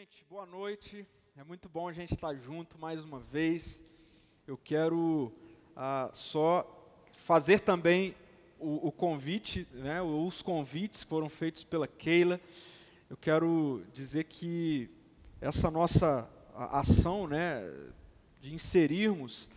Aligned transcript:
gente, 0.00 0.24
boa 0.30 0.46
noite. 0.46 1.06
É 1.36 1.44
muito 1.44 1.68
bom 1.68 1.86
a 1.86 1.92
gente 1.92 2.14
estar 2.14 2.34
junto 2.34 2.78
mais 2.78 3.04
uma 3.04 3.20
vez. 3.20 3.82
Eu 4.46 4.56
quero 4.56 5.30
ah, 5.76 6.10
só 6.14 6.66
fazer 7.12 7.60
também 7.60 8.14
o, 8.58 8.88
o, 8.88 8.90
convite, 8.90 9.68
né, 9.74 10.00
os 10.00 10.40
convites 10.40 11.02
foram 11.02 11.28
feitos 11.28 11.64
pela 11.64 11.86
Keila. 11.86 12.40
Eu 13.10 13.16
quero 13.18 13.84
dizer 13.92 14.24
que 14.24 14.88
essa 15.38 15.70
nossa 15.70 16.26
ação 16.54 17.26
né, 17.26 17.60
de 18.40 18.54
inserirmos 18.54 19.50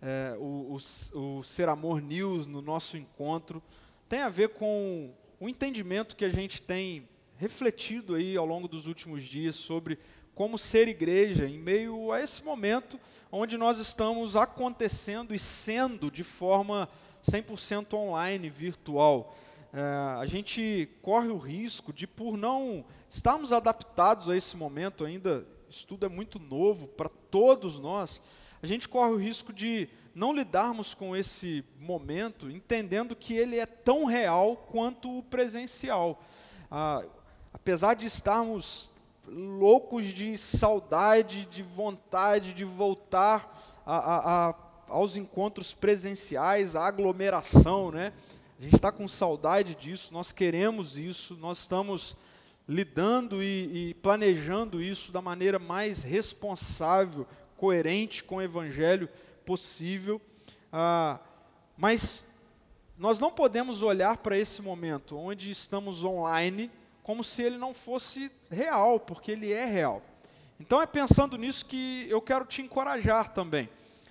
é, 0.00 0.36
o, 0.38 0.78
o, 1.12 1.38
o 1.38 1.42
Ser 1.42 1.68
Amor 1.68 2.00
News 2.00 2.46
no 2.46 2.62
nosso 2.62 2.96
encontro 2.96 3.60
tem 4.08 4.20
a 4.20 4.28
ver 4.28 4.50
com 4.50 5.12
o 5.40 5.48
entendimento 5.48 6.14
que 6.14 6.24
a 6.24 6.30
gente 6.30 6.62
tem 6.62 7.08
refletido 7.38 8.16
aí 8.16 8.36
ao 8.36 8.44
longo 8.44 8.66
dos 8.66 8.86
últimos 8.86 9.22
dias 9.22 9.54
sobre 9.54 9.98
como 10.34 10.58
ser 10.58 10.88
igreja 10.88 11.46
em 11.46 11.58
meio 11.58 12.12
a 12.12 12.20
esse 12.20 12.44
momento 12.44 12.98
onde 13.30 13.56
nós 13.56 13.78
estamos 13.78 14.36
acontecendo 14.36 15.34
e 15.34 15.38
sendo 15.38 16.10
de 16.10 16.24
forma 16.24 16.88
100% 17.24 17.94
online, 17.94 18.48
virtual. 18.48 19.36
É, 19.72 19.80
a 20.20 20.26
gente 20.26 20.88
corre 21.00 21.28
o 21.28 21.36
risco 21.36 21.92
de, 21.92 22.06
por 22.06 22.36
não 22.36 22.84
estarmos 23.08 23.52
adaptados 23.52 24.28
a 24.28 24.36
esse 24.36 24.56
momento 24.56 25.04
ainda, 25.04 25.46
isso 25.68 25.86
tudo 25.86 26.06
é 26.06 26.08
muito 26.08 26.38
novo 26.38 26.88
para 26.88 27.08
todos 27.08 27.78
nós, 27.78 28.20
a 28.60 28.66
gente 28.66 28.88
corre 28.88 29.12
o 29.12 29.16
risco 29.16 29.52
de 29.52 29.88
não 30.14 30.32
lidarmos 30.32 30.94
com 30.94 31.14
esse 31.14 31.64
momento 31.78 32.50
entendendo 32.50 33.14
que 33.14 33.34
ele 33.34 33.56
é 33.56 33.66
tão 33.66 34.04
real 34.04 34.56
quanto 34.56 35.18
o 35.18 35.22
presencial. 35.22 36.20
Ah, 36.70 37.04
apesar 37.68 37.92
de 37.92 38.06
estarmos 38.06 38.90
loucos 39.26 40.06
de 40.06 40.38
saudade, 40.38 41.44
de 41.50 41.62
vontade 41.62 42.54
de 42.54 42.64
voltar 42.64 43.82
a, 43.84 43.96
a, 43.96 44.48
a, 44.48 44.54
aos 44.88 45.16
encontros 45.16 45.74
presenciais, 45.74 46.74
à 46.74 46.86
aglomeração, 46.86 47.90
né? 47.90 48.14
A 48.58 48.62
gente 48.62 48.76
está 48.76 48.90
com 48.90 49.06
saudade 49.06 49.74
disso, 49.74 50.14
nós 50.14 50.32
queremos 50.32 50.96
isso, 50.96 51.36
nós 51.36 51.58
estamos 51.58 52.16
lidando 52.66 53.42
e, 53.42 53.90
e 53.90 53.94
planejando 53.96 54.80
isso 54.80 55.12
da 55.12 55.20
maneira 55.20 55.58
mais 55.58 56.02
responsável, 56.02 57.26
coerente 57.58 58.24
com 58.24 58.36
o 58.36 58.42
Evangelho 58.42 59.10
possível. 59.44 60.18
Ah, 60.72 61.18
mas 61.76 62.26
nós 62.96 63.20
não 63.20 63.30
podemos 63.30 63.82
olhar 63.82 64.16
para 64.16 64.38
esse 64.38 64.62
momento 64.62 65.18
onde 65.18 65.50
estamos 65.50 66.02
online 66.02 66.70
como 67.08 67.24
se 67.24 67.42
ele 67.42 67.56
não 67.56 67.72
fosse 67.72 68.30
real, 68.50 69.00
porque 69.00 69.32
ele 69.32 69.50
é 69.50 69.64
real. 69.64 70.02
Então 70.60 70.82
é 70.82 70.84
pensando 70.84 71.38
nisso 71.38 71.64
que 71.64 72.06
eu 72.10 72.20
quero 72.20 72.44
te 72.44 72.60
encorajar 72.60 73.32
também. 73.32 73.66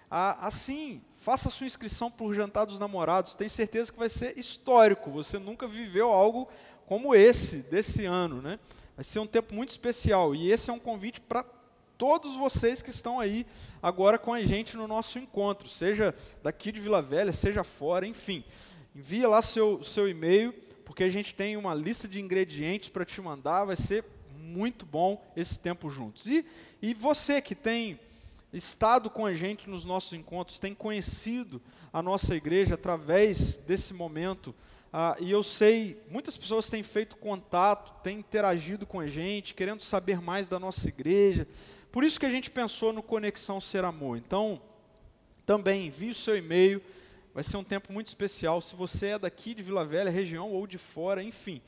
assim, 0.10 1.00
faça 1.16 1.52
sua 1.52 1.68
inscrição 1.68 2.10
por 2.10 2.34
Jantar 2.34 2.66
dos 2.66 2.80
Namorados, 2.80 3.36
tenho 3.36 3.52
certeza 3.52 3.92
que 3.92 4.00
vai 4.00 4.10
ser 4.10 4.36
histórico, 4.40 5.12
você 5.12 5.38
nunca 5.38 5.68
viveu 5.68 6.12
algo 6.12 6.50
como 6.88 7.14
esse, 7.14 7.58
desse 7.58 8.04
ano, 8.04 8.42
né? 8.42 8.58
Vai 8.96 9.04
ser 9.04 9.20
um 9.20 9.28
tempo 9.28 9.54
muito 9.54 9.70
especial, 9.70 10.34
e 10.34 10.52
esse 10.52 10.72
é 10.72 10.74
um 10.74 10.80
convite 10.80 11.22
para 11.22 11.46
todos 12.00 12.36
vocês 12.36 12.82
que 12.82 12.90
estão 12.90 13.20
aí 13.20 13.46
agora 13.80 14.18
com 14.18 14.34
a 14.34 14.44
gente 14.44 14.76
no 14.76 14.88
nosso 14.88 15.20
encontro, 15.20 15.70
seja 15.70 16.16
daqui 16.42 16.72
de 16.72 16.80
Vila 16.80 17.04
Velha, 17.04 17.32
seja 17.32 17.64
fora, 17.64 18.08
enfim. 18.08 18.44
Envia 18.96 19.30
lá 19.30 19.44
seu, 19.44 19.84
seu 19.84 20.10
e-mail, 20.10 20.52
porque 20.88 21.04
a 21.04 21.10
gente 21.10 21.36
tem 21.36 21.58
uma 21.58 21.74
lista 21.74 22.08
de 22.08 22.22
ingredientes 22.22 22.88
para 22.88 23.04
te 23.04 23.20
mandar, 23.20 23.66
vai 23.66 23.76
ser 23.76 24.06
muito 24.40 24.86
bom 24.86 25.22
esse 25.36 25.60
tempo 25.60 25.90
juntos. 25.90 26.26
E, 26.28 26.46
e 26.82 26.94
você 26.94 27.42
que 27.42 27.54
tem 27.54 28.00
estado 28.54 29.10
com 29.10 29.26
a 29.26 29.34
gente 29.34 29.70
nos 29.70 29.84
nossos 29.84 30.14
encontros, 30.14 30.60
tem 30.60 30.74
conhecido 30.74 31.62
a 31.92 32.02
nossa 32.02 32.34
igreja 32.34 32.76
através 32.76 33.56
desse 33.56 33.94
momento, 33.94 34.56
ah, 34.94 35.18
e 35.20 35.30
eu 35.30 35.44
sei, 35.44 36.02
muitas 36.10 36.38
pessoas 36.38 36.70
têm 36.70 36.82
feito 36.82 37.18
contato, 37.18 38.02
têm 38.02 38.20
interagido 38.20 38.86
com 38.86 39.02
a 39.02 39.08
gente, 39.08 39.54
querendo 39.54 39.82
saber 39.82 40.22
mais 40.22 40.48
da 40.48 40.58
nossa 40.58 40.88
igreja. 40.88 41.46
Por 41.92 42.06
isso 42.06 42.18
que 42.18 42.26
a 42.26 42.32
gente 42.32 42.50
pensou 42.50 42.94
no 42.94 43.04
Conexão 43.04 43.60
Ser 43.60 43.84
Amor. 43.84 44.18
Então, 44.18 44.62
também 45.46 45.88
envie 45.88 46.12
o 46.12 46.16
seu 46.16 46.38
e-mail 46.38 46.82
Vai 47.38 47.44
ser 47.44 47.58
um 47.58 47.64
tempo 47.64 47.94
muito 47.94 48.08
especial. 48.08 48.60
Se 48.60 48.76
você 48.76 49.10
é 49.10 49.20
daqui 49.20 49.54
de 49.54 49.62
Vila 49.62 49.86
Velha, 49.86 50.10
região 50.10 50.50
ou 50.50 50.66
de 50.66 50.80
fora, 50.80 51.22
enfim, 51.22 51.62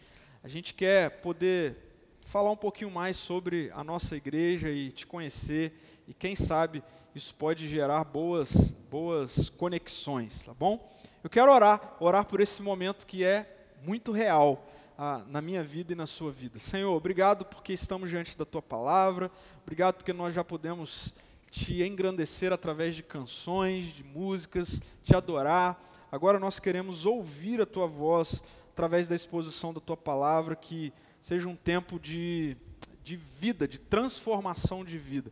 a 0.44 0.48
gente 0.48 0.74
quer 0.74 1.22
poder 1.22 1.78
falar 2.22 2.50
um 2.50 2.56
pouquinho 2.56 2.90
mais 2.90 3.16
sobre 3.18 3.72
a 3.76 3.84
nossa 3.84 4.16
igreja 4.16 4.72
e 4.72 4.92
te 4.92 5.06
conhecer 5.06 5.80
e 6.08 6.14
quem 6.16 6.36
sabe 6.36 6.82
isso 7.14 7.36
pode 7.36 7.68
gerar 7.68 8.04
boas 8.04 8.72
boas 8.90 9.48
conexões, 9.48 10.44
tá 10.44 10.56
bom? 10.56 10.92
Eu 11.24 11.30
quero 11.30 11.52
orar, 11.52 11.98
orar 12.00 12.26
por 12.26 12.42
esse 12.42 12.64
momento 12.64 13.06
que 13.06 13.24
é 13.24 13.56
muito 13.84 14.12
real 14.12 14.68
ah, 14.98 15.24
na 15.28 15.40
minha 15.40 15.64
vida 15.64 15.94
e 15.94 15.96
na 15.96 16.08
sua 16.08 16.32
vida. 16.32 16.58
Senhor, 16.58 16.96
obrigado 16.96 17.46
porque 17.46 17.74
estamos 17.74 18.10
diante 18.10 18.36
da 18.36 18.44
tua 18.44 18.64
palavra. 18.64 19.30
Obrigado 19.62 19.98
porque 19.98 20.14
nós 20.14 20.34
já 20.34 20.44
podemos 20.44 21.14
te 21.50 21.84
engrandecer 21.84 22.54
através 22.54 22.96
de 22.96 23.04
canções, 23.04 23.86
de 23.86 24.04
músicas, 24.04 24.82
te 25.04 25.16
adorar. 25.16 25.82
Agora 26.12 26.40
nós 26.40 26.60
queremos 26.60 27.06
ouvir 27.06 27.62
a 27.62 27.66
tua 27.66 27.88
voz 27.88 28.44
através 28.72 29.08
da 29.08 29.16
exposição 29.16 29.74
da 29.74 29.82
tua 29.82 29.98
palavra, 29.98 30.56
que 30.56 30.94
seja 31.22 31.50
um 31.50 31.56
tempo 31.56 32.00
de, 32.00 32.56
de 33.04 33.16
vida, 33.16 33.68
de 33.68 33.78
transformação 33.78 34.86
de 34.86 34.98
vida. 34.98 35.32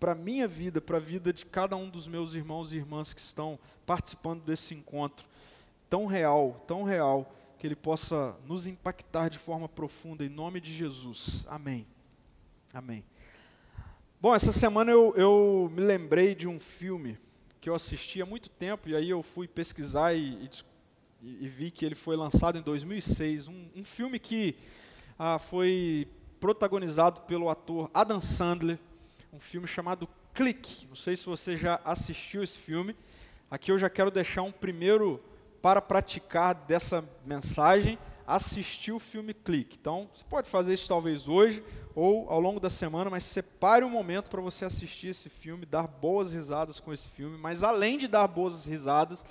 Para 0.00 0.12
a 0.12 0.14
minha 0.14 0.46
vida, 0.46 0.80
para 0.80 0.96
a 0.96 1.00
vida 1.00 1.32
de 1.32 1.44
cada 1.44 1.76
um 1.76 1.90
dos 1.90 2.06
meus 2.06 2.34
irmãos 2.34 2.72
e 2.72 2.76
irmãs 2.76 3.12
que 3.12 3.20
estão 3.20 3.58
participando 3.84 4.42
desse 4.42 4.74
encontro, 4.74 5.26
tão 5.90 6.06
real, 6.06 6.64
tão 6.66 6.84
real, 6.84 7.34
que 7.58 7.66
ele 7.66 7.74
possa 7.74 8.36
nos 8.46 8.66
impactar 8.66 9.28
de 9.28 9.38
forma 9.38 9.68
profunda, 9.68 10.24
em 10.24 10.28
nome 10.28 10.60
de 10.60 10.72
Jesus. 10.72 11.44
Amém. 11.48 11.86
Amém. 12.72 13.04
Bom, 14.20 14.34
essa 14.34 14.50
semana 14.50 14.90
eu, 14.90 15.14
eu, 15.16 15.70
me 15.72 15.80
lembrei 15.80 16.34
de 16.34 16.48
um 16.48 16.58
filme 16.58 17.16
que 17.60 17.70
eu 17.70 17.74
assisti 17.76 18.20
há 18.20 18.26
muito 18.26 18.50
tempo, 18.50 18.88
e 18.88 18.96
aí 18.96 19.08
eu 19.08 19.22
fui 19.22 19.46
pesquisar 19.46 20.12
e, 20.12 20.50
e, 21.22 21.44
e 21.44 21.48
vi 21.48 21.70
que 21.70 21.86
ele 21.86 21.94
foi 21.94 22.16
lançado 22.16 22.58
em 22.58 22.60
2006. 22.60 23.46
Um, 23.46 23.68
um 23.76 23.84
filme 23.84 24.18
que 24.18 24.56
ah, 25.16 25.38
foi 25.38 26.08
protagonizado 26.40 27.20
pelo 27.20 27.48
ator 27.48 27.88
Adam 27.94 28.20
Sandler, 28.20 28.80
um 29.32 29.38
filme 29.38 29.68
chamado 29.68 30.08
Clique. 30.34 30.88
Não 30.88 30.96
sei 30.96 31.14
se 31.14 31.24
você 31.24 31.56
já 31.56 31.80
assistiu 31.84 32.42
esse 32.42 32.58
filme. 32.58 32.96
Aqui 33.48 33.70
eu 33.70 33.78
já 33.78 33.88
quero 33.88 34.10
deixar 34.10 34.42
um 34.42 34.50
primeiro 34.50 35.22
para 35.62 35.80
praticar 35.80 36.56
dessa 36.56 37.08
mensagem 37.24 37.96
assistir 38.28 38.92
o 38.92 38.98
filme 38.98 39.32
Clique. 39.32 39.78
Então, 39.80 40.10
você 40.14 40.24
pode 40.28 40.50
fazer 40.50 40.74
isso 40.74 40.86
talvez 40.86 41.28
hoje 41.28 41.64
ou 42.00 42.30
ao 42.30 42.38
longo 42.38 42.60
da 42.60 42.70
semana, 42.70 43.10
mas 43.10 43.24
separe 43.24 43.84
um 43.84 43.90
momento 43.90 44.30
para 44.30 44.40
você 44.40 44.64
assistir 44.64 45.08
esse 45.08 45.28
filme, 45.28 45.66
dar 45.66 45.88
boas 45.88 46.30
risadas 46.30 46.78
com 46.78 46.92
esse 46.92 47.08
filme. 47.08 47.36
Mas 47.36 47.64
além 47.64 47.98
de 47.98 48.06
dar 48.06 48.28
boas 48.28 48.66
risadas, 48.66 49.24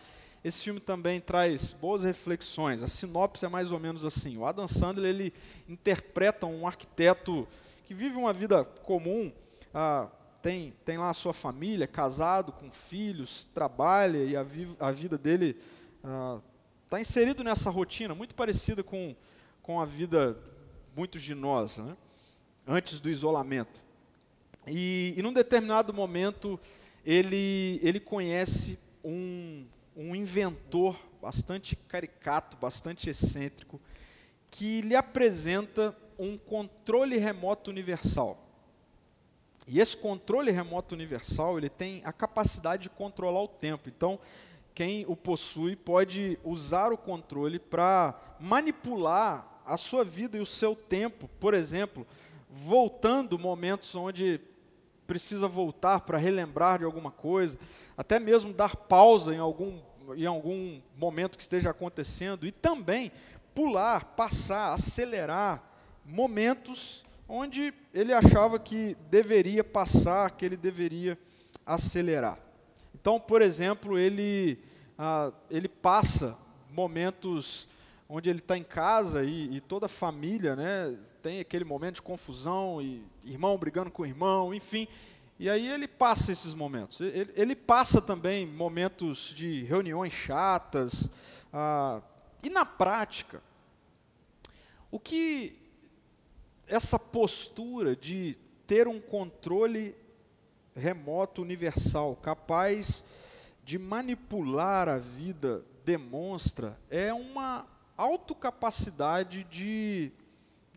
esse 0.43 0.63
filme 0.63 0.81
também 0.81 1.21
traz 1.21 1.71
boas 1.71 2.03
reflexões. 2.03 2.83
A 2.83 2.89
sinopse 2.89 3.45
é 3.45 3.47
mais 3.47 3.71
ou 3.71 3.79
menos 3.79 4.03
assim: 4.03 4.37
o 4.37 4.45
Adam 4.45 4.67
Sandler 4.67 5.15
ele 5.15 5.33
interpreta 5.65 6.45
um 6.45 6.67
arquiteto 6.67 7.47
que 7.85 7.93
vive 7.93 8.17
uma 8.17 8.33
vida 8.33 8.65
comum, 8.65 9.31
ah, 9.73 10.09
tem, 10.41 10.73
tem 10.83 10.97
lá 10.97 11.09
a 11.09 11.13
sua 11.13 11.33
família, 11.33 11.87
casado, 11.87 12.51
com 12.51 12.69
filhos, 12.69 13.47
trabalha 13.53 14.25
e 14.25 14.35
a, 14.35 14.43
vi 14.43 14.75
a 14.77 14.91
vida 14.91 15.17
dele 15.17 15.57
ah, 16.03 16.41
está 16.83 16.99
inserido 16.99 17.45
nessa 17.45 17.69
rotina 17.69 18.13
muito 18.13 18.35
parecida 18.35 18.83
com, 18.83 19.15
com 19.63 19.79
a 19.79 19.85
vida 19.85 20.37
muitos 20.93 21.21
de 21.21 21.33
nós, 21.33 21.77
né? 21.77 21.95
Antes 22.67 22.99
do 22.99 23.09
isolamento. 23.09 23.81
E, 24.67 25.13
e 25.15 25.21
num 25.21 25.31
determinado 25.31 25.93
momento, 25.93 26.59
ele, 27.05 27.79
ele 27.81 27.99
conhece 27.99 28.77
um, 29.03 29.65
um 29.95 30.13
inventor 30.13 30.99
bastante 31.21 31.75
caricato, 31.75 32.57
bastante 32.57 33.09
excêntrico, 33.09 33.79
que 34.51 34.81
lhe 34.81 34.95
apresenta 34.95 35.95
um 36.19 36.37
controle 36.37 37.17
remoto 37.17 37.71
universal. 37.71 38.43
E 39.67 39.79
esse 39.79 39.95
controle 39.95 40.51
remoto 40.51 40.95
universal, 40.95 41.57
ele 41.57 41.69
tem 41.69 42.01
a 42.05 42.13
capacidade 42.13 42.83
de 42.83 42.89
controlar 42.89 43.41
o 43.41 43.47
tempo. 43.47 43.89
Então, 43.89 44.19
quem 44.73 45.05
o 45.07 45.15
possui 45.15 45.75
pode 45.75 46.39
usar 46.43 46.93
o 46.93 46.97
controle 46.97 47.59
para 47.59 48.17
manipular 48.39 49.61
a 49.65 49.75
sua 49.75 50.03
vida 50.03 50.37
e 50.37 50.41
o 50.41 50.45
seu 50.45 50.75
tempo, 50.75 51.27
por 51.39 51.53
exemplo, 51.53 52.07
voltando 52.49 53.37
momentos 53.37 53.93
onde 53.95 54.39
precisa 55.05 55.47
voltar 55.47 56.01
para 56.01 56.17
relembrar 56.17 56.79
de 56.79 56.85
alguma 56.85 57.11
coisa, 57.11 57.57
até 57.97 58.19
mesmo 58.19 58.53
dar 58.53 58.75
pausa 58.75 59.33
em 59.33 59.39
algum, 59.39 59.79
em 60.15 60.25
algum 60.25 60.81
momento 60.97 61.37
que 61.37 61.43
esteja 61.43 61.69
acontecendo 61.69 62.45
e 62.45 62.51
também 62.51 63.11
pular, 63.55 64.03
passar, 64.15 64.73
acelerar 64.73 65.63
momentos 66.05 67.05
onde 67.27 67.73
ele 67.93 68.13
achava 68.13 68.59
que 68.59 68.95
deveria 69.09 69.63
passar, 69.63 70.31
que 70.31 70.45
ele 70.45 70.55
deveria 70.55 71.17
acelerar. 71.65 72.39
Então, 72.93 73.19
por 73.19 73.41
exemplo, 73.41 73.97
ele, 73.97 74.59
ah, 74.97 75.31
ele 75.49 75.67
passa 75.67 76.37
momentos 76.69 77.67
onde 78.07 78.29
ele 78.29 78.39
está 78.39 78.57
em 78.57 78.63
casa 78.63 79.23
e, 79.23 79.55
e, 79.55 79.59
toda 79.59 79.87
a 79.87 79.89
família 79.89 80.55
né, 80.55 80.97
tem 81.21 81.39
aquele 81.39 81.65
momento 81.65 81.95
de 81.95 82.01
confusão, 82.01 82.81
e 82.81 83.03
irmão 83.23 83.57
brigando 83.57 83.91
com 83.91 84.05
irmão, 84.05 84.53
enfim. 84.53 84.87
E 85.39 85.49
aí 85.49 85.67
ele 85.67 85.87
passa 85.87 86.31
esses 86.31 86.53
momentos. 86.53 86.99
Ele, 86.99 87.31
ele 87.35 87.55
passa 87.55 88.01
também 88.01 88.47
momentos 88.47 89.33
de 89.35 89.63
reuniões 89.63 90.13
chatas. 90.13 91.09
Ah, 91.53 92.01
e 92.43 92.49
na 92.49 92.65
prática, 92.65 93.41
o 94.89 94.99
que 94.99 95.59
essa 96.67 96.97
postura 96.97 97.95
de 97.95 98.37
ter 98.65 98.87
um 98.87 98.99
controle 98.99 99.95
remoto 100.75 101.41
universal, 101.41 102.15
capaz 102.15 103.03
de 103.63 103.77
manipular 103.77 104.87
a 104.87 104.97
vida, 104.97 105.63
demonstra 105.83 106.77
é 106.89 107.13
uma 107.13 107.65
autocapacidade 107.97 109.43
de, 109.45 110.11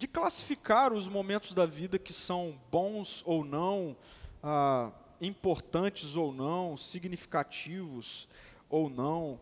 de 0.00 0.08
classificar 0.08 0.94
os 0.94 1.06
momentos 1.06 1.52
da 1.52 1.66
vida 1.66 1.98
que 1.98 2.10
são 2.10 2.58
bons 2.70 3.22
ou 3.26 3.44
não, 3.44 3.94
ah, 4.42 4.90
importantes 5.20 6.16
ou 6.16 6.32
não, 6.32 6.74
significativos 6.74 8.26
ou 8.70 8.88
não. 8.88 9.38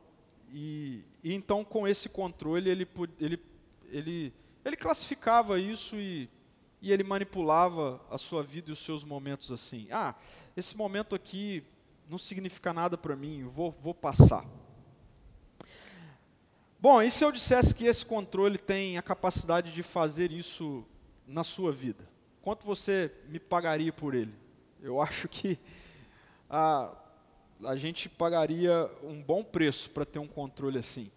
E, 0.53 1.05
e, 1.23 1.33
então, 1.33 1.65
com 1.65 1.87
esse 1.87 2.09
controle, 2.09 2.69
ele, 2.69 2.89
ele, 3.21 3.41
ele, 3.89 4.35
ele 4.65 4.77
classificava 4.77 5.61
isso 5.61 5.95
e, 5.95 6.29
e 6.83 6.93
ele 6.93 7.05
manipulava 7.05 8.05
a 8.11 8.19
sua 8.19 8.43
vida 8.43 8.71
e 8.71 8.73
os 8.73 8.81
seus 8.81 9.05
momentos 9.05 9.53
assim. 9.53 9.87
Ah, 9.93 10.13
esse 10.57 10.77
momento 10.77 11.15
aqui 11.15 11.63
não 12.11 12.19
significa 12.19 12.73
nada 12.73 12.99
para 12.99 13.15
mim, 13.15 13.45
vou, 13.45 13.71
vou 13.81 13.95
passar. 13.95 14.45
Bom, 16.81 17.03
e 17.03 17.11
se 17.11 17.25
eu 17.25 17.33
dissesse 17.33 17.75
que 17.75 17.87
esse 17.87 18.07
controle 18.07 18.57
tem 18.57 18.97
a 18.97 19.03
capacidade 19.03 19.73
de 19.73 19.83
fazer 19.83 20.31
isso 20.31 20.87
na 21.27 21.43
sua 21.43 21.73
vida? 21.73 22.09
Quanto 22.41 22.65
você 22.65 23.11
me 23.29 23.41
pagaria 23.41 23.93
por 23.93 24.15
ele? 24.15 24.33
Eu 24.81 25.03
acho 25.03 25.27
que 25.27 25.59
a, 26.49 26.97
a 27.65 27.75
gente 27.75 28.09
pagaria 28.09 28.89
um 29.03 29.21
bom 29.21 29.43
preço 29.43 29.91
para 29.91 30.05
ter 30.05 30.21
um 30.21 30.29
controle 30.29 30.79
assim. 30.79 31.11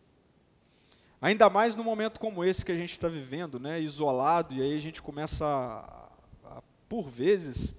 Ainda 1.22 1.48
mais 1.48 1.76
num 1.76 1.84
momento 1.84 2.20
como 2.20 2.44
esse 2.44 2.66
que 2.66 2.72
a 2.72 2.78
gente 2.78 2.94
está 2.94 3.08
vivendo, 3.08 3.60
né, 3.60 3.80
isolado, 3.80 4.56
e 4.56 4.64
aí 4.64 4.76
a 4.76 4.82
gente 4.82 5.00
começa, 5.00 5.46
a, 5.46 6.58
a, 6.58 6.64
por 6.90 7.08
vezes, 7.08 7.76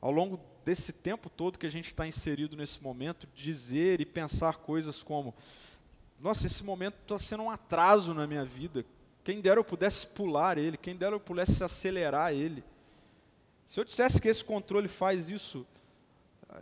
ao 0.00 0.10
longo 0.10 0.40
desse 0.64 0.94
tempo 0.94 1.28
todo 1.28 1.58
que 1.58 1.66
a 1.66 1.70
gente 1.70 1.88
está 1.90 2.06
inserido 2.06 2.56
nesse 2.56 2.82
momento, 2.82 3.28
dizer 3.34 4.00
e 4.00 4.06
pensar 4.06 4.56
coisas 4.56 5.02
como: 5.02 5.34
nossa, 6.20 6.46
esse 6.46 6.64
momento 6.64 6.96
está 7.02 7.18
sendo 7.18 7.44
um 7.44 7.50
atraso 7.50 8.12
na 8.12 8.26
minha 8.26 8.44
vida. 8.44 8.84
Quem 9.22 9.40
dera 9.40 9.60
eu 9.60 9.64
pudesse 9.64 10.06
pular 10.06 10.58
ele, 10.58 10.76
quem 10.76 10.96
dera 10.96 11.14
eu 11.14 11.20
pudesse 11.20 11.62
acelerar 11.62 12.32
ele. 12.32 12.64
Se 13.66 13.78
eu 13.78 13.84
dissesse 13.84 14.20
que 14.20 14.28
esse 14.28 14.44
controle 14.44 14.88
faz 14.88 15.30
isso, 15.30 15.66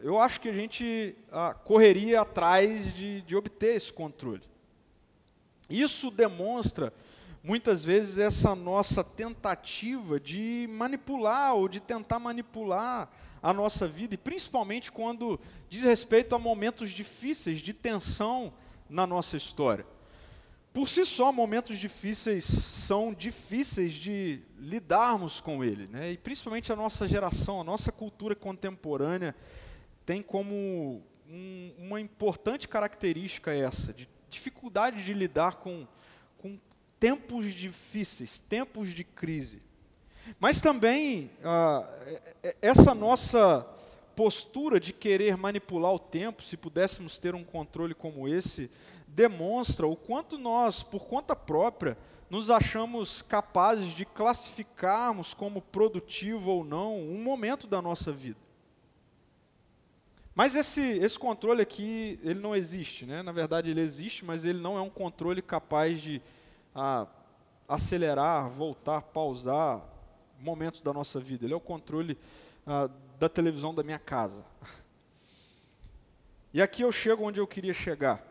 eu 0.03 0.19
acho 0.19 0.41
que 0.41 0.49
a 0.49 0.53
gente 0.53 1.15
ah, 1.31 1.55
correria 1.55 2.21
atrás 2.21 2.93
de, 2.93 3.23
de 3.23 3.37
obter 3.37 3.77
esse 3.77 3.93
controle. 3.93 4.43
Isso 5.71 6.11
demonstra 6.11 6.93
muitas 7.43 7.85
vezes 7.85 8.19
essa 8.19 8.55
nossa 8.55 9.05
tentativa 9.05 10.19
de 10.19 10.67
manipular 10.69 11.55
ou 11.55 11.69
de 11.69 11.81
tentar 11.81 12.19
manipular 12.19 13.09
a 13.41 13.53
nossa 13.53 13.87
vida, 13.87 14.15
e 14.15 14.19
principalmente 14.19 14.91
quando 14.91 15.39
diz 15.69 15.85
respeito 15.85 16.35
a 16.35 16.39
momentos 16.39 16.91
difíceis, 16.91 17.61
de 17.61 17.73
tensão 17.73 18.53
na 18.89 19.07
nossa 19.07 19.37
história. 19.37 19.87
Por 20.73 20.89
si 20.89 21.07
só, 21.07 21.33
momentos 21.33 21.79
difíceis 21.79 22.45
são 22.45 23.15
difíceis 23.15 23.93
de 23.95 24.43
lidarmos 24.59 25.41
com 25.41 25.65
ele, 25.65 25.87
né? 25.87 26.13
e 26.13 26.19
principalmente 26.19 26.71
a 26.71 26.77
nossa 26.77 27.09
geração, 27.09 27.61
a 27.61 27.65
nossa 27.65 27.91
cultura 27.91 28.35
contemporânea 28.35 29.35
tem 30.05 30.23
como 30.23 31.03
um, 31.29 31.73
uma 31.79 32.01
importante 32.01 32.69
característica 32.69 33.55
essa, 33.55 33.93
de 33.93 34.09
dificuldade 34.29 35.03
de 35.03 35.15
lidar 35.15 35.57
com, 35.57 35.87
com 36.37 36.59
tempos 37.01 37.55
difíceis, 37.55 38.39
tempos 38.39 38.91
de 38.91 39.03
crise. 39.03 39.63
Mas 40.39 40.61
também 40.61 41.31
ah, 41.43 41.89
essa 42.61 42.95
nossa 42.95 43.67
postura 44.17 44.81
de 44.81 44.95
querer 44.95 45.37
manipular 45.37 45.93
o 45.93 45.99
tempo, 45.99 46.43
se 46.43 46.57
pudéssemos 46.57 47.19
ter 47.19 47.35
um 47.35 47.45
controle 47.45 47.95
como 47.95 48.27
esse, 48.27 48.71
demonstra 49.07 49.87
o 49.87 49.95
quanto 49.95 50.39
nós, 50.39 50.83
por 50.83 51.05
conta 51.05 51.37
própria, 51.37 51.99
nos 52.31 52.51
achamos 52.51 53.21
capazes 53.21 53.93
de 53.93 54.07
classificarmos 54.07 55.35
como 55.35 55.61
produtivo 55.61 56.51
ou 56.51 56.65
não 56.65 56.99
um 56.99 57.23
momento 57.23 57.67
da 57.67 57.81
nossa 57.81 58.11
vida. 58.11 58.41
Mas 60.35 60.57
esse, 60.57 60.83
esse 60.83 61.19
controle 61.19 61.63
aqui, 61.63 62.19
ele 62.23 62.41
não 62.41 62.55
existe, 62.57 63.07
né? 63.07 63.23
Na 63.23 63.33
verdade, 63.33 63.71
ele 63.71 63.81
existe, 63.81 64.25
mas 64.25 64.45
ele 64.45 64.59
não 64.59 64.77
é 64.77 64.83
um 64.83 64.91
controle 64.91 65.41
capaz 65.41 66.01
de 66.01 66.21
ah, 66.75 67.07
acelerar, 67.69 68.49
voltar, 68.51 69.01
pausar 69.01 69.83
momentos 70.39 70.83
da 70.83 70.93
nossa 70.93 71.21
vida. 71.21 71.47
Ele 71.47 71.55
é 71.55 71.57
o 71.57 71.61
controle 71.61 72.19
ah, 72.67 72.91
da 73.19 73.29
televisão 73.29 73.75
da 73.75 73.83
minha 73.83 73.99
casa. 73.99 74.45
E 76.53 76.63
aqui 76.63 76.83
eu 76.83 76.93
chego 76.93 77.25
onde 77.25 77.41
eu 77.41 77.47
queria 77.47 77.75
chegar. 77.75 78.25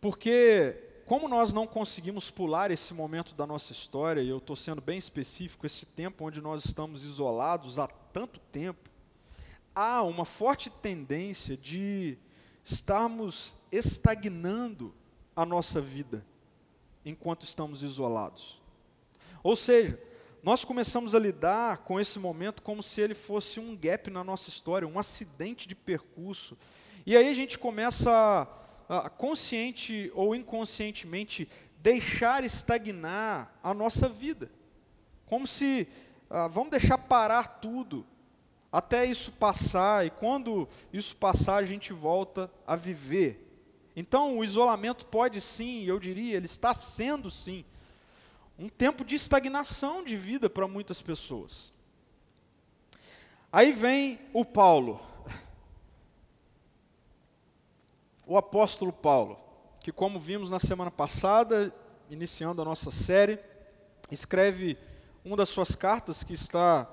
Porque, 0.00 0.76
como 1.06 1.28
nós 1.28 1.52
não 1.52 1.66
conseguimos 1.66 2.30
pular 2.30 2.70
esse 2.70 2.92
momento 2.92 3.34
da 3.34 3.46
nossa 3.46 3.72
história, 3.72 4.20
e 4.20 4.28
eu 4.28 4.38
estou 4.38 4.56
sendo 4.56 4.80
bem 4.80 4.98
específico, 4.98 5.64
esse 5.64 5.86
tempo 5.86 6.24
onde 6.24 6.40
nós 6.40 6.64
estamos 6.64 7.04
isolados 7.04 7.78
há 7.78 7.86
tanto 7.86 8.40
tempo, 8.52 8.90
há 9.74 10.02
uma 10.02 10.24
forte 10.24 10.70
tendência 10.70 11.56
de 11.56 12.18
estarmos 12.64 13.54
estagnando 13.70 14.94
a 15.36 15.44
nossa 15.44 15.80
vida 15.80 16.24
enquanto 17.04 17.42
estamos 17.42 17.82
isolados. 17.82 18.60
Ou 19.42 19.54
seja, 19.54 19.98
nós 20.44 20.62
começamos 20.62 21.14
a 21.14 21.18
lidar 21.18 21.78
com 21.78 21.98
esse 21.98 22.18
momento 22.18 22.60
como 22.60 22.82
se 22.82 23.00
ele 23.00 23.14
fosse 23.14 23.58
um 23.58 23.74
gap 23.74 24.10
na 24.10 24.22
nossa 24.22 24.50
história, 24.50 24.86
um 24.86 24.98
acidente 24.98 25.66
de 25.66 25.74
percurso. 25.74 26.54
E 27.06 27.16
aí 27.16 27.28
a 27.28 27.32
gente 27.32 27.58
começa 27.58 28.46
a, 28.86 29.06
a 29.06 29.08
consciente 29.08 30.12
ou 30.14 30.34
inconscientemente 30.34 31.48
deixar 31.78 32.44
estagnar 32.44 33.58
a 33.62 33.72
nossa 33.72 34.06
vida. 34.06 34.50
Como 35.24 35.46
se, 35.46 35.88
ah, 36.28 36.46
vamos 36.46 36.72
deixar 36.72 36.98
parar 36.98 37.60
tudo, 37.62 38.06
até 38.70 39.06
isso 39.06 39.32
passar, 39.32 40.04
e 40.04 40.10
quando 40.10 40.68
isso 40.92 41.16
passar, 41.16 41.56
a 41.56 41.64
gente 41.64 41.90
volta 41.94 42.50
a 42.66 42.76
viver. 42.76 43.50
Então, 43.96 44.36
o 44.36 44.44
isolamento 44.44 45.06
pode 45.06 45.40
sim, 45.40 45.84
eu 45.84 45.98
diria, 45.98 46.36
ele 46.36 46.44
está 46.44 46.74
sendo 46.74 47.30
sim, 47.30 47.64
um 48.58 48.68
tempo 48.68 49.04
de 49.04 49.16
estagnação 49.16 50.04
de 50.04 50.16
vida 50.16 50.48
para 50.48 50.68
muitas 50.68 51.02
pessoas. 51.02 51.72
Aí 53.52 53.72
vem 53.72 54.18
o 54.32 54.44
Paulo, 54.44 55.00
o 58.26 58.36
apóstolo 58.36 58.92
Paulo, 58.92 59.38
que, 59.80 59.92
como 59.92 60.18
vimos 60.18 60.50
na 60.50 60.58
semana 60.58 60.90
passada, 60.90 61.74
iniciando 62.08 62.62
a 62.62 62.64
nossa 62.64 62.90
série, 62.90 63.38
escreve 64.10 64.78
uma 65.24 65.36
das 65.36 65.48
suas 65.48 65.74
cartas 65.74 66.22
que 66.24 66.34
está 66.34 66.88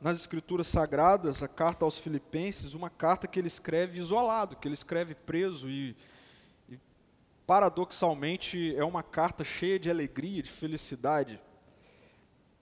nas 0.00 0.18
Escrituras 0.18 0.66
Sagradas, 0.66 1.42
a 1.42 1.48
carta 1.48 1.84
aos 1.84 1.98
Filipenses, 1.98 2.74
uma 2.74 2.90
carta 2.90 3.26
que 3.26 3.38
ele 3.38 3.48
escreve 3.48 3.98
isolado, 3.98 4.56
que 4.56 4.68
ele 4.68 4.74
escreve 4.74 5.14
preso 5.14 5.68
e, 5.68 5.96
paradoxalmente 7.46 8.74
é 8.76 8.84
uma 8.84 9.02
carta 9.02 9.44
cheia 9.44 9.78
de 9.78 9.90
alegria, 9.90 10.42
de 10.42 10.50
felicidade. 10.50 11.40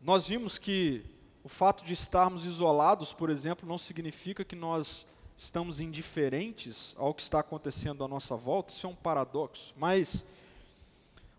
Nós 0.00 0.26
vimos 0.26 0.58
que 0.58 1.04
o 1.44 1.48
fato 1.48 1.84
de 1.84 1.92
estarmos 1.92 2.44
isolados, 2.44 3.12
por 3.12 3.30
exemplo, 3.30 3.68
não 3.68 3.78
significa 3.78 4.44
que 4.44 4.56
nós 4.56 5.06
estamos 5.36 5.80
indiferentes 5.80 6.94
ao 6.98 7.14
que 7.14 7.22
está 7.22 7.40
acontecendo 7.40 8.04
à 8.04 8.08
nossa 8.08 8.36
volta, 8.36 8.72
isso 8.72 8.86
é 8.86 8.90
um 8.90 8.94
paradoxo. 8.94 9.74
Mas 9.76 10.24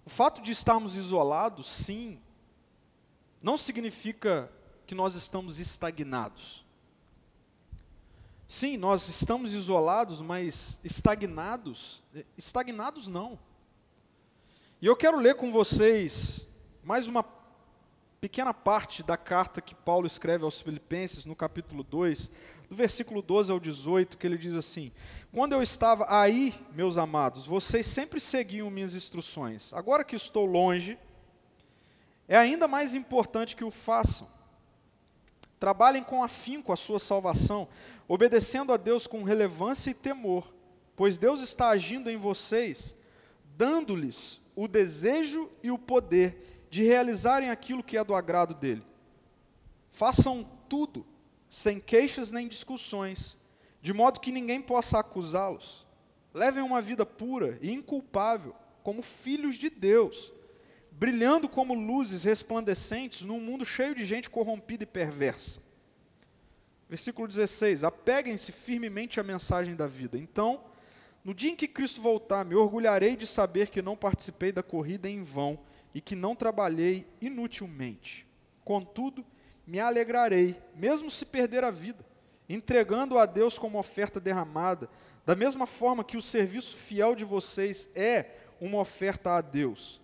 o 0.05 0.09
fato 0.09 0.41
de 0.41 0.51
estarmos 0.51 0.95
isolados, 0.95 1.67
sim, 1.69 2.19
não 3.41 3.57
significa 3.57 4.51
que 4.85 4.95
nós 4.95 5.15
estamos 5.15 5.59
estagnados. 5.59 6.65
Sim, 8.47 8.77
nós 8.77 9.07
estamos 9.07 9.53
isolados, 9.53 10.21
mas 10.21 10.77
estagnados? 10.83 12.03
Estagnados 12.37 13.07
não. 13.07 13.39
E 14.81 14.85
eu 14.85 14.95
quero 14.95 15.17
ler 15.17 15.35
com 15.35 15.51
vocês 15.51 16.45
mais 16.83 17.07
uma 17.07 17.25
pequena 18.19 18.53
parte 18.53 19.01
da 19.01 19.17
carta 19.17 19.61
que 19.61 19.73
Paulo 19.73 20.05
escreve 20.05 20.43
aos 20.43 20.61
Filipenses, 20.61 21.25
no 21.25 21.35
capítulo 21.35 21.83
2, 21.83 22.29
do 22.69 22.75
versículo 22.75 23.21
12 23.21 23.51
ao 23.51 23.59
18, 23.59 24.17
que 24.17 24.27
ele 24.27 24.37
diz 24.37 24.53
assim: 24.53 24.91
Quando 25.31 25.53
eu 25.53 25.61
estava 25.61 26.05
aí, 26.09 26.53
meus 26.73 26.97
amados, 26.97 27.45
vocês 27.45 27.87
sempre 27.87 28.19
seguiam 28.19 28.69
minhas 28.69 28.93
instruções. 28.93 29.73
Agora 29.73 30.03
que 30.03 30.15
estou 30.15 30.45
longe, 30.45 30.97
é 32.27 32.37
ainda 32.37 32.67
mais 32.67 32.93
importante 32.93 33.55
que 33.55 33.63
o 33.63 33.71
façam. 33.71 34.27
Trabalhem 35.63 36.03
com 36.03 36.21
afinco 36.21 36.73
a 36.73 36.75
sua 36.75 36.99
salvação, 36.99 37.69
obedecendo 38.05 38.73
a 38.73 38.75
Deus 38.75 39.07
com 39.07 39.23
relevância 39.23 39.91
e 39.91 39.93
temor, 39.93 40.53
pois 40.93 41.17
Deus 41.17 41.39
está 41.39 41.69
agindo 41.69 42.09
em 42.09 42.17
vocês, 42.17 42.93
dando-lhes 43.55 44.41
o 44.57 44.67
desejo 44.67 45.49
e 45.63 45.71
o 45.71 45.79
poder 45.79 46.65
de 46.69 46.83
realizarem 46.83 47.49
aquilo 47.49 47.81
que 47.81 47.97
é 47.97 48.03
do 48.03 48.13
agrado 48.13 48.53
dele. 48.53 48.83
Façam 49.89 50.45
tudo 50.67 51.05
sem 51.47 51.79
queixas 51.79 52.29
nem 52.29 52.49
discussões, 52.49 53.37
de 53.81 53.93
modo 53.93 54.19
que 54.19 54.33
ninguém 54.33 54.61
possa 54.61 54.99
acusá-los. 54.99 55.87
Levem 56.33 56.61
uma 56.61 56.81
vida 56.81 57.05
pura 57.05 57.57
e 57.61 57.71
inculpável, 57.71 58.53
como 58.83 59.01
filhos 59.01 59.55
de 59.55 59.69
Deus, 59.69 60.33
brilhando 61.03 61.49
como 61.49 61.73
luzes 61.73 62.23
resplandecentes 62.23 63.23
num 63.23 63.37
mundo 63.37 63.65
cheio 63.65 63.93
de 63.93 64.05
gente 64.05 64.29
corrompida 64.29 64.85
e 64.85 64.87
perversa. 64.87 65.59
Versículo 66.87 67.27
16: 67.27 67.83
Apeguem-se 67.83 68.53
firmemente 68.53 69.19
à 69.19 69.23
mensagem 69.23 69.75
da 69.75 69.85
vida. 69.85 70.17
Então, 70.17 70.63
no 71.21 71.33
dia 71.33 71.51
em 71.51 71.57
que 71.57 71.67
Cristo 71.67 71.99
voltar, 71.99 72.45
me 72.45 72.55
orgulharei 72.55 73.17
de 73.17 73.27
saber 73.27 73.67
que 73.67 73.81
não 73.81 73.97
participei 73.97 74.53
da 74.53 74.63
corrida 74.63 75.09
em 75.09 75.21
vão 75.21 75.59
e 75.93 75.99
que 75.99 76.15
não 76.15 76.37
trabalhei 76.37 77.05
inutilmente. 77.19 78.25
Contudo, 78.63 79.25
me 79.67 79.81
alegrarei, 79.81 80.55
mesmo 80.73 81.11
se 81.11 81.25
perder 81.25 81.65
a 81.65 81.69
vida, 81.69 82.05
entregando 82.47 83.17
a 83.17 83.25
Deus 83.25 83.59
como 83.59 83.77
oferta 83.77 84.21
derramada, 84.21 84.89
da 85.25 85.35
mesma 85.35 85.67
forma 85.67 86.01
que 86.01 86.15
o 86.15 86.21
serviço 86.21 86.77
fiel 86.77 87.13
de 87.13 87.25
vocês 87.25 87.89
é 87.93 88.37
uma 88.57 88.79
oferta 88.79 89.31
a 89.31 89.41
Deus. 89.41 90.01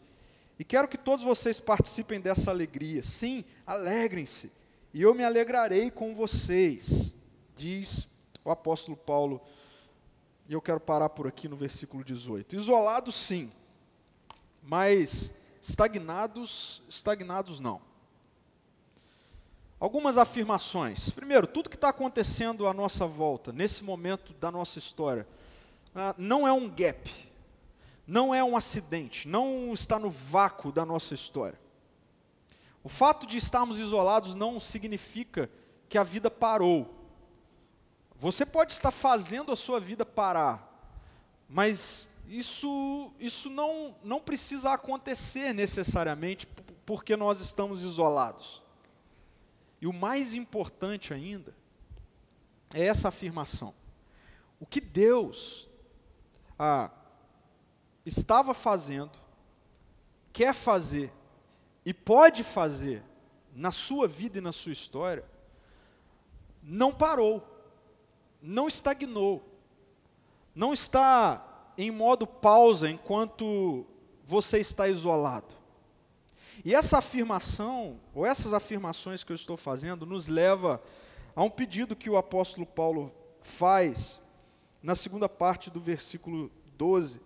E 0.60 0.64
quero 0.66 0.90
que 0.90 0.98
todos 0.98 1.24
vocês 1.24 1.62
participem 1.62 2.20
dessa 2.20 2.52
alegria. 2.52 3.02
Sim, 3.02 3.46
alegrem-se, 3.66 4.52
e 4.94 5.02
eu 5.02 5.14
me 5.14 5.24
alegrarei 5.24 5.90
com 5.90 6.14
vocês, 6.14 7.16
diz 7.56 8.10
o 8.44 8.52
apóstolo 8.52 8.98
Paulo. 8.98 9.42
E 10.50 10.54
eu 10.54 10.62
quero 10.62 10.80
parar 10.80 11.10
por 11.10 11.28
aqui 11.28 11.48
no 11.48 11.56
versículo 11.56 12.04
18. 12.04 12.58
Isolados, 12.58 13.16
sim, 13.16 13.50
mas 14.62 15.34
estagnados, 15.62 16.82
estagnados 16.90 17.62
não. 17.62 17.82
Algumas 19.80 20.18
afirmações. 20.18 21.10
Primeiro, 21.12 21.48
tudo 21.48 21.70
que 21.70 21.78
está 21.78 21.88
acontecendo 21.88 22.68
à 22.68 22.74
nossa 22.74 23.06
volta, 23.06 23.54
nesse 23.54 23.82
momento 23.82 24.34
da 24.34 24.52
nossa 24.52 24.78
história, 24.78 25.26
ah, 25.96 26.14
não 26.18 26.46
é 26.46 26.52
um 26.52 26.68
gap, 26.68 27.10
não 28.10 28.34
é 28.34 28.44
um 28.44 28.58
acidente, 28.58 29.28
não 29.28 29.72
está 29.72 30.00
no 30.00 30.10
vácuo 30.10 30.72
da 30.72 30.84
nossa 30.84 31.14
história. 31.14 31.60
O 32.84 32.90
fato 32.90 33.28
de 33.28 33.38
estarmos 33.38 33.78
isolados 33.78 34.34
não 34.34 34.60
significa 34.60 35.48
que 35.88 35.96
a 35.96 36.02
vida 36.02 36.32
parou. 36.32 36.92
Você 38.16 38.48
pode 38.48 38.74
estar 38.74 38.90
fazendo 38.90 39.52
a 39.52 39.56
sua 39.56 39.80
vida 39.80 40.08
parar, 40.08 40.92
mas 41.48 42.10
isso, 42.28 43.14
isso 43.20 43.48
não, 43.48 43.96
não 44.04 44.20
precisa 44.20 44.72
acontecer 44.72 45.54
necessariamente 45.54 46.48
porque 46.88 47.16
nós 47.16 47.40
estamos 47.40 47.84
isolados. 47.84 48.60
E 49.80 49.86
o 49.86 49.94
mais 49.94 50.34
importante 50.34 51.14
ainda 51.14 51.56
é 52.74 52.88
essa 52.88 53.10
afirmação. 53.10 53.72
O 54.60 54.66
que 54.66 54.82
Deus 54.82 55.70
ah, 56.58 56.90
estava 58.10 58.54
fazendo, 58.54 59.12
quer 60.34 60.54
fazer 60.54 61.14
e 61.86 61.94
pode 61.94 62.44
fazer 62.44 63.04
na 63.56 63.72
sua 63.72 64.08
vida 64.08 64.38
e 64.38 64.42
na 64.42 64.52
sua 64.52 64.72
história, 64.72 65.24
não 66.62 66.92
parou, 66.92 67.46
não 68.42 68.68
estagnou, 68.68 69.44
não 70.54 70.74
está 70.74 71.72
em 71.78 71.90
modo 71.90 72.28
pausa 72.28 72.90
enquanto 72.90 73.86
você 74.26 74.60
está 74.60 74.88
isolado. 74.88 75.56
E 76.64 76.76
essa 76.76 76.98
afirmação, 76.98 78.00
ou 78.14 78.26
essas 78.26 78.54
afirmações 78.54 79.24
que 79.24 79.32
eu 79.32 79.36
estou 79.36 79.56
fazendo, 79.56 80.06
nos 80.06 80.28
leva 80.28 80.82
a 81.36 81.44
um 81.44 81.50
pedido 81.50 81.96
que 81.96 82.10
o 82.10 82.18
apóstolo 82.18 82.66
Paulo 82.66 83.14
faz 83.42 84.20
na 84.82 84.96
segunda 84.96 85.30
parte 85.30 85.70
do 85.70 85.80
versículo 85.80 86.52
12, 86.78 87.22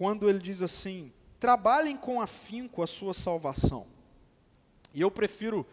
quando 0.00 0.30
ele 0.30 0.38
diz 0.38 0.62
assim: 0.62 1.12
trabalhem 1.38 1.94
com 1.94 2.22
afinco 2.22 2.82
a 2.82 2.86
sua 2.86 3.12
salvação. 3.12 3.86
E 4.94 5.02
eu 5.02 5.10
prefiro 5.10 5.66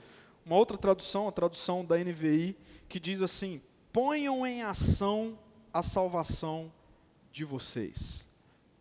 uma 0.46 0.58
outra 0.58 0.78
tradução, 0.78 1.30
a 1.30 1.32
tradução 1.32 1.86
da 1.86 1.98
NVI, 1.98 2.58
que 2.90 3.00
diz 3.00 3.22
assim: 3.22 3.62
ponham 3.94 4.46
em 4.46 4.64
ação 4.64 5.40
a 5.74 5.82
salvação 5.82 6.70
de 7.32 7.46
vocês. 7.46 8.28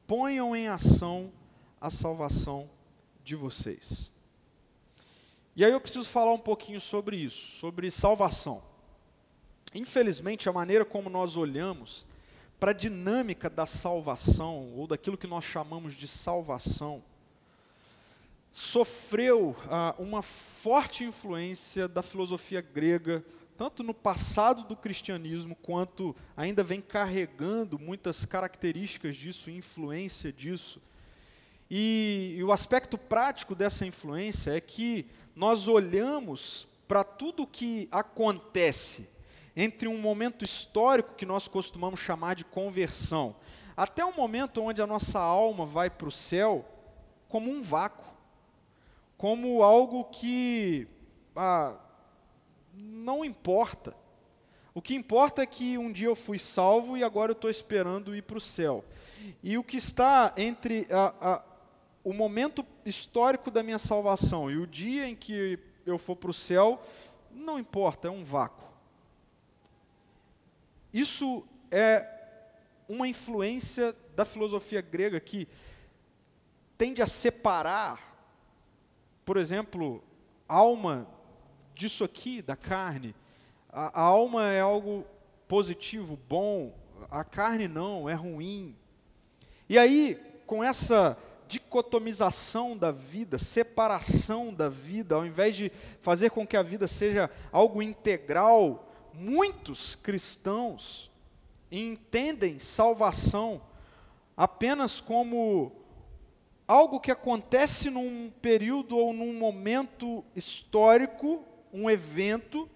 Ponham 0.05 0.57
em 0.57 0.67
ação 0.67 1.31
a 1.81 1.91
salvação 1.91 2.69
de 3.23 3.37
vocês. 3.37 4.11
E 5.55 5.65
aí 5.65 5.71
eu 5.71 5.81
preciso 5.81 6.09
falar 6.09 6.33
um 6.33 6.41
pouquinho 6.41 6.81
sobre 6.81 7.19
isso, 7.19 7.57
sobre 7.61 7.89
salvação. 7.89 8.65
Infelizmente, 9.73 10.49
a 10.49 10.53
maneira 10.53 10.85
como 10.85 11.09
nós 11.09 11.37
olhamos 11.37 12.05
para 12.59 12.71
a 12.71 12.75
dinâmica 12.75 13.51
da 13.51 13.67
salvação, 13.67 14.73
ou 14.77 14.87
daquilo 14.87 15.19
que 15.19 15.27
nós 15.27 15.45
chamamos 15.45 15.95
de 15.95 16.09
salvação, 16.09 17.03
sofreu 18.51 19.55
ah, 19.69 19.95
uma 19.99 20.23
forte 20.23 21.05
influência 21.05 21.87
da 21.87 22.03
filosofia 22.03 22.63
grega, 22.63 23.23
tanto 23.57 23.83
no 23.83 23.93
passado 23.93 24.63
do 24.65 24.75
cristianismo, 24.75 25.55
quanto 25.57 26.17
ainda 26.35 26.65
vem 26.65 26.81
carregando 26.81 27.79
muitas 27.79 28.25
características 28.25 29.15
disso, 29.17 29.51
influência 29.51 30.33
disso. 30.33 30.81
E, 31.71 32.35
e 32.39 32.45
o 32.45 32.53
aspecto 32.53 32.97
prático 32.97 33.55
dessa 33.55 33.85
influência 33.85 34.53
é 34.53 34.61
que 34.61 35.07
nós 35.35 35.69
olhamos 35.69 36.67
para 36.89 37.05
tudo 37.05 37.43
o 37.43 37.47
que 37.47 37.89
acontece 37.91 39.09
entre 39.57 39.89
um 39.89 39.99
momento 39.99 40.45
histórico 40.45 41.15
que 41.15 41.25
nós 41.25 41.49
costumamos 41.49 41.99
chamar 41.99 42.35
de 42.35 42.45
conversão, 42.45 43.35
até 43.75 44.05
o 44.05 44.15
momento 44.15 44.61
onde 44.61 44.83
a 44.83 44.87
nossa 44.87 45.19
alma 45.19 45.65
vai 45.65 45.89
para 45.89 46.09
o 46.09 46.13
céu, 46.13 46.65
como 47.29 47.51
um 47.51 47.63
vácuo, 47.63 48.05
como 49.17 49.63
algo 49.63 50.05
que 50.05 50.87
ah, 51.35 51.77
não 52.75 53.25
importa. 53.25 53.97
O 54.75 54.83
que 54.83 54.95
importa 54.95 55.43
é 55.43 55.47
que 55.47 55.79
um 55.79 55.91
dia 55.91 56.07
eu 56.07 56.15
fui 56.15 56.39
salvo 56.39 56.99
e 56.99 57.03
agora 57.03 57.33
eu 57.33 57.37
estou 57.37 57.49
esperando 57.49 58.15
ir 58.15 58.23
para 58.23 58.37
o 58.37 58.41
céu. 58.41 58.85
E 59.43 59.57
o 59.57 59.65
que 59.65 59.79
está 59.79 60.35
entre 60.37 60.87
a, 60.91 61.15
a 61.21 61.43
o 62.05 62.13
momento 62.13 62.65
histórico 62.85 63.51
da 63.51 63.65
minha 63.65 63.81
salvação 63.81 64.49
e 64.49 64.57
o 64.57 64.65
dia 64.65 65.09
em 65.09 65.17
que 65.17 65.59
eu 65.85 65.99
for 65.99 66.15
para 66.15 66.31
o 66.31 66.35
céu, 66.35 66.81
não 67.33 67.59
importa, 67.59 68.07
é 68.07 68.11
um 68.11 68.23
vácuo. 68.23 68.66
Isso 70.97 71.47
é 71.71 72.09
uma 72.89 73.07
influência 73.07 73.95
da 74.15 74.25
filosofia 74.25 74.81
grega 74.81 75.21
que 75.21 75.47
tende 76.79 77.03
a 77.03 77.07
separar, 77.07 78.17
por 79.23 79.37
exemplo, 79.37 80.03
alma 80.49 81.07
disso 81.75 82.03
aqui, 82.03 82.41
da 82.41 82.57
carne. 82.57 83.15
A, 83.69 84.01
a 84.01 84.03
alma 84.05 84.51
é 84.51 84.63
algo 84.63 85.05
positivo, 85.47 86.19
bom, 86.27 86.75
a 87.11 87.23
carne 87.23 87.69
não, 87.69 88.09
é 88.09 88.15
ruim. 88.15 88.75
E 89.69 89.79
aí, 89.79 90.19
com 90.47 90.65
essa 90.65 91.19
dicotomização 91.47 92.75
da 92.75 92.91
vida, 92.91 93.37
separação 93.37 94.51
da 94.51 94.71
vida, 94.71 95.15
ao 95.15 95.27
invés 95.27 95.57
de 95.57 95.71
fazer 96.01 96.31
com 96.31 96.47
que 96.47 96.57
a 96.57 96.63
vida 96.63 96.89
seja 96.89 97.31
algo 97.53 97.83
integral, 97.83 98.86
muitos 99.19 99.95
cristãos 99.95 101.11
entendem 101.71 102.59
salvação 102.59 103.63
apenas 104.37 105.01
como 105.01 105.73
algo 106.69 107.01
que 107.01 107.11
acontece 107.11 107.91
num 107.91 108.31
período 108.43 108.97
ou 108.97 109.13
num 109.13 109.33
momento 109.35 110.25
histórico, 110.35 111.45
um 111.73 111.89
evento 111.89 112.69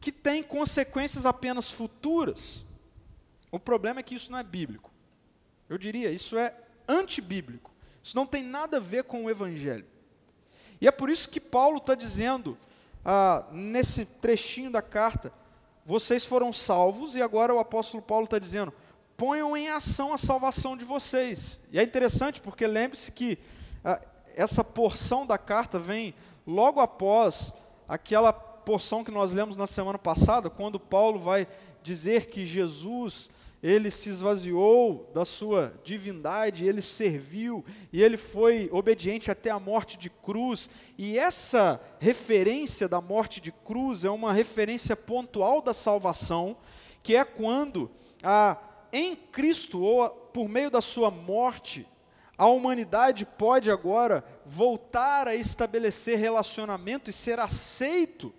que 0.00 0.12
tem 0.12 0.42
consequências 0.42 1.26
apenas 1.26 1.70
futuras. 1.70 2.64
O 3.50 3.58
problema 3.58 4.00
é 4.00 4.02
que 4.02 4.14
isso 4.14 4.30
não 4.30 4.38
é 4.38 4.42
bíblico. 4.42 4.90
Eu 5.68 5.78
diria, 5.78 6.10
isso 6.10 6.36
é 6.36 6.54
antibíblico. 6.86 7.72
Isso 8.02 8.16
não 8.16 8.26
tem 8.26 8.42
nada 8.42 8.76
a 8.76 8.80
ver 8.80 9.04
com 9.04 9.24
o 9.24 9.30
Evangelho. 9.30 9.86
E 10.80 10.86
é 10.86 10.90
por 10.90 11.10
isso 11.10 11.28
que 11.28 11.40
Paulo 11.40 11.78
está 11.78 11.94
dizendo, 11.94 12.56
ah, 13.10 13.46
nesse 13.50 14.04
trechinho 14.04 14.70
da 14.70 14.82
carta, 14.82 15.32
vocês 15.86 16.26
foram 16.26 16.52
salvos, 16.52 17.16
e 17.16 17.22
agora 17.22 17.54
o 17.54 17.58
apóstolo 17.58 18.02
Paulo 18.02 18.24
está 18.24 18.38
dizendo, 18.38 18.70
ponham 19.16 19.56
em 19.56 19.70
ação 19.70 20.12
a 20.12 20.18
salvação 20.18 20.76
de 20.76 20.84
vocês. 20.84 21.58
E 21.72 21.78
é 21.78 21.82
interessante 21.82 22.42
porque 22.42 22.66
lembre-se 22.66 23.10
que 23.10 23.38
ah, 23.82 23.98
essa 24.36 24.62
porção 24.62 25.26
da 25.26 25.38
carta 25.38 25.78
vem 25.78 26.14
logo 26.46 26.80
após 26.80 27.54
aquela 27.88 28.30
porção 28.30 29.02
que 29.02 29.10
nós 29.10 29.32
lemos 29.32 29.56
na 29.56 29.66
semana 29.66 29.98
passada, 29.98 30.50
quando 30.50 30.78
Paulo 30.78 31.18
vai 31.18 31.48
dizer 31.82 32.26
que 32.26 32.44
Jesus 32.44 33.30
ele 33.62 33.90
se 33.90 34.08
esvaziou 34.08 35.10
da 35.12 35.24
sua 35.24 35.74
divindade, 35.82 36.64
ele 36.64 36.80
serviu 36.80 37.64
e 37.92 38.02
ele 38.02 38.16
foi 38.16 38.68
obediente 38.72 39.30
até 39.30 39.50
a 39.50 39.58
morte 39.58 39.98
de 39.98 40.08
cruz. 40.08 40.70
E 40.96 41.18
essa 41.18 41.80
referência 41.98 42.88
da 42.88 43.00
morte 43.00 43.40
de 43.40 43.50
cruz 43.50 44.04
é 44.04 44.10
uma 44.10 44.32
referência 44.32 44.94
pontual 44.94 45.60
da 45.60 45.74
salvação, 45.74 46.56
que 47.02 47.16
é 47.16 47.24
quando 47.24 47.90
a, 48.22 48.56
em 48.92 49.16
Cristo 49.16 49.82
ou 49.82 50.08
por 50.08 50.48
meio 50.48 50.70
da 50.70 50.80
sua 50.80 51.10
morte, 51.10 51.86
a 52.36 52.46
humanidade 52.46 53.26
pode 53.26 53.68
agora 53.68 54.24
voltar 54.46 55.26
a 55.26 55.34
estabelecer 55.34 56.16
relacionamento 56.16 57.10
e 57.10 57.12
ser 57.12 57.40
aceito 57.40 58.32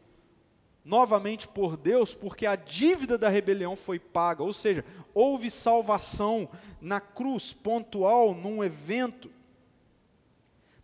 novamente 0.83 1.47
por 1.47 1.77
Deus, 1.77 2.15
porque 2.15 2.45
a 2.45 2.55
dívida 2.55 3.17
da 3.17 3.29
rebelião 3.29 3.75
foi 3.75 3.99
paga, 3.99 4.43
ou 4.43 4.53
seja, 4.53 4.83
houve 5.13 5.49
salvação 5.49 6.49
na 6.81 6.99
cruz, 6.99 7.53
pontual, 7.53 8.33
num 8.33 8.63
evento. 8.63 9.29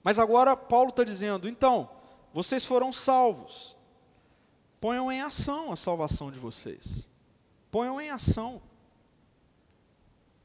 Mas 0.04 0.20
agora 0.20 0.56
Paulo 0.56 0.90
está 0.90 1.04
dizendo: 1.04 1.50
então, 1.50 1.90
vocês 2.34 2.66
foram 2.66 2.92
salvos, 2.92 3.76
ponham 4.80 5.12
em 5.12 5.22
ação 5.22 5.72
a 5.72 5.76
salvação 5.76 6.30
de 6.30 6.40
vocês, 6.40 7.10
ponham 7.72 8.00
em 8.00 8.10
ação. 8.10 8.62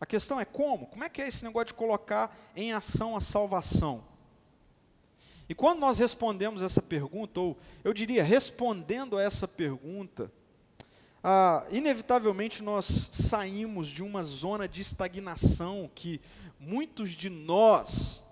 A 0.00 0.06
questão 0.06 0.40
é 0.40 0.46
como? 0.46 0.86
Como 0.86 1.04
é 1.04 1.10
que 1.10 1.20
é 1.20 1.28
esse 1.28 1.44
negócio 1.44 1.66
de 1.66 1.74
colocar 1.74 2.34
em 2.56 2.72
ação 2.72 3.14
a 3.14 3.20
salvação? 3.20 4.09
E 5.50 5.54
quando 5.54 5.80
nós 5.80 5.98
respondemos 5.98 6.62
essa 6.62 6.80
pergunta, 6.80 7.40
ou 7.40 7.58
eu 7.82 7.92
diria, 7.92 8.22
respondendo 8.22 9.18
a 9.18 9.22
essa 9.22 9.48
pergunta, 9.48 10.30
ah, 11.24 11.66
inevitavelmente 11.70 12.62
nós 12.62 12.84
saímos 13.10 13.88
de 13.88 14.00
uma 14.00 14.22
zona 14.22 14.68
de 14.68 14.80
estagnação 14.80 15.90
que 15.92 16.20
muitos 16.60 17.10
de 17.10 17.28
nós, 17.28 18.22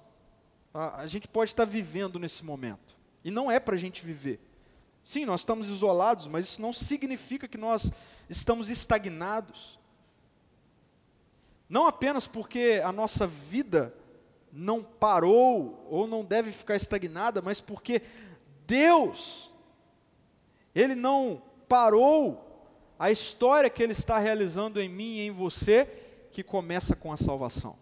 ah, 0.72 1.00
a 1.00 1.08
gente 1.08 1.26
pode 1.26 1.50
estar 1.50 1.64
vivendo 1.64 2.20
nesse 2.20 2.44
momento. 2.44 2.96
E 3.24 3.32
não 3.32 3.50
é 3.50 3.58
para 3.58 3.74
a 3.74 3.78
gente 3.78 4.06
viver. 4.06 4.38
Sim, 5.02 5.24
nós 5.24 5.40
estamos 5.40 5.68
isolados, 5.68 6.28
mas 6.28 6.44
isso 6.44 6.62
não 6.62 6.72
significa 6.72 7.48
que 7.48 7.58
nós 7.58 7.90
estamos 8.30 8.70
estagnados. 8.70 9.76
Não 11.68 11.84
apenas 11.84 12.28
porque 12.28 12.80
a 12.84 12.92
nossa 12.92 13.26
vida 13.26 13.92
não 14.58 14.82
parou 14.82 15.86
ou 15.88 16.08
não 16.08 16.24
deve 16.24 16.50
ficar 16.50 16.74
estagnada, 16.74 17.40
mas 17.40 17.60
porque 17.60 18.02
Deus, 18.66 19.52
Ele 20.74 20.96
não 20.96 21.40
parou 21.68 22.44
a 22.98 23.08
história 23.08 23.70
que 23.70 23.80
Ele 23.80 23.92
está 23.92 24.18
realizando 24.18 24.80
em 24.80 24.88
mim 24.88 25.18
e 25.18 25.26
em 25.28 25.30
você, 25.30 25.86
que 26.32 26.42
começa 26.42 26.96
com 26.96 27.12
a 27.12 27.16
salvação. 27.16 27.76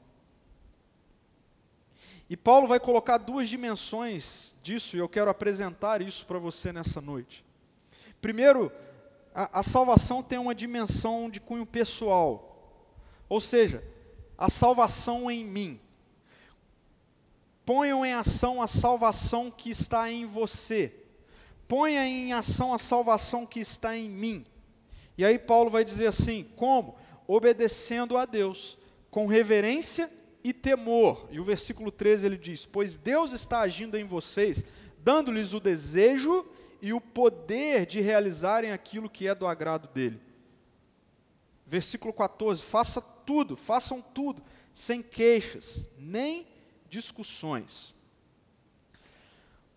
E 2.28 2.36
Paulo 2.36 2.66
vai 2.66 2.78
colocar 2.78 3.16
duas 3.16 3.48
dimensões 3.48 4.54
disso, 4.62 4.96
e 4.96 4.98
eu 4.98 5.08
quero 5.08 5.30
apresentar 5.30 6.02
isso 6.02 6.26
para 6.26 6.38
você 6.38 6.74
nessa 6.74 7.00
noite. 7.00 7.42
Primeiro, 8.20 8.70
a, 9.34 9.60
a 9.60 9.62
salvação 9.62 10.22
tem 10.22 10.38
uma 10.38 10.54
dimensão 10.54 11.30
de 11.30 11.40
cunho 11.40 11.64
pessoal, 11.64 12.84
ou 13.30 13.40
seja, 13.40 13.82
a 14.36 14.50
salvação 14.50 15.30
em 15.30 15.42
mim 15.42 15.80
ponham 17.66 18.06
em 18.06 18.14
ação 18.14 18.62
a 18.62 18.68
salvação 18.68 19.50
que 19.50 19.70
está 19.70 20.10
em 20.10 20.24
você. 20.24 20.94
Ponha 21.66 22.06
em 22.06 22.32
ação 22.32 22.72
a 22.72 22.78
salvação 22.78 23.44
que 23.44 23.58
está 23.58 23.96
em 23.96 24.08
mim. 24.08 24.46
E 25.18 25.24
aí 25.24 25.36
Paulo 25.36 25.68
vai 25.68 25.84
dizer 25.84 26.06
assim: 26.06 26.46
como? 26.54 26.96
Obedecendo 27.26 28.16
a 28.16 28.24
Deus, 28.24 28.78
com 29.10 29.26
reverência 29.26 30.08
e 30.44 30.52
temor. 30.52 31.26
E 31.28 31.40
o 31.40 31.44
versículo 31.44 31.90
13 31.90 32.26
ele 32.26 32.38
diz: 32.38 32.64
Pois 32.64 32.96
Deus 32.96 33.32
está 33.32 33.60
agindo 33.60 33.98
em 33.98 34.04
vocês, 34.04 34.64
dando-lhes 35.00 35.52
o 35.52 35.58
desejo 35.58 36.46
e 36.80 36.92
o 36.92 37.00
poder 37.00 37.84
de 37.84 38.00
realizarem 38.00 38.70
aquilo 38.70 39.10
que 39.10 39.26
é 39.26 39.34
do 39.34 39.44
agrado 39.44 39.88
dele. 39.88 40.20
Versículo 41.66 42.12
14: 42.12 42.62
Faça 42.62 43.00
tudo, 43.00 43.56
façam 43.56 44.00
tudo, 44.00 44.40
sem 44.72 45.02
queixas, 45.02 45.84
nem 45.98 46.46
discussões. 46.88 47.94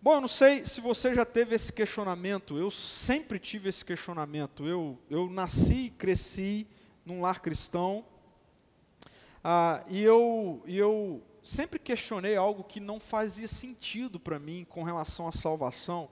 Bom, 0.02 0.14
eu 0.14 0.20
não 0.22 0.28
sei 0.28 0.64
se 0.64 0.80
você 0.80 1.12
já 1.12 1.24
teve 1.24 1.54
esse 1.54 1.72
questionamento, 1.72 2.58
eu 2.58 2.70
sempre 2.70 3.38
tive 3.38 3.68
esse 3.68 3.84
questionamento. 3.84 4.66
Eu, 4.66 4.98
eu 5.10 5.28
nasci 5.28 5.86
e 5.86 5.90
cresci 5.90 6.66
num 7.04 7.20
lar 7.20 7.40
cristão, 7.40 8.04
ah, 9.42 9.82
e, 9.88 10.02
eu, 10.02 10.62
eu 10.66 11.22
sempre 11.42 11.78
questionei 11.78 12.36
algo 12.36 12.62
que 12.62 12.78
não 12.78 13.00
fazia 13.00 13.48
sentido 13.48 14.20
para 14.20 14.38
mim 14.38 14.66
com 14.68 14.82
relação 14.82 15.26
à 15.26 15.32
salvação, 15.32 16.10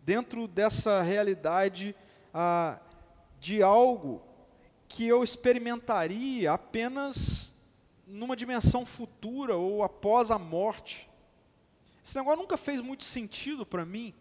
dentro 0.00 0.48
dessa 0.48 1.02
realidade 1.02 1.94
ah, 2.32 2.80
de 3.38 3.62
algo 3.62 4.22
que 4.88 5.06
eu 5.06 5.22
experimentaria 5.22 6.50
apenas 6.50 7.51
numa 8.12 8.36
dimensão 8.36 8.84
futura 8.84 9.56
ou 9.56 9.82
após 9.82 10.30
a 10.30 10.38
morte. 10.38 11.08
Esse 12.04 12.16
negócio 12.16 12.40
nunca 12.40 12.56
fez 12.56 12.80
muito 12.80 13.04
sentido 13.04 13.64
para 13.64 13.84
mim. 13.84 14.12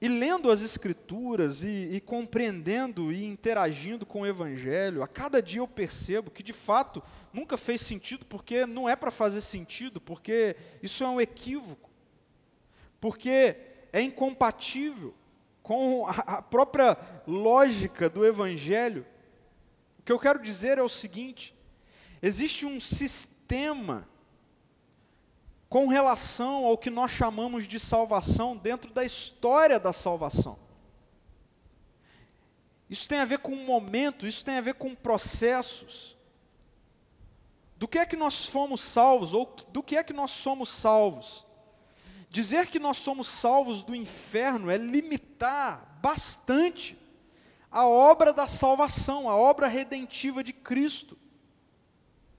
E 0.00 0.08
lendo 0.08 0.50
as 0.50 0.62
Escrituras 0.62 1.62
e, 1.62 1.90
e, 1.92 2.00
compreendendo 2.00 3.12
e 3.12 3.24
interagindo 3.24 4.04
com 4.04 4.22
o 4.22 4.26
Evangelho, 4.26 5.00
a 5.00 5.06
cada 5.06 5.40
dia 5.40 5.60
eu 5.60 5.68
percebo 5.68 6.28
que 6.28 6.42
de 6.42 6.52
fato 6.52 7.00
nunca 7.32 7.56
fez 7.56 7.80
sentido, 7.82 8.26
porque 8.26 8.66
não 8.66 8.88
é 8.88 8.96
para 8.96 9.12
fazer 9.12 9.40
sentido, 9.40 10.00
porque 10.00 10.56
isso 10.82 11.04
é 11.04 11.08
um 11.08 11.20
equívoco, 11.20 11.88
porque 13.00 13.56
é 13.92 14.02
incompatível 14.02 15.14
com 15.62 16.04
a, 16.08 16.38
a 16.38 16.42
própria 16.42 16.98
lógica 17.24 18.10
do 18.10 18.26
Evangelho. 18.26 19.06
O 20.00 20.02
que 20.02 20.10
eu 20.10 20.18
quero 20.18 20.42
dizer 20.42 20.78
é 20.78 20.82
o 20.82 20.88
seguinte: 20.88 21.54
Existe 22.22 22.64
um 22.64 22.78
sistema 22.78 24.08
com 25.68 25.88
relação 25.88 26.64
ao 26.64 26.78
que 26.78 26.88
nós 26.88 27.10
chamamos 27.10 27.66
de 27.66 27.80
salvação 27.80 28.56
dentro 28.56 28.92
da 28.92 29.04
história 29.04 29.80
da 29.80 29.92
salvação. 29.92 30.56
Isso 32.88 33.08
tem 33.08 33.18
a 33.18 33.24
ver 33.24 33.38
com 33.38 33.52
um 33.52 33.64
momento, 33.64 34.24
isso 34.26 34.44
tem 34.44 34.56
a 34.56 34.60
ver 34.60 34.74
com 34.74 34.94
processos. 34.94 36.16
Do 37.76 37.88
que 37.88 37.98
é 37.98 38.06
que 38.06 38.14
nós 38.14 38.46
fomos 38.46 38.80
salvos, 38.82 39.34
ou 39.34 39.52
do 39.72 39.82
que 39.82 39.96
é 39.96 40.04
que 40.04 40.12
nós 40.12 40.30
somos 40.30 40.68
salvos? 40.68 41.44
Dizer 42.30 42.68
que 42.68 42.78
nós 42.78 42.98
somos 42.98 43.26
salvos 43.26 43.82
do 43.82 43.96
inferno 43.96 44.70
é 44.70 44.76
limitar 44.76 45.98
bastante 46.00 46.96
a 47.70 47.86
obra 47.86 48.32
da 48.32 48.46
salvação, 48.46 49.28
a 49.28 49.34
obra 49.34 49.66
redentiva 49.66 50.44
de 50.44 50.52
Cristo 50.52 51.18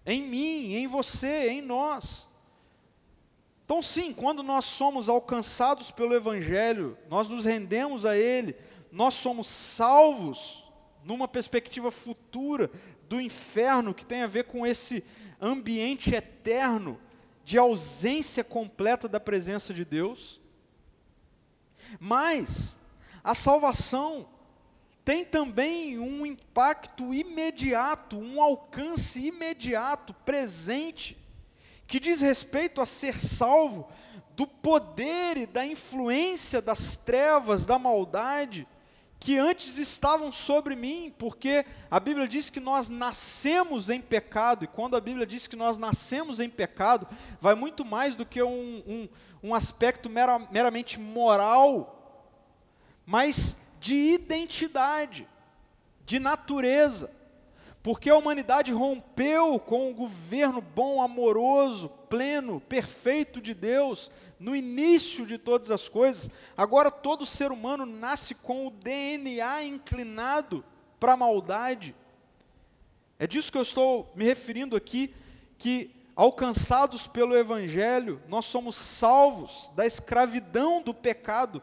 em 0.05 0.21
mim, 0.21 0.73
em 0.73 0.87
você, 0.87 1.49
em 1.49 1.61
nós. 1.61 2.27
Então, 3.65 3.81
sim, 3.81 4.13
quando 4.13 4.43
nós 4.43 4.65
somos 4.65 5.07
alcançados 5.07 5.89
pelo 5.89 6.13
Evangelho, 6.13 6.97
nós 7.09 7.29
nos 7.29 7.45
rendemos 7.45 8.05
a 8.05 8.17
Ele, 8.17 8.55
nós 8.91 9.13
somos 9.13 9.47
salvos 9.47 10.63
numa 11.03 11.27
perspectiva 11.27 11.89
futura 11.89 12.69
do 13.07 13.19
inferno, 13.19 13.93
que 13.93 14.05
tem 14.05 14.21
a 14.21 14.27
ver 14.27 14.45
com 14.45 14.65
esse 14.65 15.03
ambiente 15.41 16.13
eterno 16.13 16.99
de 17.43 17.57
ausência 17.57 18.43
completa 18.43 19.07
da 19.07 19.19
presença 19.19 19.73
de 19.73 19.83
Deus. 19.83 20.41
Mas 21.99 22.77
a 23.23 23.33
salvação 23.33 24.27
tem 25.05 25.25
também 25.25 25.99
um 25.99 26.25
impacto 26.25 27.13
imediato, 27.13 28.17
um 28.17 28.41
alcance 28.41 29.19
imediato, 29.27 30.13
presente, 30.13 31.17
que 31.85 31.99
diz 31.99 32.21
respeito 32.21 32.79
a 32.79 32.85
ser 32.85 33.19
salvo 33.19 33.89
do 34.35 34.47
poder 34.47 35.37
e 35.37 35.45
da 35.45 35.65
influência 35.65 36.61
das 36.61 36.95
trevas, 36.95 37.65
da 37.65 37.77
maldade, 37.77 38.67
que 39.19 39.37
antes 39.37 39.77
estavam 39.77 40.31
sobre 40.31 40.75
mim, 40.75 41.13
porque 41.17 41.65
a 41.89 41.99
Bíblia 41.99 42.27
diz 42.27 42.49
que 42.49 42.59
nós 42.59 42.89
nascemos 42.89 43.89
em 43.89 44.01
pecado, 44.01 44.65
e 44.65 44.67
quando 44.67 44.95
a 44.97 45.01
Bíblia 45.01 45.25
diz 45.25 45.47
que 45.47 45.55
nós 45.55 45.77
nascemos 45.77 46.39
em 46.39 46.49
pecado, 46.49 47.07
vai 47.39 47.55
muito 47.55 47.85
mais 47.85 48.15
do 48.15 48.25
que 48.25 48.41
um, 48.41 48.83
um, 48.85 49.09
um 49.41 49.55
aspecto 49.55 50.09
mera, 50.09 50.39
meramente 50.51 50.99
moral, 50.99 52.29
mas 53.05 53.55
de 53.83 53.95
identidade, 53.95 55.27
de 56.05 56.17
natureza. 56.17 57.11
Porque 57.83 58.09
a 58.09 58.15
humanidade 58.15 58.71
rompeu 58.71 59.59
com 59.59 59.91
o 59.91 59.93
governo 59.93 60.61
bom, 60.61 61.01
amoroso, 61.01 61.89
pleno, 62.09 62.61
perfeito 62.61 63.41
de 63.41 63.53
Deus, 63.53 64.09
no 64.39 64.55
início 64.55 65.25
de 65.25 65.37
todas 65.37 65.69
as 65.69 65.89
coisas. 65.89 66.31
Agora 66.55 66.89
todo 66.89 67.25
ser 67.25 67.51
humano 67.51 67.85
nasce 67.85 68.33
com 68.33 68.65
o 68.65 68.71
DNA 68.71 69.65
inclinado 69.65 70.63
para 70.97 71.11
a 71.11 71.17
maldade. 71.17 71.93
É 73.19 73.27
disso 73.27 73.51
que 73.51 73.57
eu 73.57 73.63
estou 73.63 74.09
me 74.15 74.23
referindo 74.23 74.77
aqui, 74.77 75.13
que 75.57 75.93
alcançados 76.15 77.05
pelo 77.05 77.35
Evangelho, 77.35 78.21
nós 78.29 78.45
somos 78.45 78.77
salvos 78.77 79.69
da 79.75 79.85
escravidão 79.85 80.81
do 80.81 80.93
pecado. 80.93 81.61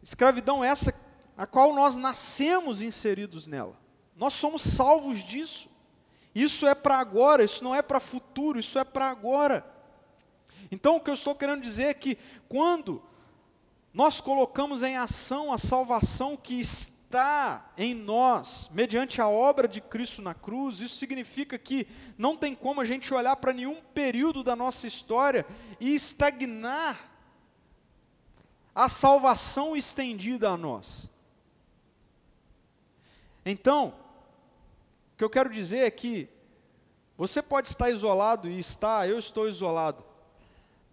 Escravidão 0.00 0.62
essa 0.62 0.92
a 1.38 1.46
qual 1.46 1.72
nós 1.72 1.94
nascemos 1.94 2.82
inseridos 2.82 3.46
nela. 3.46 3.78
Nós 4.16 4.34
somos 4.34 4.60
salvos 4.60 5.20
disso. 5.20 5.70
Isso 6.34 6.66
é 6.66 6.74
para 6.74 6.98
agora, 6.98 7.44
isso 7.44 7.62
não 7.62 7.72
é 7.72 7.80
para 7.80 8.00
futuro, 8.00 8.58
isso 8.58 8.76
é 8.76 8.82
para 8.82 9.06
agora. 9.08 9.64
Então 10.70 10.96
o 10.96 11.00
que 11.00 11.08
eu 11.08 11.14
estou 11.14 11.36
querendo 11.36 11.62
dizer 11.62 11.84
é 11.84 11.94
que 11.94 12.18
quando 12.48 13.00
nós 13.94 14.20
colocamos 14.20 14.82
em 14.82 14.96
ação 14.96 15.52
a 15.52 15.58
salvação 15.58 16.36
que 16.36 16.58
está 16.58 17.70
em 17.78 17.94
nós, 17.94 18.68
mediante 18.74 19.20
a 19.20 19.28
obra 19.28 19.68
de 19.68 19.80
Cristo 19.80 20.20
na 20.20 20.34
cruz, 20.34 20.80
isso 20.80 20.96
significa 20.96 21.56
que 21.56 21.86
não 22.18 22.36
tem 22.36 22.52
como 22.52 22.80
a 22.80 22.84
gente 22.84 23.14
olhar 23.14 23.36
para 23.36 23.52
nenhum 23.52 23.80
período 23.94 24.42
da 24.42 24.56
nossa 24.56 24.88
história 24.88 25.46
e 25.80 25.94
estagnar 25.94 27.08
a 28.74 28.88
salvação 28.88 29.76
estendida 29.76 30.50
a 30.50 30.56
nós. 30.56 31.08
Então, 33.50 33.94
o 35.14 35.16
que 35.16 35.24
eu 35.24 35.30
quero 35.30 35.48
dizer 35.48 35.78
é 35.78 35.90
que 35.90 36.28
você 37.16 37.40
pode 37.40 37.68
estar 37.68 37.90
isolado 37.90 38.46
e 38.46 38.58
está, 38.58 39.08
eu 39.08 39.18
estou 39.18 39.48
isolado, 39.48 40.04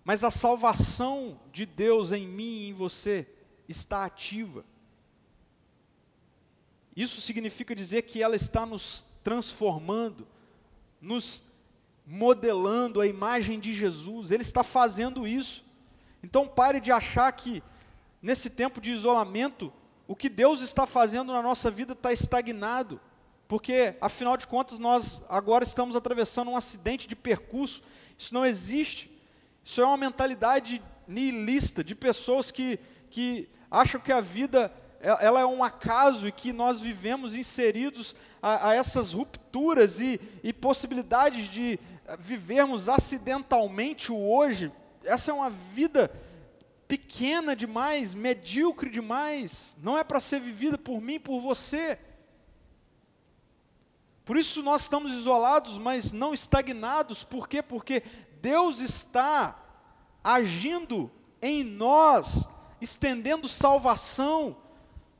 mas 0.05 0.23
a 0.23 0.31
salvação 0.31 1.37
de 1.51 1.65
Deus 1.65 2.13
em 2.13 2.25
mim 2.25 2.61
e 2.61 2.69
em 2.69 2.73
você 2.73 3.27
está 3.67 4.05
ativa. 4.05 4.63
Isso 6.95 7.19
significa 7.19 7.75
dizer 7.75 8.03
que 8.03 8.23
ela 8.23 8.37
está 8.37 8.65
nos 8.65 9.03
transformando, 9.21 10.25
nos 11.01 11.43
modelando 12.07 13.01
a 13.01 13.07
imagem 13.07 13.59
de 13.59 13.73
Jesus, 13.73 14.31
Ele 14.31 14.43
está 14.43 14.63
fazendo 14.63 15.27
isso. 15.27 15.65
Então 16.23 16.47
pare 16.47 16.79
de 16.79 16.89
achar 16.89 17.29
que 17.33 17.61
nesse 18.21 18.49
tempo 18.49 18.79
de 18.79 18.91
isolamento, 18.91 19.73
o 20.07 20.15
que 20.15 20.29
Deus 20.29 20.61
está 20.61 20.85
fazendo 20.85 21.33
na 21.33 21.41
nossa 21.41 21.71
vida 21.71 21.93
está 21.93 22.11
estagnado. 22.13 22.99
Porque, 23.47 23.95
afinal 24.01 24.37
de 24.37 24.47
contas, 24.47 24.79
nós 24.79 25.23
agora 25.29 25.63
estamos 25.63 25.95
atravessando 25.95 26.49
um 26.51 26.57
acidente 26.57 27.07
de 27.07 27.15
percurso. 27.15 27.83
Isso 28.17 28.33
não 28.33 28.45
existe. 28.45 29.11
Isso 29.63 29.81
é 29.81 29.85
uma 29.85 29.97
mentalidade 29.97 30.81
nihilista 31.07 31.83
de 31.83 31.93
pessoas 31.93 32.51
que, 32.51 32.79
que 33.09 33.47
acham 33.69 33.99
que 33.99 34.11
a 34.11 34.21
vida 34.21 34.71
ela 34.99 35.39
é 35.39 35.45
um 35.45 35.63
acaso 35.63 36.27
e 36.27 36.31
que 36.31 36.51
nós 36.51 36.81
vivemos 36.81 37.35
inseridos 37.35 38.15
a, 38.41 38.69
a 38.69 38.75
essas 38.75 39.13
rupturas 39.13 39.99
e, 39.99 40.19
e 40.43 40.51
possibilidades 40.51 41.45
de 41.47 41.79
vivermos 42.19 42.89
acidentalmente 42.89 44.11
o 44.11 44.17
hoje. 44.17 44.71
Essa 45.03 45.29
é 45.29 45.33
uma 45.33 45.49
vida 45.49 46.11
pequena 46.87 47.55
demais, 47.55 48.13
medíocre 48.13 48.89
demais, 48.89 49.75
não 49.81 49.97
é 49.97 50.03
para 50.03 50.19
ser 50.19 50.39
vivida 50.39 50.77
por 50.77 51.01
mim, 51.01 51.19
por 51.19 51.39
você. 51.39 51.99
Por 54.23 54.37
isso 54.37 54.63
nós 54.63 54.81
estamos 54.81 55.11
isolados, 55.13 55.77
mas 55.77 56.11
não 56.11 56.33
estagnados. 56.33 57.23
Por 57.23 57.47
quê? 57.47 57.61
Porque 57.61 58.01
Deus 58.41 58.79
está 58.79 59.59
agindo 60.23 61.11
em 61.41 61.63
nós, 61.63 62.47
estendendo 62.81 63.47
salvação, 63.47 64.57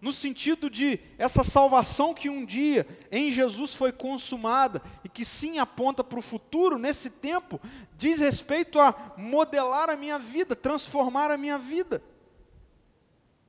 no 0.02 0.12
sentido 0.12 0.70
de 0.70 1.00
essa 1.18 1.44
salvação 1.44 2.14
que 2.14 2.30
um 2.30 2.46
dia 2.46 2.86
em 3.12 3.32
Jesus 3.32 3.74
foi 3.74 3.92
consumada 3.92 4.82
e 5.04 5.10
que 5.10 5.26
sim 5.26 5.58
aponta 5.58 6.04
para 6.04 6.20
o 6.20 6.22
futuro, 6.22 6.78
nesse 6.78 7.10
tempo, 7.10 7.60
diz 7.98 8.20
respeito 8.20 8.80
a 8.80 9.14
modelar 9.18 9.90
a 9.90 9.96
minha 9.96 10.20
vida, 10.20 10.56
transformar 10.56 11.32
a 11.32 11.38
minha 11.38 11.58
vida. 11.58 12.04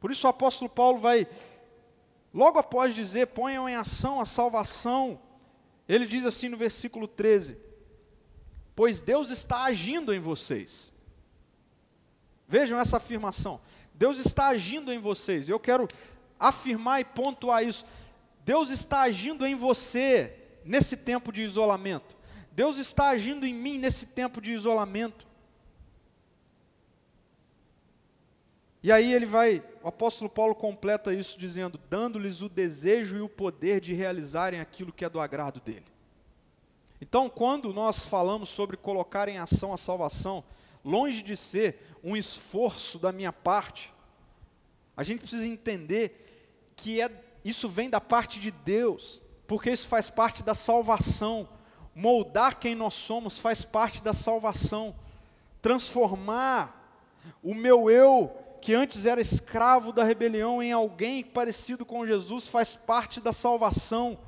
Por 0.00 0.10
isso 0.10 0.26
o 0.26 0.30
apóstolo 0.30 0.70
Paulo 0.70 0.98
vai, 0.98 1.26
logo 2.32 2.58
após 2.58 2.94
dizer, 2.94 3.28
ponham 3.28 3.68
em 3.68 3.74
ação 3.74 4.20
a 4.20 4.24
salvação 4.24 5.20
ele 5.88 6.06
diz 6.06 6.24
assim 6.24 6.48
no 6.48 6.56
versículo 6.56 7.06
13: 7.06 7.56
Pois 8.74 9.00
Deus 9.00 9.30
está 9.30 9.64
agindo 9.64 10.12
em 10.12 10.20
vocês. 10.20 10.92
Vejam 12.48 12.78
essa 12.78 12.96
afirmação. 12.96 13.60
Deus 13.94 14.18
está 14.18 14.48
agindo 14.48 14.92
em 14.92 14.98
vocês. 14.98 15.48
Eu 15.48 15.58
quero 15.58 15.88
afirmar 16.38 17.00
e 17.00 17.04
pontuar 17.04 17.64
isso. 17.64 17.84
Deus 18.44 18.70
está 18.70 19.02
agindo 19.02 19.46
em 19.46 19.54
você 19.54 20.32
nesse 20.64 20.96
tempo 20.96 21.32
de 21.32 21.42
isolamento. 21.42 22.16
Deus 22.52 22.78
está 22.78 23.08
agindo 23.08 23.46
em 23.46 23.54
mim 23.54 23.78
nesse 23.78 24.06
tempo 24.06 24.40
de 24.40 24.52
isolamento. 24.52 25.26
E 28.82 28.92
aí 28.92 29.12
ele 29.12 29.26
vai, 29.26 29.62
o 29.82 29.88
apóstolo 29.88 30.30
Paulo 30.30 30.54
completa 30.54 31.12
isso 31.12 31.38
dizendo: 31.38 31.78
dando-lhes 31.90 32.40
o 32.40 32.48
desejo 32.48 33.16
e 33.16 33.20
o 33.20 33.28
poder 33.28 33.80
de 33.80 33.92
realizarem 33.92 34.60
aquilo 34.60 34.92
que 34.92 35.04
é 35.04 35.08
do 35.08 35.20
agrado 35.20 35.60
dele. 35.60 35.84
Então, 37.00 37.28
quando 37.28 37.74
nós 37.74 38.06
falamos 38.06 38.48
sobre 38.48 38.76
colocar 38.76 39.28
em 39.28 39.38
ação 39.38 39.72
a 39.72 39.76
salvação, 39.76 40.44
longe 40.84 41.20
de 41.20 41.36
ser 41.36 41.78
um 42.02 42.16
esforço 42.16 42.98
da 42.98 43.12
minha 43.12 43.32
parte, 43.32 43.92
a 44.96 45.02
gente 45.02 45.20
precisa 45.20 45.46
entender 45.46 46.25
que 46.76 47.00
é, 47.00 47.10
isso 47.44 47.68
vem 47.68 47.88
da 47.90 48.00
parte 48.00 48.38
de 48.38 48.50
Deus, 48.50 49.22
porque 49.46 49.70
isso 49.70 49.88
faz 49.88 50.10
parte 50.10 50.42
da 50.42 50.54
salvação. 50.54 51.48
Moldar 51.94 52.58
quem 52.58 52.74
nós 52.74 52.94
somos 52.94 53.38
faz 53.38 53.64
parte 53.64 54.02
da 54.02 54.12
salvação. 54.12 54.94
Transformar 55.62 57.02
o 57.42 57.54
meu 57.54 57.90
eu 57.90 58.30
que 58.60 58.74
antes 58.74 59.06
era 59.06 59.20
escravo 59.20 59.92
da 59.92 60.04
rebelião 60.04 60.62
em 60.62 60.72
alguém 60.72 61.22
parecido 61.22 61.84
com 61.84 62.06
Jesus, 62.06 62.48
faz 62.48 62.74
parte 62.74 63.20
da 63.20 63.32
salvação. 63.32 64.18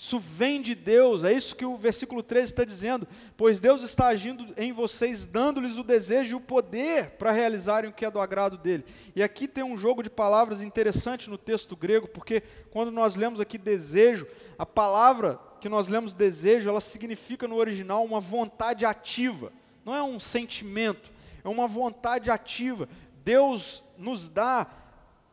Isso 0.00 0.18
vem 0.18 0.62
de 0.62 0.74
Deus, 0.74 1.24
é 1.24 1.32
isso 1.32 1.54
que 1.54 1.66
o 1.66 1.76
versículo 1.76 2.22
13 2.22 2.52
está 2.52 2.64
dizendo. 2.64 3.06
Pois 3.36 3.60
Deus 3.60 3.82
está 3.82 4.06
agindo 4.06 4.46
em 4.56 4.72
vocês, 4.72 5.26
dando-lhes 5.26 5.76
o 5.76 5.84
desejo 5.84 6.32
e 6.32 6.34
o 6.36 6.40
poder 6.40 7.10
para 7.18 7.32
realizarem 7.32 7.90
o 7.90 7.92
que 7.92 8.06
é 8.06 8.10
do 8.10 8.18
agrado 8.18 8.56
dele. 8.56 8.82
E 9.14 9.22
aqui 9.22 9.46
tem 9.46 9.62
um 9.62 9.76
jogo 9.76 10.02
de 10.02 10.08
palavras 10.08 10.62
interessante 10.62 11.28
no 11.28 11.36
texto 11.36 11.76
grego, 11.76 12.08
porque 12.08 12.42
quando 12.70 12.90
nós 12.90 13.14
lemos 13.14 13.40
aqui 13.40 13.58
desejo, 13.58 14.26
a 14.58 14.64
palavra 14.64 15.38
que 15.60 15.68
nós 15.68 15.88
lemos 15.88 16.14
desejo, 16.14 16.70
ela 16.70 16.80
significa 16.80 17.46
no 17.46 17.56
original 17.56 18.02
uma 18.02 18.20
vontade 18.20 18.86
ativa, 18.86 19.52
não 19.84 19.94
é 19.94 20.02
um 20.02 20.18
sentimento 20.18 21.12
é 21.44 21.48
uma 21.48 21.66
vontade 21.66 22.30
ativa. 22.30 22.88
Deus 23.24 23.84
nos 23.96 24.28
dá, 24.28 24.66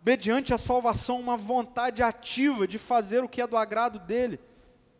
mediante 0.05 0.53
a 0.53 0.57
salvação, 0.57 1.19
uma 1.19 1.37
vontade 1.37 2.01
ativa 2.01 2.67
de 2.67 2.77
fazer 2.77 3.23
o 3.23 3.29
que 3.29 3.41
é 3.41 3.47
do 3.47 3.57
agrado 3.57 3.99
dele. 3.99 4.39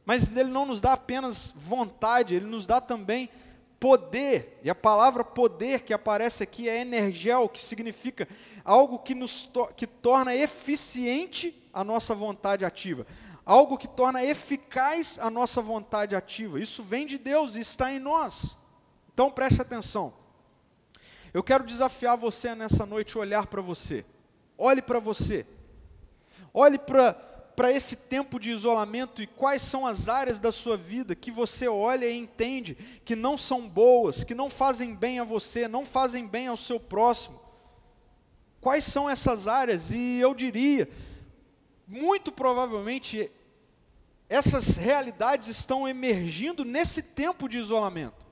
Mas 0.08 0.32
ele 0.32 0.50
não 0.50 0.66
nos 0.66 0.80
dá 0.80 0.94
apenas 0.94 1.52
vontade, 1.54 2.34
ele 2.34 2.46
nos 2.46 2.66
dá 2.66 2.80
também 2.80 3.30
poder. 3.78 4.58
E 4.64 4.70
a 4.70 4.74
palavra 4.74 5.22
poder 5.22 5.82
que 5.82 5.94
aparece 5.94 6.44
aqui 6.44 6.70
é 6.70 6.80
energel, 6.80 7.50
que 7.50 7.62
significa 7.62 8.26
algo 8.64 9.00
que 9.00 9.14
nos 9.14 9.44
to 9.44 9.68
que 9.76 9.86
torna 9.86 10.34
eficiente 10.34 11.62
a 11.74 11.84
nossa 11.84 12.16
vontade 12.16 12.64
ativa. 12.64 13.06
Algo 13.46 13.78
que 13.78 13.86
torna 13.86 14.24
eficaz 14.24 15.20
a 15.20 15.30
nossa 15.30 15.62
vontade 15.62 16.16
ativa. 16.16 16.58
Isso 16.58 16.82
vem 16.82 17.06
de 17.06 17.18
Deus 17.18 17.58
e 17.58 17.60
está 17.60 17.92
em 17.92 18.00
nós. 18.00 18.56
Então 19.14 19.30
preste 19.30 19.62
atenção. 19.62 20.14
Eu 21.34 21.44
quero 21.44 21.66
desafiar 21.66 22.16
você 22.16 22.56
nessa 22.56 22.86
noite 22.86 23.18
a 23.18 23.20
olhar 23.20 23.46
para 23.48 23.62
você. 23.62 24.06
Olhe 24.58 24.82
para 24.82 25.00
você. 25.00 25.46
Olhe 26.54 26.78
para 26.78 27.28
esse 27.66 27.96
tempo 27.96 28.40
de 28.40 28.52
isolamento 28.52 29.20
e 29.20 29.26
quais 29.26 29.64
são 29.64 29.88
as 29.88 30.08
áreas 30.08 30.40
da 30.40 30.52
sua 30.52 30.78
vida 30.78 31.16
que 31.16 31.32
você 31.32 31.68
olha 31.68 32.06
e 32.06 32.16
entende 32.16 32.76
que 33.04 33.16
não 33.16 33.36
são 33.36 33.68
boas, 33.68 34.24
que 34.24 34.36
não 34.36 34.48
fazem 34.48 34.94
bem 34.94 35.18
a 35.18 35.24
você, 35.24 35.68
não 35.68 35.84
fazem 35.84 36.28
bem 36.28 36.46
ao 36.46 36.56
seu 36.56 36.80
próximo. 36.80 37.42
Quais 38.62 38.84
são 38.84 39.10
essas 39.10 39.48
áreas? 39.48 39.90
E 39.90 40.20
eu 40.20 40.36
diria, 40.36 40.88
muito 41.88 42.32
provavelmente, 42.32 43.32
essas 44.30 44.78
realidades 44.78 45.48
estão 45.48 45.88
emergindo 45.88 46.64
nesse 46.64 47.02
tempo 47.02 47.50
de 47.50 47.58
isolamento. 47.58 48.27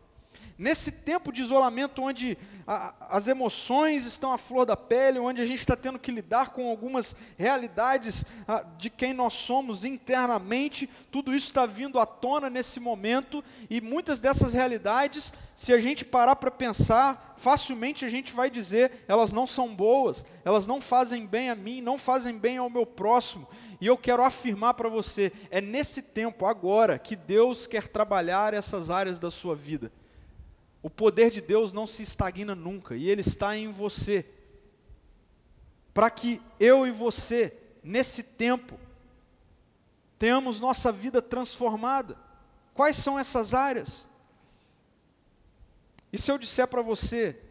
Nesse 0.57 0.89
tempo 0.89 1.33
de 1.33 1.41
isolamento, 1.41 2.01
onde 2.01 2.37
a, 2.65 2.93
as 3.17 3.27
emoções 3.27 4.05
estão 4.05 4.31
à 4.31 4.37
flor 4.37 4.65
da 4.65 4.77
pele, 4.77 5.19
onde 5.19 5.41
a 5.41 5.45
gente 5.45 5.59
está 5.59 5.75
tendo 5.75 5.99
que 5.99 6.11
lidar 6.11 6.51
com 6.51 6.69
algumas 6.69 7.13
realidades 7.37 8.23
a, 8.47 8.61
de 8.61 8.89
quem 8.89 9.13
nós 9.13 9.33
somos 9.33 9.83
internamente, 9.83 10.89
tudo 11.11 11.35
isso 11.35 11.47
está 11.47 11.65
vindo 11.65 11.99
à 11.99 12.05
tona 12.05 12.49
nesse 12.49 12.79
momento, 12.79 13.43
e 13.69 13.81
muitas 13.81 14.21
dessas 14.21 14.53
realidades, 14.53 15.33
se 15.57 15.73
a 15.73 15.77
gente 15.77 16.05
parar 16.05 16.37
para 16.37 16.49
pensar, 16.49 17.35
facilmente 17.35 18.05
a 18.05 18.09
gente 18.09 18.31
vai 18.31 18.49
dizer: 18.49 19.03
elas 19.09 19.33
não 19.33 19.45
são 19.45 19.75
boas, 19.75 20.25
elas 20.45 20.65
não 20.65 20.79
fazem 20.79 21.25
bem 21.25 21.49
a 21.49 21.55
mim, 21.55 21.81
não 21.81 21.97
fazem 21.97 22.37
bem 22.37 22.57
ao 22.57 22.69
meu 22.69 22.85
próximo. 22.85 23.45
E 23.81 23.87
eu 23.87 23.97
quero 23.97 24.23
afirmar 24.23 24.75
para 24.75 24.87
você: 24.87 25.33
é 25.51 25.59
nesse 25.59 26.01
tempo, 26.01 26.45
agora, 26.45 26.97
que 26.97 27.17
Deus 27.17 27.67
quer 27.67 27.87
trabalhar 27.87 28.53
essas 28.53 28.89
áreas 28.89 29.19
da 29.19 29.29
sua 29.29 29.53
vida. 29.53 29.91
O 30.85 30.89
poder 30.91 31.31
de 31.31 31.41
Deus 31.41 31.73
não 31.73 31.87
se 31.87 32.03
estagna 32.03 32.53
nunca, 32.53 32.95
e 32.95 33.09
Ele 33.09 33.21
está 33.21 33.57
em 33.57 33.71
você. 33.71 34.23
Para 35.91 36.11
que 36.11 36.39
eu 36.59 36.85
e 36.85 36.91
você, 36.91 37.57
nesse 37.83 38.21
tempo, 38.21 38.79
tenhamos 40.19 40.59
nossa 40.59 40.91
vida 40.91 41.23
transformada. 41.23 42.15
Quais 42.71 42.97
são 42.97 43.17
essas 43.17 43.55
áreas? 43.55 44.07
E 46.13 46.19
se 46.19 46.31
eu 46.31 46.37
disser 46.37 46.67
para 46.67 46.83
você 46.83 47.41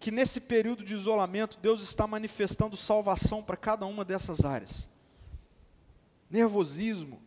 que 0.00 0.10
nesse 0.10 0.40
período 0.40 0.82
de 0.82 0.94
isolamento 0.94 1.58
Deus 1.60 1.82
está 1.82 2.06
manifestando 2.06 2.78
salvação 2.78 3.42
para 3.42 3.58
cada 3.58 3.84
uma 3.84 4.06
dessas 4.06 4.42
áreas? 4.42 4.88
Nervosismo, 6.30 7.20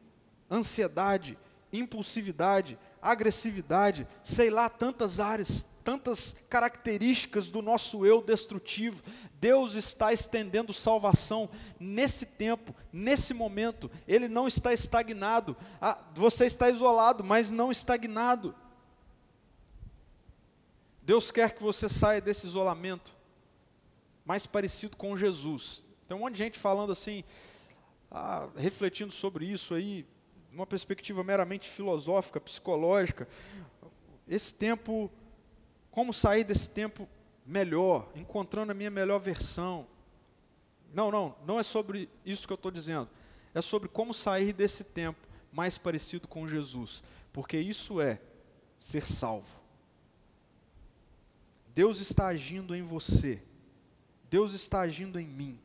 ansiedade, 0.50 1.38
impulsividade, 1.72 2.76
agressividade, 3.12 4.08
sei 4.24 4.50
lá, 4.50 4.70
tantas 4.70 5.20
áreas, 5.20 5.66
tantas 5.84 6.36
características 6.50 7.50
do 7.50 7.62
nosso 7.62 8.06
eu 8.06 8.22
destrutivo. 8.22 9.02
Deus 9.40 9.76
está 9.76 10.12
estendendo 10.12 10.74
salvação 10.74 11.50
nesse 11.80 12.26
tempo, 12.26 12.76
nesse 12.92 13.34
momento. 13.34 13.90
Ele 14.08 14.28
não 14.28 14.48
está 14.48 14.74
estagnado. 14.74 15.56
Ah, 15.80 15.98
você 16.14 16.46
está 16.46 16.70
isolado, 16.70 17.24
mas 17.24 17.52
não 17.52 17.72
estagnado. 17.72 18.54
Deus 21.02 21.32
quer 21.32 21.56
que 21.56 21.64
você 21.64 21.88
saia 21.88 22.20
desse 22.20 22.46
isolamento 22.46 23.16
mais 24.26 24.46
parecido 24.46 24.98
com 24.98 25.16
Jesus. 25.16 25.82
Tem 26.06 26.18
um 26.18 26.20
monte 26.20 26.34
de 26.34 26.40
gente 26.40 26.60
falando 26.60 26.92
assim, 26.92 27.24
ah, 28.12 28.50
refletindo 28.58 29.14
sobre 29.14 29.46
isso 29.46 29.74
aí, 29.74 30.06
uma 30.58 30.66
perspectiva 30.66 31.24
meramente 31.24 31.70
filosófica, 31.70 32.42
psicológica, 32.42 33.28
esse 34.28 34.52
tempo, 34.52 35.12
como 35.92 36.12
sair 36.12 36.44
desse 36.44 36.68
tempo 36.68 37.08
melhor, 37.46 38.10
encontrando 38.16 38.72
a 38.72 38.76
minha 38.76 38.90
melhor 38.90 39.20
versão. 39.20 39.86
Não, 40.92 41.12
não, 41.12 41.36
não 41.46 41.60
é 41.60 41.64
sobre 41.64 42.10
isso 42.26 42.48
que 42.48 42.54
eu 42.54 42.56
estou 42.56 42.72
dizendo. 42.72 43.08
É 43.54 43.62
sobre 43.62 43.88
como 43.88 44.16
sair 44.16 44.52
desse 44.52 44.84
tempo 44.84 45.20
mais 45.52 45.78
parecido 45.78 46.28
com 46.28 46.48
Jesus, 46.48 47.04
porque 47.32 47.60
isso 47.60 48.02
é 48.02 48.20
ser 48.80 49.06
salvo. 49.06 49.56
Deus 51.68 52.02
está 52.02 52.28
agindo 52.28 52.76
em 52.76 52.82
você, 52.82 53.44
Deus 54.28 54.54
está 54.54 54.80
agindo 54.80 55.20
em 55.20 55.28
mim, 55.28 55.60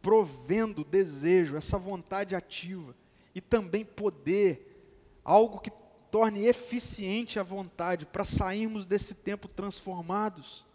provendo 0.00 0.84
desejo, 0.84 1.56
essa 1.56 1.76
vontade 1.76 2.36
ativa 2.36 2.94
e 3.38 3.40
também 3.40 3.84
poder, 3.84 4.82
algo 5.24 5.60
que 5.60 5.70
torne 6.10 6.44
eficiente 6.44 7.38
a 7.38 7.42
vontade 7.44 8.04
para 8.04 8.24
sairmos 8.24 8.84
desse 8.84 9.14
tempo 9.14 9.46
transformados. 9.46 10.66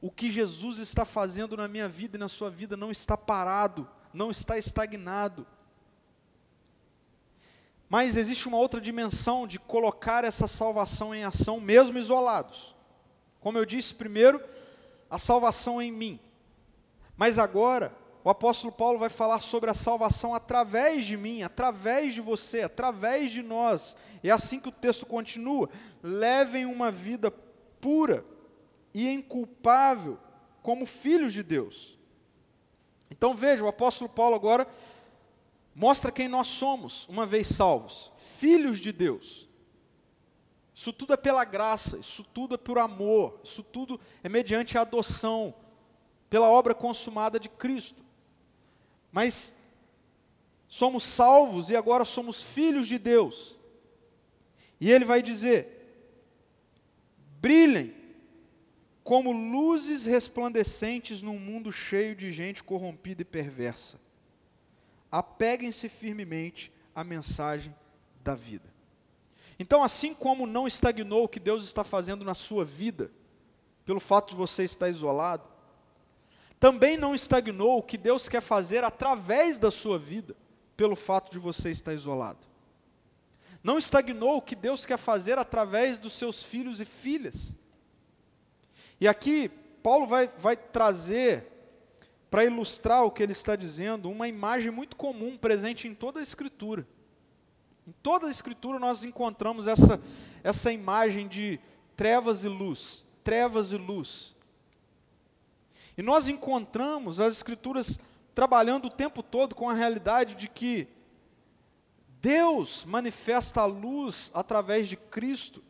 O 0.00 0.10
que 0.10 0.32
Jesus 0.32 0.78
está 0.78 1.04
fazendo 1.04 1.58
na 1.58 1.68
minha 1.68 1.86
vida 1.86 2.16
e 2.16 2.20
na 2.20 2.26
sua 2.26 2.48
vida 2.48 2.74
não 2.74 2.90
está 2.90 3.18
parado, 3.18 3.86
não 4.14 4.30
está 4.30 4.56
estagnado. 4.56 5.46
Mas 7.86 8.16
existe 8.16 8.48
uma 8.48 8.56
outra 8.56 8.80
dimensão 8.80 9.46
de 9.46 9.58
colocar 9.58 10.24
essa 10.24 10.48
salvação 10.48 11.14
em 11.14 11.22
ação, 11.22 11.60
mesmo 11.60 11.98
isolados. 11.98 12.74
Como 13.40 13.58
eu 13.58 13.66
disse 13.66 13.94
primeiro, 13.94 14.42
a 15.10 15.18
salvação 15.18 15.82
em 15.82 15.92
mim. 15.92 16.18
Mas 17.14 17.38
agora, 17.38 17.94
o 18.28 18.30
apóstolo 18.30 18.70
Paulo 18.70 18.98
vai 18.98 19.08
falar 19.08 19.40
sobre 19.40 19.70
a 19.70 19.74
salvação 19.74 20.34
através 20.34 21.06
de 21.06 21.16
mim, 21.16 21.42
através 21.42 22.12
de 22.12 22.20
você, 22.20 22.60
através 22.60 23.30
de 23.30 23.42
nós. 23.42 23.96
É 24.22 24.30
assim 24.30 24.60
que 24.60 24.68
o 24.68 24.72
texto 24.72 25.06
continua: 25.06 25.70
levem 26.02 26.66
uma 26.66 26.90
vida 26.90 27.30
pura 27.80 28.22
e 28.92 29.08
inculpável 29.08 30.18
como 30.62 30.84
filhos 30.84 31.32
de 31.32 31.42
Deus. 31.42 31.98
Então 33.10 33.34
veja, 33.34 33.64
o 33.64 33.68
apóstolo 33.68 34.10
Paulo 34.10 34.34
agora 34.34 34.68
mostra 35.74 36.12
quem 36.12 36.28
nós 36.28 36.48
somos, 36.48 37.08
uma 37.08 37.24
vez 37.24 37.46
salvos, 37.46 38.12
filhos 38.18 38.78
de 38.78 38.92
Deus. 38.92 39.48
Isso 40.74 40.92
tudo 40.92 41.14
é 41.14 41.16
pela 41.16 41.46
graça, 41.46 41.96
isso 41.96 42.22
tudo 42.22 42.56
é 42.56 42.58
por 42.58 42.78
amor, 42.78 43.40
isso 43.42 43.62
tudo 43.62 43.98
é 44.22 44.28
mediante 44.28 44.76
a 44.76 44.82
adoção, 44.82 45.54
pela 46.28 46.50
obra 46.50 46.74
consumada 46.74 47.40
de 47.40 47.48
Cristo. 47.48 48.06
Mas 49.10 49.52
somos 50.68 51.02
salvos 51.04 51.70
e 51.70 51.76
agora 51.76 52.04
somos 52.04 52.42
filhos 52.42 52.86
de 52.86 52.98
Deus. 52.98 53.56
E 54.80 54.90
ele 54.90 55.04
vai 55.04 55.22
dizer: 55.22 55.78
brilhem 57.40 57.94
como 59.02 59.32
luzes 59.32 60.04
resplandecentes 60.04 61.22
num 61.22 61.38
mundo 61.38 61.72
cheio 61.72 62.14
de 62.14 62.30
gente 62.30 62.62
corrompida 62.62 63.22
e 63.22 63.24
perversa. 63.24 63.98
Apeguem-se 65.10 65.88
firmemente 65.88 66.70
à 66.94 67.02
mensagem 67.02 67.74
da 68.22 68.34
vida. 68.34 68.68
Então, 69.58 69.82
assim 69.82 70.12
como 70.12 70.46
não 70.46 70.66
estagnou 70.66 71.24
o 71.24 71.28
que 71.28 71.40
Deus 71.40 71.64
está 71.64 71.82
fazendo 71.82 72.24
na 72.24 72.34
sua 72.34 72.64
vida, 72.64 73.10
pelo 73.84 73.98
fato 73.98 74.30
de 74.30 74.36
você 74.36 74.64
estar 74.64 74.90
isolado, 74.90 75.48
também 76.60 76.96
não 76.96 77.14
estagnou 77.14 77.78
o 77.78 77.82
que 77.82 77.96
Deus 77.96 78.28
quer 78.28 78.40
fazer 78.40 78.82
através 78.82 79.58
da 79.58 79.70
sua 79.70 79.98
vida, 79.98 80.36
pelo 80.76 80.96
fato 80.96 81.30
de 81.30 81.38
você 81.38 81.70
estar 81.70 81.92
isolado. 81.92 82.46
Não 83.62 83.78
estagnou 83.78 84.36
o 84.36 84.42
que 84.42 84.56
Deus 84.56 84.86
quer 84.86 84.96
fazer 84.96 85.38
através 85.38 85.98
dos 85.98 86.12
seus 86.12 86.42
filhos 86.42 86.80
e 86.80 86.84
filhas. 86.84 87.54
E 89.00 89.06
aqui, 89.06 89.48
Paulo 89.82 90.06
vai, 90.06 90.28
vai 90.38 90.56
trazer, 90.56 91.46
para 92.30 92.44
ilustrar 92.44 93.04
o 93.04 93.10
que 93.10 93.22
ele 93.22 93.32
está 93.32 93.56
dizendo, 93.56 94.10
uma 94.10 94.28
imagem 94.28 94.70
muito 94.70 94.96
comum 94.96 95.36
presente 95.36 95.86
em 95.88 95.94
toda 95.94 96.20
a 96.20 96.22
Escritura. 96.22 96.86
Em 97.86 97.92
toda 98.02 98.26
a 98.26 98.30
Escritura 98.30 98.78
nós 98.78 99.04
encontramos 99.04 99.66
essa, 99.66 100.00
essa 100.42 100.72
imagem 100.72 101.26
de 101.26 101.58
trevas 101.96 102.44
e 102.44 102.48
luz, 102.48 103.04
trevas 103.24 103.72
e 103.72 103.76
luz. 103.76 104.36
E 105.98 106.02
nós 106.02 106.28
encontramos 106.28 107.18
as 107.18 107.34
Escrituras 107.34 107.98
trabalhando 108.32 108.86
o 108.86 108.90
tempo 108.90 109.20
todo 109.20 109.56
com 109.56 109.68
a 109.68 109.74
realidade 109.74 110.36
de 110.36 110.46
que 110.46 110.86
Deus 112.20 112.84
manifesta 112.84 113.62
a 113.62 113.64
luz 113.64 114.30
através 114.32 114.86
de 114.86 114.96
Cristo. 114.96 115.60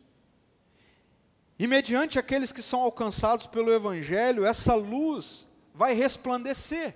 E 1.58 1.66
mediante 1.66 2.18
aqueles 2.18 2.52
que 2.52 2.60
são 2.60 2.82
alcançados 2.82 3.46
pelo 3.46 3.72
Evangelho, 3.72 4.44
essa 4.44 4.74
luz 4.74 5.48
vai 5.72 5.94
resplandecer. 5.94 6.94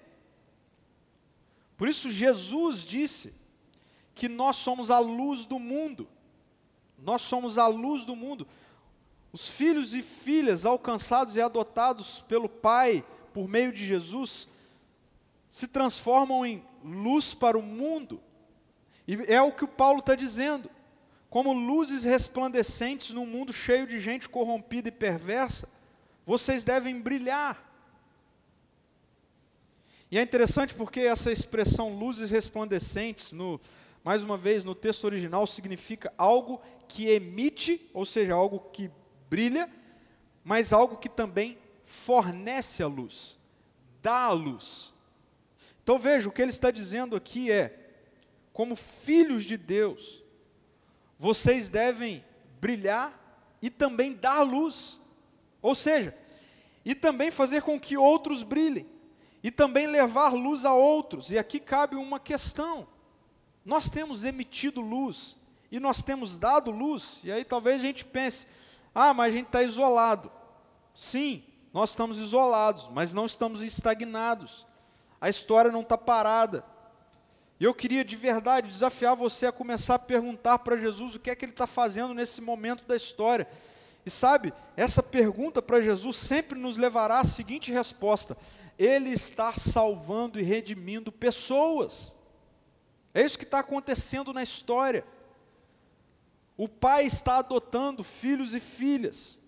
Por 1.79 1.89
isso, 1.89 2.11
Jesus 2.11 2.85
disse 2.85 3.35
que 4.15 4.29
nós 4.29 4.57
somos 4.57 4.91
a 4.91 4.99
luz 4.99 5.47
do 5.47 5.59
mundo. 5.59 6.07
Nós 6.99 7.23
somos 7.23 7.57
a 7.57 7.67
luz 7.67 8.05
do 8.05 8.15
mundo. 8.15 8.47
Os 9.33 9.49
filhos 9.49 9.95
e 9.95 10.03
filhas 10.03 10.67
alcançados 10.67 11.35
e 11.35 11.41
adotados 11.41 12.21
pelo 12.29 12.47
Pai 12.47 13.03
por 13.33 13.49
meio 13.49 13.73
de 13.73 13.85
Jesus, 13.85 14.49
se 15.51 15.69
transformam 15.69 16.45
em 16.47 16.65
luz 16.85 17.35
para 17.35 17.59
o 17.59 17.63
mundo. 17.63 18.21
E 19.07 19.15
é 19.33 19.41
o 19.43 19.53
que 19.53 19.65
o 19.65 19.69
Paulo 19.69 20.01
está 20.01 20.15
dizendo. 20.15 20.71
Como 21.29 21.53
luzes 21.53 22.05
resplandecentes 22.05 23.11
num 23.11 23.27
mundo 23.27 23.53
cheio 23.53 23.87
de 23.87 23.99
gente 23.99 24.29
corrompida 24.29 24.89
e 24.89 24.93
perversa, 24.93 25.69
vocês 26.27 26.63
devem 26.63 27.01
brilhar. 27.01 27.71
E 30.11 30.19
é 30.19 30.23
interessante 30.23 30.75
porque 30.75 31.01
essa 31.01 31.33
expressão 31.33 31.99
luzes 31.99 32.31
resplandecentes, 32.31 33.33
no, 33.33 33.59
mais 34.05 34.23
uma 34.23 34.37
vez, 34.37 34.63
no 34.65 34.75
texto 34.75 35.05
original, 35.05 35.47
significa 35.47 36.13
algo 36.19 36.61
que 36.87 37.09
emite, 37.09 37.89
ou 37.95 38.05
seja, 38.05 38.35
algo 38.35 38.61
que 38.73 38.91
brilha, 39.31 39.71
mas 40.45 40.73
algo 40.73 40.99
que 40.99 41.09
também 41.09 41.57
fornece 41.93 42.83
a 42.83 42.87
luz. 42.87 43.39
dá 44.03 44.25
a 44.25 44.33
luz. 44.33 44.93
Então 45.83 45.99
veja, 45.99 46.29
o 46.29 46.33
que 46.33 46.43
ele 46.43 46.51
está 46.51 46.71
dizendo 46.71 47.15
aqui 47.15 47.53
é: 47.53 47.93
como 48.53 48.75
filhos 48.75 49.45
de 49.45 49.57
Deus, 49.57 50.25
vocês 51.19 51.69
devem 51.69 52.25
brilhar 52.61 53.17
e 53.61 53.71
também 53.71 54.15
dar 54.15 54.43
luz. 54.43 55.01
Ou 55.61 55.75
seja, 55.75 56.17
e 56.85 56.95
também 56.95 57.31
fazer 57.31 57.63
com 57.63 57.79
que 57.79 57.97
outros 57.97 58.43
brilhem, 58.43 58.87
e 59.43 59.51
também 59.51 59.87
levar 59.87 60.33
luz 60.33 60.65
a 60.65 60.75
outros. 60.75 61.31
E 61.31 61.39
aqui 61.39 61.61
cabe 61.61 61.95
uma 61.95 62.19
questão: 62.19 62.89
nós 63.65 63.89
temos 63.89 64.25
emitido 64.25 64.81
luz 64.81 65.37
e 65.71 65.79
nós 65.79 66.03
temos 66.03 66.39
dado 66.39 66.71
luz, 66.71 67.21
e 67.23 67.31
aí 67.31 67.45
talvez 67.45 67.81
a 67.81 67.83
gente 67.83 68.05
pense, 68.05 68.47
ah, 68.95 69.15
mas 69.15 69.33
a 69.33 69.37
gente 69.37 69.47
está 69.47 69.63
isolado. 69.63 70.31
Sim, 70.93 71.43
nós 71.73 71.91
estamos 71.91 72.19
isolados, 72.19 72.89
mas 72.93 73.13
não 73.13 73.27
estamos 73.27 73.63
estagnados. 73.63 74.67
A 75.21 75.29
história 75.29 75.71
não 75.71 75.81
está 75.81 75.97
parada. 75.97 76.65
E 77.59 77.65
eu 77.65 77.73
queria 77.73 78.05
de 78.05 78.17
verdade 78.17 78.69
desafiar 78.69 79.15
você 79.15 79.47
a 79.47 79.53
começar 79.53 79.95
a 79.95 79.99
perguntar 79.99 80.59
para 80.59 80.77
Jesus 80.77 81.15
o 81.15 81.21
que 81.21 81.31
é 81.31 81.37
que 81.37 81.45
ele 81.45 81.53
está 81.53 81.67
fazendo 81.67 82.13
nesse 82.13 82.41
momento 82.41 82.85
da 82.85 82.97
história. 82.97 83.47
E 84.05 84.11
sabe, 84.11 84.53
essa 84.77 85.03
pergunta 85.03 85.63
para 85.63 85.81
Jesus 85.81 86.17
sempre 86.17 86.59
nos 86.59 86.77
levará 86.77 87.21
à 87.21 87.25
seguinte 87.25 87.73
resposta: 87.73 88.37
Ele 88.79 89.11
está 89.11 89.53
salvando 89.55 90.41
e 90.41 90.43
redimindo 90.43 91.13
pessoas. 91.13 92.13
É 93.15 93.23
isso 93.23 93.39
que 93.39 93.45
está 93.45 93.61
acontecendo 93.61 94.33
na 94.33 94.43
história. 94.43 95.05
O 96.57 96.69
Pai 96.69 97.07
está 97.07 97.39
adotando 97.39 98.03
filhos 98.03 98.55
e 98.55 98.61
filhas. 98.61 99.39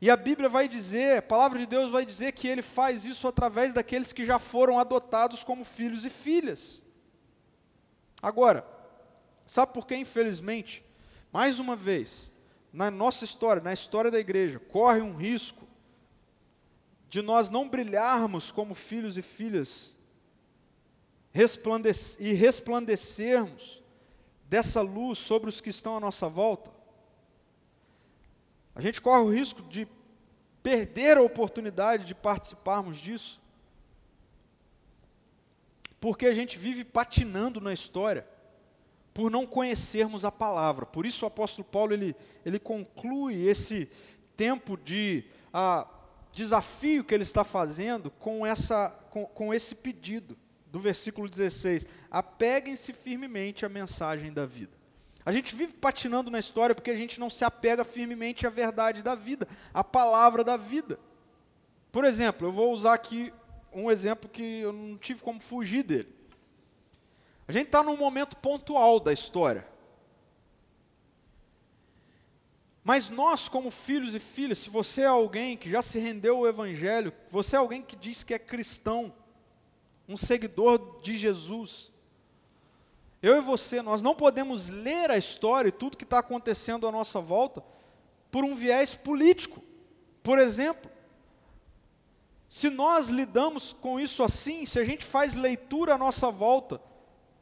E 0.00 0.08
a 0.10 0.16
Bíblia 0.16 0.48
vai 0.48 0.68
dizer, 0.68 1.18
a 1.18 1.22
palavra 1.22 1.58
de 1.58 1.66
Deus 1.66 1.90
vai 1.90 2.04
dizer 2.04 2.32
que 2.32 2.46
Ele 2.46 2.62
faz 2.62 3.04
isso 3.04 3.26
através 3.26 3.74
daqueles 3.74 4.12
que 4.12 4.24
já 4.24 4.38
foram 4.38 4.78
adotados 4.78 5.42
como 5.42 5.64
filhos 5.64 6.04
e 6.04 6.10
filhas. 6.10 6.82
Agora, 8.22 8.64
sabe 9.44 9.72
por 9.72 9.86
que, 9.86 9.96
infelizmente, 9.96 10.84
mais 11.32 11.58
uma 11.58 11.74
vez, 11.74 12.32
na 12.72 12.90
nossa 12.90 13.24
história, 13.24 13.62
na 13.62 13.72
história 13.72 14.10
da 14.10 14.20
igreja, 14.20 14.58
corre 14.58 15.00
um 15.00 15.16
risco 15.16 15.66
de 17.08 17.22
nós 17.22 17.50
não 17.50 17.68
brilharmos 17.68 18.52
como 18.52 18.74
filhos 18.74 19.16
e 19.18 19.22
filhas 19.22 19.96
resplandece, 21.30 22.22
e 22.22 22.32
resplandecermos 22.32 23.82
dessa 24.44 24.80
luz 24.80 25.18
sobre 25.18 25.48
os 25.48 25.60
que 25.60 25.70
estão 25.70 25.96
à 25.96 26.00
nossa 26.00 26.28
volta? 26.28 26.77
A 28.78 28.80
gente 28.80 29.02
corre 29.02 29.24
o 29.24 29.28
risco 29.28 29.60
de 29.62 29.88
perder 30.62 31.16
a 31.18 31.22
oportunidade 31.22 32.04
de 32.04 32.14
participarmos 32.14 32.96
disso, 32.96 33.40
porque 35.98 36.26
a 36.26 36.32
gente 36.32 36.56
vive 36.56 36.84
patinando 36.84 37.60
na 37.60 37.72
história 37.72 38.24
por 39.12 39.32
não 39.32 39.44
conhecermos 39.44 40.24
a 40.24 40.30
palavra. 40.30 40.86
Por 40.86 41.04
isso 41.04 41.24
o 41.24 41.26
apóstolo 41.26 41.66
Paulo 41.66 41.92
ele, 41.92 42.14
ele 42.46 42.60
conclui 42.60 43.48
esse 43.48 43.90
tempo 44.36 44.76
de 44.76 45.24
a, 45.52 45.84
desafio 46.32 47.02
que 47.02 47.12
ele 47.12 47.24
está 47.24 47.42
fazendo 47.42 48.12
com, 48.12 48.46
essa, 48.46 48.90
com, 49.10 49.26
com 49.26 49.52
esse 49.52 49.74
pedido 49.74 50.38
do 50.68 50.78
versículo 50.78 51.28
16: 51.28 51.84
apeguem-se 52.08 52.92
firmemente 52.92 53.66
à 53.66 53.68
mensagem 53.68 54.32
da 54.32 54.46
vida. 54.46 54.77
A 55.28 55.30
gente 55.30 55.54
vive 55.54 55.74
patinando 55.74 56.30
na 56.30 56.38
história 56.38 56.74
porque 56.74 56.90
a 56.90 56.96
gente 56.96 57.20
não 57.20 57.28
se 57.28 57.44
apega 57.44 57.84
firmemente 57.84 58.46
à 58.46 58.50
verdade 58.50 59.02
da 59.02 59.14
vida, 59.14 59.46
à 59.74 59.84
palavra 59.84 60.42
da 60.42 60.56
vida. 60.56 60.98
Por 61.92 62.06
exemplo, 62.06 62.48
eu 62.48 62.50
vou 62.50 62.72
usar 62.72 62.94
aqui 62.94 63.30
um 63.70 63.90
exemplo 63.90 64.26
que 64.26 64.60
eu 64.60 64.72
não 64.72 64.96
tive 64.96 65.22
como 65.22 65.38
fugir 65.38 65.82
dele. 65.82 66.08
A 67.46 67.52
gente 67.52 67.66
está 67.66 67.82
num 67.82 67.94
momento 67.94 68.38
pontual 68.38 68.98
da 68.98 69.12
história. 69.12 69.68
Mas 72.82 73.10
nós, 73.10 73.50
como 73.50 73.70
filhos 73.70 74.14
e 74.14 74.18
filhas, 74.18 74.56
se 74.56 74.70
você 74.70 75.02
é 75.02 75.08
alguém 75.08 75.58
que 75.58 75.70
já 75.70 75.82
se 75.82 75.98
rendeu 75.98 76.38
ao 76.38 76.48
Evangelho, 76.48 77.12
você 77.28 77.54
é 77.54 77.58
alguém 77.58 77.82
que 77.82 77.96
diz 77.96 78.24
que 78.24 78.32
é 78.32 78.38
cristão, 78.38 79.12
um 80.08 80.16
seguidor 80.16 81.02
de 81.02 81.18
Jesus, 81.18 81.92
eu 83.22 83.36
e 83.36 83.40
você, 83.40 83.82
nós 83.82 84.00
não 84.00 84.14
podemos 84.14 84.68
ler 84.68 85.10
a 85.10 85.16
história 85.16 85.68
e 85.68 85.72
tudo 85.72 85.96
que 85.96 86.04
está 86.04 86.20
acontecendo 86.20 86.86
à 86.86 86.92
nossa 86.92 87.20
volta 87.20 87.62
por 88.30 88.44
um 88.44 88.54
viés 88.54 88.94
político. 88.94 89.62
Por 90.22 90.38
exemplo, 90.38 90.90
se 92.48 92.70
nós 92.70 93.08
lidamos 93.08 93.72
com 93.72 93.98
isso 93.98 94.22
assim, 94.22 94.64
se 94.64 94.78
a 94.78 94.84
gente 94.84 95.04
faz 95.04 95.34
leitura 95.34 95.94
à 95.94 95.98
nossa 95.98 96.30
volta 96.30 96.80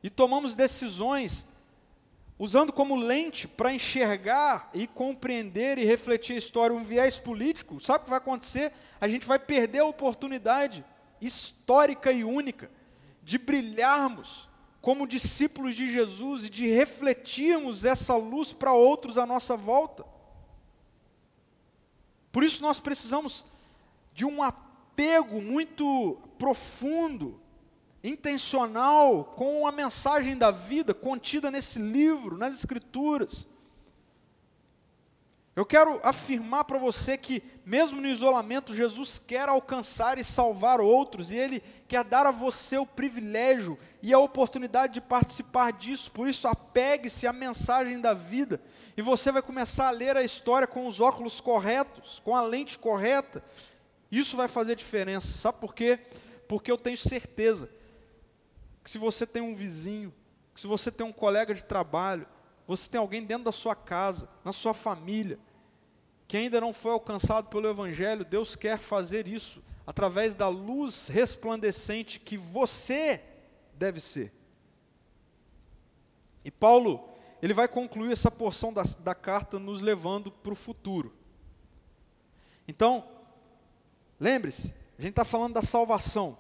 e 0.03 0.09
tomamos 0.09 0.55
decisões 0.55 1.47
usando 2.39 2.73
como 2.73 2.97
lente 2.97 3.47
para 3.47 3.73
enxergar 3.73 4.71
e 4.75 4.87
compreender 4.87 5.79
e 5.79 5.85
refletir 5.85 6.35
a 6.35 6.39
história 6.39 6.75
um 6.75 6.85
viés 6.85 7.19
político, 7.19 7.81
sabe 7.81 8.03
o 8.03 8.05
que 8.05 8.11
vai 8.11 8.19
acontecer? 8.19 8.73
A 9.01 9.09
gente 9.09 9.27
vai 9.27 9.39
perder 9.39 9.81
a 9.81 9.87
oportunidade 9.87 10.85
histórica 11.21 12.13
e 12.13 12.25
única 12.25 12.71
de 13.23 13.39
brilharmos 13.39 14.49
como 14.87 15.05
discípulos 15.05 15.75
de 15.75 15.91
Jesus 15.91 16.45
e 16.45 16.49
de 16.49 16.69
refletirmos 16.69 17.85
essa 17.85 18.15
luz 18.15 18.53
para 18.53 18.73
outros 18.73 19.19
à 19.19 19.27
nossa 19.27 19.57
volta. 19.57 20.07
Por 22.31 22.45
isso 22.45 22.63
nós 22.63 22.79
precisamos 22.79 23.45
de 24.15 24.25
um 24.25 24.41
apego 24.45 25.43
muito 25.43 26.17
profundo 26.39 27.41
intencional 28.01 29.25
com 29.25 29.67
a 29.67 29.73
mensagem 29.73 30.37
da 30.39 30.53
vida 30.53 30.95
contida 30.95 31.51
nesse 31.51 31.81
livro, 31.81 32.39
nas 32.39 32.55
Escrituras. 32.55 33.45
Eu 35.57 35.65
quero 35.65 35.99
afirmar 36.05 36.65
para 36.65 36.79
você 36.79 37.17
que, 37.17 37.43
mesmo 37.65 37.99
no 37.99 38.07
isolamento, 38.07 38.75
Jesus 38.75 39.19
quer 39.19 39.49
alcançar 39.49 40.19
e 40.19 40.23
salvar 40.23 40.83
outros, 40.83 41.33
e 41.33 41.35
Ele 41.35 41.61
quer 41.89 42.05
dar 42.05 42.27
a 42.27 42.31
você 42.31 42.77
o 42.77 42.85
privilégio 42.87 43.79
e 44.07 44.15
a 44.15 44.21
oportunidade 44.21 44.95
de 44.95 45.01
participar 45.01 45.73
disso. 45.73 46.13
Por 46.13 46.29
isso, 46.29 46.47
apegue-se 46.47 47.27
à 47.27 47.33
mensagem 47.33 48.01
da 48.01 48.15
vida, 48.15 48.63
e 48.97 49.03
você 49.03 49.33
vai 49.33 49.43
começar 49.43 49.89
a 49.89 49.91
ler 49.91 50.17
a 50.17 50.23
história 50.23 50.65
com 50.65 50.87
os 50.87 51.01
óculos 51.01 51.41
corretos, 51.41 52.23
com 52.25 52.37
a 52.37 52.41
lente 52.41 52.79
correta. 52.79 53.43
Isso 54.09 54.37
vai 54.37 54.47
fazer 54.47 54.77
diferença. 54.77 55.27
Sabe 55.37 55.59
por 55.59 55.75
quê? 55.75 55.99
Porque 56.47 56.71
eu 56.71 56.79
tenho 56.79 56.97
certeza 56.97 57.69
que 58.85 58.89
se 58.89 58.97
você 58.97 59.27
tem 59.27 59.43
um 59.43 59.57
vizinho, 59.57 60.15
que 60.55 60.61
se 60.61 60.69
você 60.69 60.93
tem 60.93 61.05
um 61.05 61.13
colega 61.13 61.53
de 61.53 61.65
trabalho, 61.65 62.29
você 62.65 62.89
tem 62.89 63.01
alguém 63.01 63.25
dentro 63.25 63.47
da 63.47 63.53
sua 63.53 63.75
casa, 63.75 64.29
na 64.45 64.53
sua 64.53 64.73
família, 64.73 65.37
que 66.29 66.37
ainda 66.37 66.61
não 66.61 66.73
foi 66.73 66.93
alcançado 66.93 67.49
pelo 67.49 67.69
Evangelho, 67.69 68.25
Deus 68.25 68.55
quer 68.55 68.79
fazer 68.79 69.27
isso 69.27 69.61
através 69.85 70.33
da 70.33 70.47
luz 70.47 71.09
resplandecente 71.09 72.21
que 72.21 72.37
você 72.37 73.21
deve 73.77 74.01
ser. 74.01 74.33
E 76.45 76.51
Paulo, 76.51 77.09
ele 77.43 77.53
vai 77.53 77.69
concluir 77.69 78.13
essa 78.13 78.31
porção 78.31 78.73
da, 78.73 78.83
da 79.01 79.15
carta 79.15 79.59
nos 79.59 79.81
levando 79.81 80.31
para 80.31 80.53
o 80.53 80.57
futuro. 80.57 81.13
Então, 82.67 83.07
lembre-se, 84.19 84.75
a 84.99 85.03
gente 85.03 85.11
está 85.11 85.25
falando 85.25 85.55
da 85.55 85.63
salvação 85.63 86.39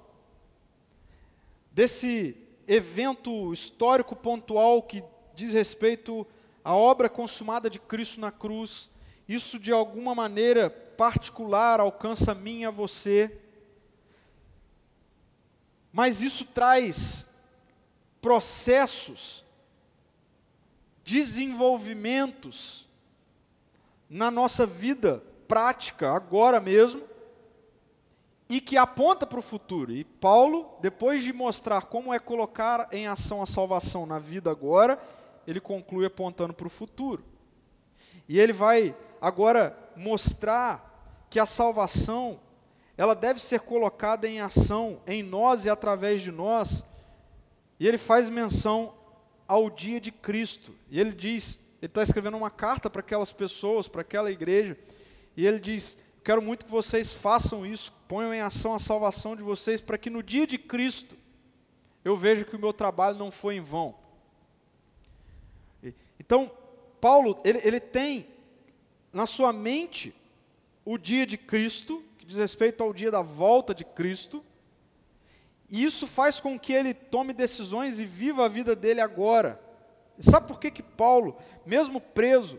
desse 1.70 2.36
evento 2.66 3.52
histórico 3.52 4.16
pontual 4.16 4.82
que 4.82 5.04
diz 5.34 5.52
respeito 5.52 6.26
à 6.64 6.74
obra 6.74 7.08
consumada 7.08 7.68
de 7.68 7.78
Cristo 7.78 8.18
na 8.18 8.32
cruz, 8.32 8.88
isso 9.28 9.58
de 9.58 9.70
alguma 9.70 10.14
maneira 10.14 10.70
particular 10.70 11.78
alcança 11.78 12.32
a 12.32 12.34
mim 12.34 12.60
e 12.60 12.64
a 12.64 12.70
você, 12.70 13.38
mas 15.92 16.22
isso 16.22 16.44
traz 16.46 17.25
processos, 18.26 19.44
desenvolvimentos 21.04 22.88
na 24.10 24.32
nossa 24.32 24.66
vida 24.66 25.22
prática, 25.46 26.10
agora 26.10 26.58
mesmo, 26.58 27.04
e 28.48 28.60
que 28.60 28.76
aponta 28.76 29.24
para 29.24 29.38
o 29.38 29.42
futuro. 29.42 29.92
E 29.92 30.02
Paulo, 30.02 30.76
depois 30.80 31.22
de 31.22 31.32
mostrar 31.32 31.82
como 31.82 32.12
é 32.12 32.18
colocar 32.18 32.88
em 32.90 33.06
ação 33.06 33.40
a 33.40 33.46
salvação 33.46 34.04
na 34.04 34.18
vida 34.18 34.50
agora, 34.50 35.00
ele 35.46 35.60
conclui 35.60 36.04
apontando 36.04 36.52
para 36.52 36.66
o 36.66 36.70
futuro. 36.70 37.22
E 38.28 38.40
ele 38.40 38.52
vai 38.52 38.92
agora 39.20 39.78
mostrar 39.94 41.24
que 41.30 41.38
a 41.38 41.46
salvação, 41.46 42.40
ela 42.98 43.14
deve 43.14 43.40
ser 43.40 43.60
colocada 43.60 44.26
em 44.26 44.40
ação 44.40 45.00
em 45.06 45.22
nós 45.22 45.64
e 45.64 45.70
através 45.70 46.22
de 46.22 46.32
nós. 46.32 46.82
E 47.78 47.86
ele 47.86 47.98
faz 47.98 48.28
menção 48.28 48.94
ao 49.46 49.70
dia 49.70 50.00
de 50.00 50.10
Cristo. 50.10 50.74
E 50.90 50.98
ele 51.00 51.12
diz, 51.12 51.60
ele 51.80 51.90
está 51.90 52.02
escrevendo 52.02 52.36
uma 52.36 52.50
carta 52.50 52.88
para 52.88 53.00
aquelas 53.00 53.32
pessoas, 53.32 53.88
para 53.88 54.00
aquela 54.00 54.30
igreja, 54.30 54.76
e 55.36 55.46
ele 55.46 55.60
diz: 55.60 55.98
quero 56.24 56.40
muito 56.40 56.64
que 56.64 56.70
vocês 56.70 57.12
façam 57.12 57.66
isso, 57.66 57.92
ponham 58.08 58.32
em 58.32 58.40
ação 58.40 58.74
a 58.74 58.78
salvação 58.78 59.36
de 59.36 59.42
vocês, 59.42 59.80
para 59.80 59.98
que 59.98 60.10
no 60.10 60.22
dia 60.22 60.46
de 60.46 60.58
Cristo 60.58 61.16
eu 62.04 62.16
veja 62.16 62.44
que 62.44 62.56
o 62.56 62.58
meu 62.58 62.72
trabalho 62.72 63.18
não 63.18 63.30
foi 63.30 63.56
em 63.56 63.60
vão. 63.60 63.94
Então, 66.18 66.50
Paulo, 67.00 67.40
ele, 67.44 67.60
ele 67.62 67.78
tem 67.80 68.26
na 69.12 69.26
sua 69.26 69.52
mente 69.52 70.14
o 70.84 70.98
dia 70.98 71.26
de 71.26 71.36
Cristo, 71.36 72.02
que 72.18 72.26
diz 72.26 72.36
respeito 72.36 72.82
ao 72.82 72.92
dia 72.92 73.10
da 73.10 73.22
volta 73.22 73.74
de 73.74 73.84
Cristo, 73.84 74.44
e 75.68 75.84
isso 75.84 76.06
faz 76.06 76.38
com 76.38 76.58
que 76.58 76.72
ele 76.72 76.94
tome 76.94 77.32
decisões 77.32 77.98
e 77.98 78.04
viva 78.04 78.44
a 78.44 78.48
vida 78.48 78.76
dele 78.76 79.00
agora. 79.00 79.60
E 80.18 80.24
sabe 80.24 80.46
por 80.46 80.60
que, 80.60 80.70
que 80.70 80.82
Paulo, 80.82 81.36
mesmo 81.64 82.00
preso, 82.00 82.58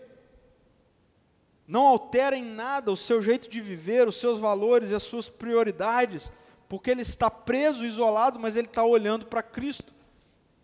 não 1.68 1.88
altera 1.88 2.36
em 2.36 2.44
nada 2.44 2.92
o 2.92 2.98
seu 2.98 3.22
jeito 3.22 3.50
de 3.50 3.60
viver, 3.62 4.08
os 4.08 4.20
seus 4.20 4.40
valores 4.40 4.92
e 4.92 4.96
as 4.96 5.04
suas 5.04 5.30
prioridades? 5.30 6.32
Porque 6.68 6.92
ele 6.92 7.02
está 7.02 7.32
preso, 7.32 7.86
isolado, 7.86 8.40
mas 8.40 8.56
ele 8.56 8.68
está 8.68 8.84
olhando 8.84 9.26
para 9.26 9.42
Cristo. 9.42 9.94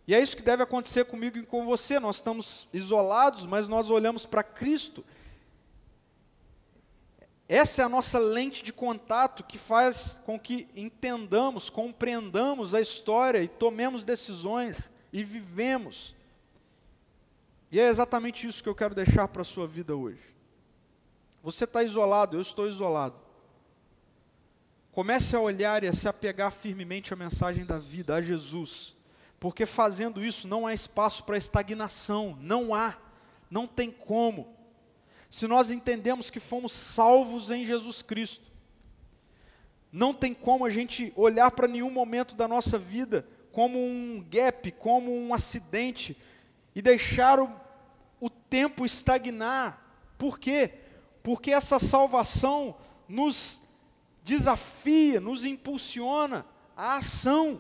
E 0.06 0.14
é 0.14 0.20
isso 0.20 0.36
que 0.36 0.44
deve 0.44 0.64
acontecer 0.64 1.06
comigo 1.06 1.38
e 1.38 1.46
com 1.46 1.66
você. 1.66 1.98
Nós 1.98 2.18
estamos 2.18 2.68
isolados, 2.74 3.46
mas 3.46 3.70
nós 3.70 3.90
olhamos 3.90 4.26
para 4.26 4.44
Cristo. 4.44 5.04
Essa 7.48 7.82
é 7.82 7.86
a 7.86 7.90
nossa 7.90 8.18
lente 8.18 8.64
de 8.64 8.72
contato 8.72 9.44
que 9.44 9.58
faz 9.58 10.20
com 10.26 10.40
que 10.40 10.68
entendamos, 10.76 11.70
compreendamos 11.70 12.74
a 12.74 12.82
história 12.82 13.44
e 13.44 13.48
tomemos 13.48 14.06
decisões 14.06 14.90
e 15.12 15.24
vivemos. 15.24 16.16
E 17.72 17.80
é 17.80 17.88
exatamente 17.88 18.48
isso 18.48 18.64
que 18.64 18.70
eu 18.70 18.76
quero 18.76 18.96
deixar 18.96 19.28
para 19.28 19.42
a 19.42 19.46
sua 19.46 19.68
vida 19.68 19.96
hoje. 19.96 20.34
Você 21.42 21.66
está 21.66 21.84
isolado, 21.84 22.38
eu 22.38 22.42
estou 22.42 22.68
isolado. 22.68 23.16
Comece 24.92 25.36
a 25.36 25.40
olhar 25.40 25.84
e 25.84 25.88
a 25.88 25.94
se 25.94 26.08
apegar 26.08 26.52
firmemente 26.52 27.14
à 27.14 27.16
mensagem 27.16 27.66
da 27.66 27.78
vida, 27.78 28.16
a 28.16 28.22
Jesus 28.22 28.96
porque 29.44 29.66
fazendo 29.66 30.24
isso 30.24 30.48
não 30.48 30.66
há 30.66 30.74
espaço 30.74 31.26
para 31.26 31.36
estagnação, 31.36 32.38
não 32.40 32.74
há, 32.74 32.96
não 33.52 33.68
tem 33.68 33.92
como. 33.92 34.53
Se 35.34 35.48
nós 35.48 35.72
entendemos 35.72 36.30
que 36.30 36.40
fomos 36.40 36.72
salvos 36.72 37.50
em 37.50 37.66
Jesus 37.66 38.04
Cristo, 38.04 38.52
não 39.92 40.14
tem 40.14 40.32
como 40.32 40.64
a 40.64 40.70
gente 40.70 41.12
olhar 41.16 41.50
para 41.50 41.68
nenhum 41.68 41.90
momento 41.90 42.36
da 42.36 42.48
nossa 42.48 42.78
vida 42.78 43.28
como 43.52 43.80
um 43.80 44.24
gap, 44.30 44.72
como 44.74 45.12
um 45.12 45.34
acidente, 45.34 46.16
e 46.76 46.84
deixar 46.84 47.40
o, 47.40 47.52
o 48.22 48.30
tempo 48.30 48.86
estagnar. 48.86 49.84
Por 50.20 50.38
quê? 50.38 50.70
Porque 51.24 51.50
essa 51.50 51.80
salvação 51.80 52.76
nos 53.08 53.60
desafia, 54.24 55.20
nos 55.20 55.46
impulsiona 55.46 56.46
à 56.78 56.98
ação 56.98 57.60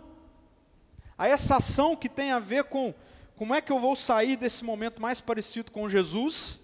a 1.18 1.28
essa 1.28 1.56
ação 1.56 1.96
que 1.96 2.08
tem 2.08 2.32
a 2.32 2.38
ver 2.38 2.66
com 2.66 2.94
como 3.36 3.56
é 3.56 3.62
que 3.62 3.72
eu 3.72 3.80
vou 3.80 3.96
sair 3.96 4.36
desse 4.36 4.64
momento 4.64 5.02
mais 5.02 5.20
parecido 5.20 5.72
com 5.72 5.90
Jesus, 5.90 6.63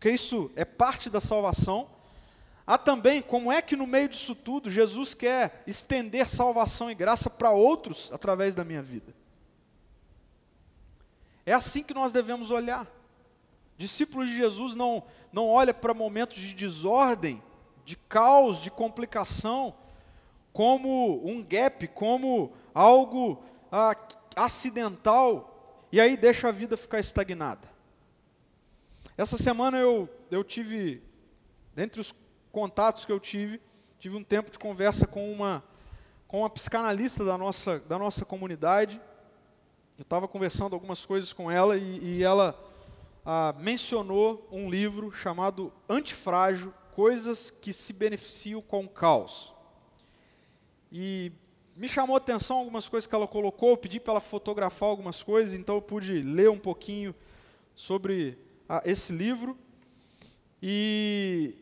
porque 0.00 0.12
isso 0.12 0.50
é 0.56 0.64
parte 0.64 1.10
da 1.10 1.20
salvação. 1.20 1.86
Há 2.66 2.78
também 2.78 3.20
como 3.20 3.52
é 3.52 3.60
que 3.60 3.76
no 3.76 3.86
meio 3.86 4.08
disso 4.08 4.34
tudo 4.34 4.70
Jesus 4.70 5.12
quer 5.12 5.62
estender 5.66 6.26
salvação 6.26 6.90
e 6.90 6.94
graça 6.94 7.28
para 7.28 7.50
outros 7.50 8.10
através 8.10 8.54
da 8.54 8.64
minha 8.64 8.80
vida. 8.80 9.14
É 11.44 11.52
assim 11.52 11.82
que 11.82 11.92
nós 11.92 12.12
devemos 12.12 12.50
olhar. 12.50 12.86
Discípulos 13.76 14.30
de 14.30 14.36
Jesus 14.36 14.74
não, 14.74 15.02
não 15.30 15.46
olha 15.46 15.74
para 15.74 15.92
momentos 15.92 16.38
de 16.38 16.54
desordem, 16.54 17.42
de 17.84 17.94
caos, 17.94 18.62
de 18.62 18.70
complicação, 18.70 19.74
como 20.50 21.20
um 21.28 21.44
gap, 21.44 21.86
como 21.88 22.54
algo 22.72 23.44
ah, 23.70 23.94
acidental 24.34 25.86
e 25.92 26.00
aí 26.00 26.16
deixa 26.16 26.48
a 26.48 26.52
vida 26.52 26.74
ficar 26.74 27.00
estagnada. 27.00 27.69
Essa 29.20 29.36
semana 29.36 29.76
eu, 29.76 30.08
eu 30.30 30.42
tive, 30.42 31.02
dentre 31.74 32.00
os 32.00 32.14
contatos 32.50 33.04
que 33.04 33.12
eu 33.12 33.20
tive, 33.20 33.60
tive 33.98 34.16
um 34.16 34.24
tempo 34.24 34.50
de 34.50 34.58
conversa 34.58 35.06
com 35.06 35.30
uma, 35.30 35.62
com 36.26 36.38
uma 36.38 36.48
psicanalista 36.48 37.22
da 37.22 37.36
nossa, 37.36 37.80
da 37.80 37.98
nossa 37.98 38.24
comunidade. 38.24 38.98
Eu 39.98 40.04
estava 40.04 40.26
conversando 40.26 40.72
algumas 40.72 41.04
coisas 41.04 41.34
com 41.34 41.50
ela 41.50 41.76
e, 41.76 41.98
e 42.02 42.22
ela 42.22 42.58
ah, 43.22 43.54
mencionou 43.58 44.48
um 44.50 44.70
livro 44.70 45.12
chamado 45.12 45.70
Antifrágil, 45.86 46.72
Coisas 46.94 47.50
que 47.50 47.74
se 47.74 47.92
beneficiam 47.92 48.62
com 48.62 48.86
o 48.86 48.88
caos. 48.88 49.52
E 50.90 51.30
me 51.76 51.88
chamou 51.88 52.16
a 52.16 52.18
atenção 52.18 52.56
algumas 52.56 52.88
coisas 52.88 53.06
que 53.06 53.14
ela 53.14 53.28
colocou, 53.28 53.68
eu 53.68 53.76
pedi 53.76 54.00
para 54.00 54.14
ela 54.14 54.20
fotografar 54.20 54.88
algumas 54.88 55.22
coisas, 55.22 55.52
então 55.52 55.74
eu 55.74 55.82
pude 55.82 56.22
ler 56.22 56.48
um 56.48 56.58
pouquinho 56.58 57.14
sobre 57.74 58.38
a, 58.70 58.82
esse 58.84 59.12
livro. 59.12 59.58
E, 60.62 61.56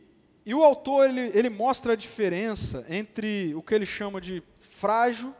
e 0.45 0.53
o 0.53 0.63
autor 0.63 1.09
ele, 1.09 1.31
ele 1.35 1.49
mostra 1.49 1.93
a 1.93 1.95
diferença 1.95 2.85
entre 2.87 3.55
o 3.55 3.63
que 3.63 3.73
ele 3.73 3.85
chama 3.85 4.21
de 4.21 4.43
frágil, 4.61 5.33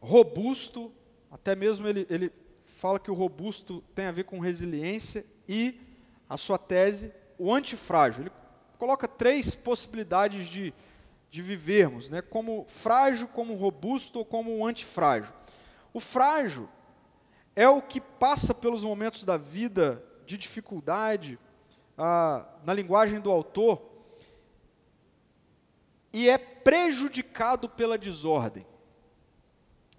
robusto, 0.00 0.92
até 1.30 1.56
mesmo 1.56 1.88
ele, 1.88 2.06
ele 2.08 2.30
fala 2.76 3.00
que 3.00 3.10
o 3.10 3.14
robusto 3.14 3.82
tem 3.92 4.06
a 4.06 4.12
ver 4.12 4.24
com 4.24 4.38
resiliência, 4.38 5.26
e 5.48 5.80
a 6.28 6.36
sua 6.36 6.58
tese, 6.58 7.10
o 7.36 7.52
antifrágil. 7.52 8.22
Ele 8.22 8.32
coloca 8.78 9.08
três 9.08 9.54
possibilidades 9.54 10.46
de, 10.46 10.72
de 11.30 11.42
vivermos, 11.42 12.08
né? 12.08 12.22
como 12.22 12.64
frágil, 12.68 13.26
como 13.28 13.54
robusto 13.54 14.20
ou 14.20 14.24
como 14.24 14.64
antifrágil. 14.64 15.32
O 15.92 15.98
frágil 15.98 16.68
é 17.54 17.68
o 17.68 17.82
que 17.82 18.00
passa 18.00 18.54
pelos 18.54 18.84
momentos 18.84 19.24
da 19.24 19.36
vida 19.36 20.04
de 20.26 20.36
dificuldade, 20.36 21.38
ah, 21.96 22.44
na 22.64 22.74
linguagem 22.74 23.20
do 23.20 23.30
autor, 23.30 23.80
e 26.12 26.28
é 26.28 26.36
prejudicado 26.36 27.68
pela 27.68 27.96
desordem. 27.96 28.66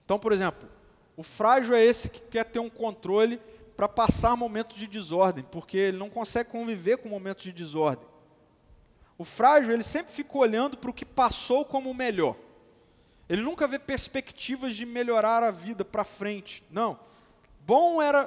Então, 0.04 0.20
por 0.20 0.32
exemplo, 0.32 0.70
o 1.16 1.24
frágil 1.24 1.76
é 1.76 1.84
esse 1.84 2.10
que 2.10 2.22
quer 2.22 2.46
ter 2.46 2.60
um 2.60 2.70
controle 2.70 3.42
para 3.76 3.88
passar 3.88 4.36
momentos 4.36 4.78
de 4.78 4.88
desordem, 4.88 5.44
porque 5.44 5.78
ele 5.78 5.98
não 5.98 6.10
consegue 6.10 6.50
conviver 6.50 6.98
com 6.98 7.10
momentos 7.10 7.44
de 7.44 7.52
desordem. 7.52 8.08
O 9.18 9.24
frágil, 9.24 9.74
ele 9.74 9.84
sempre 9.84 10.12
fica 10.12 10.38
olhando 10.38 10.78
para 10.78 10.90
o 10.90 10.94
que 10.94 11.06
passou 11.06 11.66
como 11.66 11.90
o 11.90 11.94
melhor. 11.94 12.36
Ele 13.28 13.42
nunca 13.42 13.68
vê 13.68 13.78
perspectivas 13.78 14.76
de 14.76 14.86
melhorar 14.86 15.44
a 15.44 15.52
vida 15.52 15.84
para 15.84 16.04
frente. 16.04 16.64
Não. 16.70 17.00
Bom 17.66 18.02
era 18.02 18.26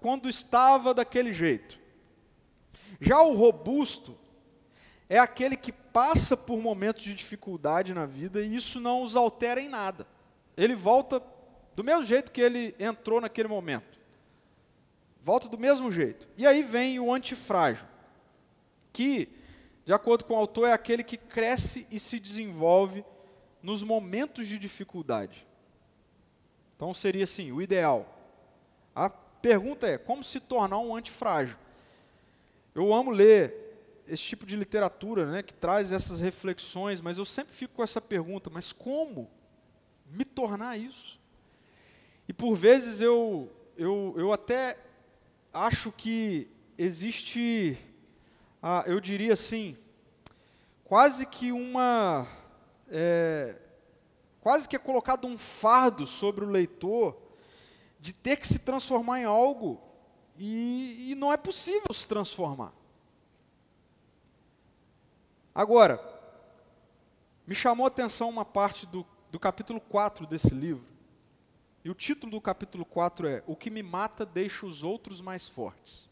quando 0.00 0.28
estava 0.28 0.94
daquele 0.94 1.32
jeito. 1.32 1.78
Já 3.00 3.20
o 3.22 3.34
robusto 3.34 4.16
é 5.08 5.18
aquele 5.18 5.56
que 5.56 5.72
passa 5.72 6.36
por 6.36 6.58
momentos 6.58 7.04
de 7.04 7.14
dificuldade 7.14 7.94
na 7.94 8.06
vida 8.06 8.42
e 8.42 8.54
isso 8.54 8.80
não 8.80 9.02
os 9.02 9.16
altera 9.16 9.60
em 9.60 9.68
nada. 9.68 10.06
Ele 10.56 10.74
volta 10.74 11.22
do 11.74 11.84
mesmo 11.84 12.04
jeito 12.04 12.32
que 12.32 12.40
ele 12.40 12.74
entrou 12.78 13.20
naquele 13.20 13.48
momento. 13.48 13.98
Volta 15.22 15.48
do 15.48 15.58
mesmo 15.58 15.90
jeito. 15.90 16.28
E 16.36 16.46
aí 16.46 16.62
vem 16.62 16.98
o 16.98 17.12
antifrágil, 17.12 17.86
que 18.92 19.38
de 19.88 19.94
acordo 19.94 20.26
com 20.26 20.34
o 20.34 20.36
autor, 20.36 20.68
é 20.68 20.72
aquele 20.74 21.02
que 21.02 21.16
cresce 21.16 21.86
e 21.90 21.98
se 21.98 22.20
desenvolve 22.20 23.02
nos 23.62 23.82
momentos 23.82 24.46
de 24.46 24.58
dificuldade. 24.58 25.46
Então 26.76 26.92
seria 26.92 27.24
assim, 27.24 27.52
o 27.52 27.62
ideal. 27.62 28.14
A 28.94 29.08
pergunta 29.40 29.86
é: 29.86 29.98
como 29.98 30.22
se 30.22 30.40
tornar 30.40 30.78
um 30.78 30.94
antifrágil? 30.94 31.56
Eu 32.74 32.92
amo 32.92 33.10
ler 33.10 33.54
esse 34.06 34.22
tipo 34.22 34.46
de 34.46 34.56
literatura, 34.56 35.26
né, 35.26 35.42
que 35.42 35.52
traz 35.52 35.92
essas 35.92 36.20
reflexões, 36.20 37.00
mas 37.00 37.18
eu 37.18 37.24
sempre 37.24 37.54
fico 37.54 37.74
com 37.74 37.82
essa 37.82 38.00
pergunta: 38.00 38.50
mas 38.50 38.72
como 38.72 39.30
me 40.06 40.24
tornar 40.24 40.76
isso? 40.76 41.18
E 42.26 42.32
por 42.32 42.56
vezes 42.56 43.00
eu, 43.00 43.50
eu, 43.76 44.14
eu 44.16 44.32
até 44.32 44.76
acho 45.52 45.90
que 45.92 46.48
existe 46.76 47.78
eu 48.86 49.00
diria 49.00 49.32
assim, 49.32 49.76
quase 50.84 51.24
que 51.26 51.52
uma. 51.52 52.26
É, 52.90 53.54
quase 54.40 54.68
que 54.68 54.74
é 54.74 54.78
colocado 54.78 55.26
um 55.26 55.38
fardo 55.38 56.06
sobre 56.06 56.44
o 56.44 56.48
leitor 56.48 57.16
de 58.00 58.12
ter 58.12 58.36
que 58.36 58.46
se 58.46 58.58
transformar 58.58 59.20
em 59.20 59.24
algo 59.24 59.80
e, 60.36 61.10
e 61.10 61.14
não 61.14 61.32
é 61.32 61.36
possível 61.36 61.92
se 61.92 62.06
transformar. 62.06 62.72
Agora, 65.54 66.00
me 67.46 67.54
chamou 67.54 67.84
a 67.84 67.88
atenção 67.88 68.28
uma 68.28 68.44
parte 68.44 68.86
do, 68.86 69.04
do 69.30 69.40
capítulo 69.40 69.80
4 69.80 70.26
desse 70.26 70.54
livro. 70.54 70.86
E 71.84 71.90
o 71.90 71.94
título 71.94 72.32
do 72.32 72.40
capítulo 72.40 72.84
4 72.84 73.26
é 73.26 73.42
O 73.46 73.56
que 73.56 73.70
me 73.70 73.82
mata 73.82 74.24
deixa 74.24 74.66
os 74.66 74.84
outros 74.84 75.20
mais 75.20 75.48
fortes. 75.48 76.08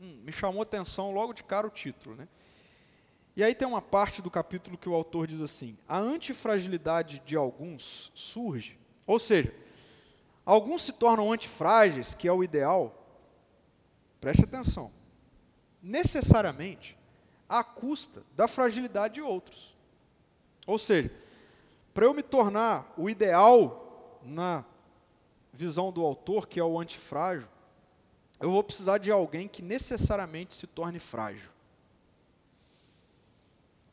Hum, 0.00 0.20
me 0.22 0.32
chamou 0.32 0.60
a 0.60 0.62
atenção 0.62 1.10
logo 1.12 1.32
de 1.32 1.42
cara 1.42 1.66
o 1.66 1.70
título. 1.70 2.14
Né? 2.14 2.28
E 3.36 3.44
aí 3.44 3.54
tem 3.54 3.68
uma 3.68 3.82
parte 3.82 4.22
do 4.22 4.30
capítulo 4.30 4.78
que 4.78 4.88
o 4.88 4.94
autor 4.94 5.26
diz 5.26 5.40
assim: 5.40 5.76
a 5.86 5.98
antifragilidade 5.98 7.20
de 7.26 7.36
alguns 7.36 8.10
surge, 8.14 8.78
ou 9.06 9.18
seja, 9.18 9.52
alguns 10.46 10.82
se 10.82 10.92
tornam 10.92 11.32
antifrágeis, 11.32 12.14
que 12.14 12.28
é 12.28 12.32
o 12.32 12.42
ideal. 12.42 12.94
Preste 14.20 14.44
atenção. 14.44 14.92
Necessariamente 15.82 16.96
à 17.48 17.62
custa 17.62 18.22
da 18.34 18.48
fragilidade 18.48 19.14
de 19.14 19.20
outros. 19.20 19.76
Ou 20.66 20.78
seja, 20.78 21.12
para 21.92 22.06
eu 22.06 22.14
me 22.14 22.22
tornar 22.22 22.92
o 22.96 23.10
ideal 23.10 24.20
na 24.22 24.64
visão 25.52 25.92
do 25.92 26.04
autor, 26.04 26.46
que 26.46 26.60
é 26.60 26.64
o 26.64 26.78
antifrágil, 26.78 27.48
eu 28.38 28.50
vou 28.50 28.62
precisar 28.62 28.98
de 28.98 29.10
alguém 29.10 29.48
que 29.48 29.62
necessariamente 29.62 30.54
se 30.54 30.66
torne 30.66 30.98
frágil. 30.98 31.50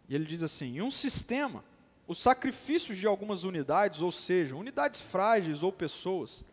E 0.10 0.16
ele 0.16 0.26
diz 0.26 0.43
assim: 0.43 0.82
um 0.82 0.91
sistema, 0.91 1.64
os 2.08 2.18
sacrifícios 2.18 2.97
de 2.97 3.08
algumas 3.08 3.43
unidades, 3.43 4.01
ou 4.01 4.12
seja, 4.12 4.56
unidades 4.56 5.01
frágeis 5.01 5.64
ou 5.64 5.72
pessoas, 5.72 6.43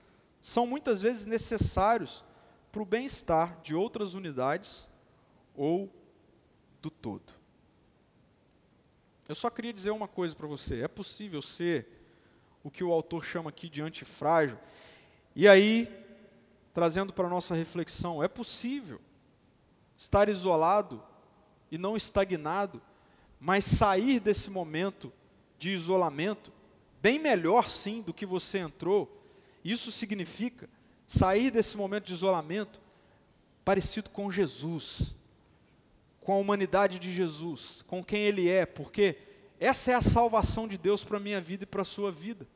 são 0.41 0.67
muitas 0.67 1.03
vezes 1.03 1.27
necessários 1.27 2.25
para 2.71 2.83
o 2.83 2.87
bem-estar 2.87 3.61
de 3.61 3.75
outras 3.75 4.15
unidades 4.15 4.89
ou 5.55 5.93
do 6.81 6.91
todo. 6.91 7.35
Eu 9.29 9.35
só 9.35 9.51
queria 9.51 9.73
dizer 9.73 9.91
uma 9.91 10.09
coisa 10.09 10.35
para 10.35 10.47
você: 10.47 10.83
é 10.83 10.89
possível 10.89 11.43
ser 11.43 11.87
o 12.63 12.71
que 12.71 12.85
o 12.85 12.93
autor 12.93 13.25
chama 13.25 13.51
aqui 13.51 13.69
de 13.69 13.83
antifrágil. 13.83 14.59
E 15.35 15.47
aí, 15.49 15.89
trazendo 16.73 17.13
para 17.13 17.27
a 17.27 17.31
nossa 17.31 17.55
reflexão, 17.55 18.23
é 18.23 18.29
possível 18.29 19.01
estar 19.97 20.29
isolado 20.29 21.03
e 21.71 21.77
não 21.77 21.97
estagnado 21.97 22.81
mas 23.41 23.65
sair 23.65 24.21
desse 24.21 24.51
momento 24.51 25.11
de 25.61 25.69
isolamento, 25.69 26.51
bem 27.03 27.19
melhor 27.19 27.69
sim 27.69 28.01
do 28.01 28.15
que 28.15 28.25
você 28.25 28.59
entrou, 28.59 29.23
isso 29.63 29.93
significa 29.93 30.69
sair 31.07 31.51
desse 31.51 31.77
momento 31.77 32.07
de 32.07 32.15
isolamento 32.15 32.81
parecido 33.63 34.09
com 34.09 34.33
Jesus, 34.33 35.15
com 36.23 36.33
a 36.33 36.39
humanidade 36.39 36.99
de 36.99 37.13
Jesus, 37.13 37.85
com 37.87 38.03
quem 38.03 38.23
Ele 38.23 38.49
é, 38.49 38.65
porque 38.65 39.19
essa 39.61 39.93
é 39.93 39.95
a 39.95 40.01
salvação 40.01 40.67
de 40.67 40.79
Deus 40.79 41.05
para 41.05 41.19
a 41.19 41.21
minha 41.21 41.43
vida 41.43 41.65
e 41.65 41.67
para 41.67 41.83
a 41.83 41.85
sua 41.85 42.11
vida. 42.11 42.49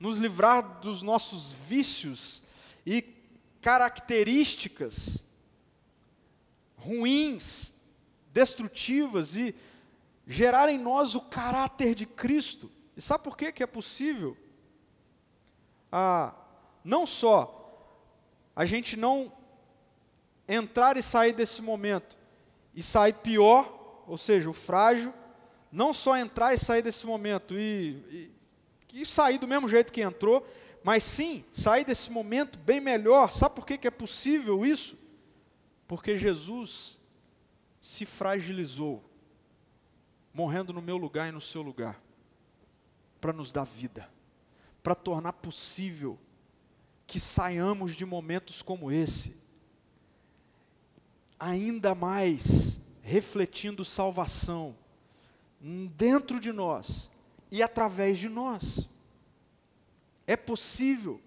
Nos 0.00 0.16
livrar 0.16 0.80
dos 0.80 1.02
nossos 1.02 1.52
vícios 1.52 2.42
e 2.86 3.04
características 3.60 5.18
ruins, 6.78 7.74
destrutivas 8.32 9.36
e 9.36 9.54
gerar 10.26 10.68
em 10.68 10.78
nós 10.78 11.14
o 11.14 11.20
caráter 11.20 11.94
de 11.94 12.06
Cristo. 12.06 12.70
E 12.96 13.02
sabe 13.02 13.24
por 13.24 13.36
que, 13.36 13.52
que 13.52 13.62
é 13.62 13.66
possível? 13.66 14.36
Ah, 15.90 16.34
não 16.84 17.06
só 17.06 17.58
a 18.54 18.64
gente 18.64 18.96
não 18.96 19.32
entrar 20.46 20.96
e 20.96 21.02
sair 21.02 21.32
desse 21.32 21.62
momento 21.62 22.16
e 22.74 22.82
sair 22.82 23.14
pior, 23.14 24.04
ou 24.06 24.16
seja, 24.16 24.48
o 24.48 24.54
frágil, 24.54 25.12
não 25.70 25.92
só 25.92 26.16
entrar 26.16 26.54
e 26.54 26.58
sair 26.58 26.82
desse 26.82 27.06
momento 27.06 27.58
e, 27.58 28.30
e, 28.92 29.02
e 29.02 29.06
sair 29.06 29.38
do 29.38 29.48
mesmo 29.48 29.68
jeito 29.68 29.92
que 29.92 30.02
entrou, 30.02 30.46
mas 30.82 31.02
sim 31.02 31.44
sair 31.52 31.84
desse 31.84 32.10
momento 32.10 32.58
bem 32.58 32.80
melhor. 32.80 33.30
Sabe 33.30 33.54
por 33.54 33.66
que, 33.66 33.78
que 33.78 33.86
é 33.86 33.90
possível 33.90 34.66
isso? 34.66 34.98
Porque 35.86 36.18
Jesus 36.18 36.98
se 37.80 38.04
fragilizou 38.04 39.02
morrendo 40.32 40.72
no 40.72 40.82
meu 40.82 40.96
lugar 40.96 41.28
e 41.28 41.32
no 41.32 41.40
seu 41.40 41.62
lugar, 41.62 42.00
para 43.20 43.32
nos 43.32 43.52
dar 43.52 43.64
vida, 43.64 44.08
para 44.82 44.94
tornar 44.94 45.32
possível 45.34 46.18
que 47.06 47.20
saiamos 47.20 47.94
de 47.94 48.06
momentos 48.06 48.62
como 48.62 48.90
esse, 48.90 49.36
ainda 51.38 51.94
mais 51.94 52.80
refletindo 53.02 53.84
salvação 53.84 54.76
dentro 55.94 56.40
de 56.40 56.52
nós 56.52 57.10
e 57.50 57.62
através 57.62 58.18
de 58.18 58.28
nós. 58.28 58.88
É 60.26 60.36
possível 60.36 61.20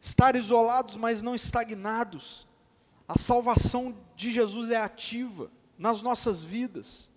estar 0.00 0.34
isolados, 0.36 0.96
mas 0.96 1.20
não 1.20 1.34
estagnados. 1.34 2.48
A 3.06 3.18
salvação 3.18 3.94
de 4.16 4.32
Jesus 4.32 4.70
é 4.70 4.76
ativa 4.76 5.50
nas 5.76 6.00
nossas 6.00 6.42
vidas. 6.42 7.09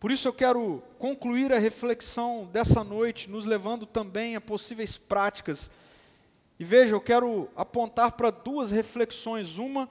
Por 0.00 0.12
isso 0.12 0.28
eu 0.28 0.32
quero 0.32 0.82
concluir 0.98 1.52
a 1.52 1.58
reflexão 1.58 2.48
dessa 2.52 2.84
noite, 2.84 3.28
nos 3.28 3.44
levando 3.44 3.84
também 3.84 4.36
a 4.36 4.40
possíveis 4.40 4.96
práticas. 4.96 5.70
E 6.58 6.64
veja, 6.64 6.94
eu 6.94 7.00
quero 7.00 7.48
apontar 7.56 8.12
para 8.12 8.30
duas 8.30 8.70
reflexões: 8.70 9.58
uma 9.58 9.88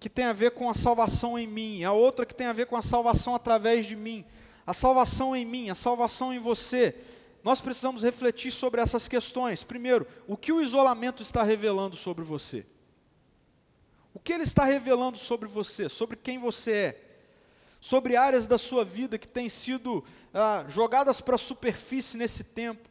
que 0.00 0.08
tem 0.08 0.24
a 0.24 0.32
ver 0.32 0.52
com 0.52 0.70
a 0.70 0.74
salvação 0.74 1.38
em 1.38 1.46
mim, 1.46 1.84
a 1.84 1.92
outra 1.92 2.24
que 2.24 2.34
tem 2.34 2.46
a 2.46 2.52
ver 2.54 2.66
com 2.66 2.76
a 2.76 2.82
salvação 2.82 3.34
através 3.34 3.84
de 3.86 3.96
mim. 3.96 4.24
A 4.66 4.72
salvação 4.72 5.36
em 5.36 5.44
mim, 5.44 5.68
a 5.68 5.74
salvação 5.74 6.32
em 6.32 6.38
você. 6.38 6.94
Nós 7.42 7.60
precisamos 7.60 8.02
refletir 8.02 8.50
sobre 8.50 8.80
essas 8.80 9.06
questões. 9.06 9.62
Primeiro, 9.62 10.06
o 10.26 10.38
que 10.38 10.52
o 10.52 10.62
isolamento 10.62 11.22
está 11.22 11.42
revelando 11.42 11.96
sobre 11.96 12.24
você? 12.24 12.64
O 14.14 14.18
que 14.18 14.32
ele 14.32 14.44
está 14.44 14.64
revelando 14.64 15.18
sobre 15.18 15.46
você, 15.46 15.90
sobre 15.90 16.16
quem 16.16 16.38
você 16.38 16.72
é? 16.72 17.03
Sobre 17.84 18.16
áreas 18.16 18.46
da 18.46 18.56
sua 18.56 18.82
vida 18.82 19.18
que 19.18 19.28
têm 19.28 19.46
sido 19.46 20.02
ah, 20.32 20.64
jogadas 20.68 21.20
para 21.20 21.34
a 21.34 21.38
superfície 21.38 22.16
nesse 22.16 22.42
tempo, 22.42 22.88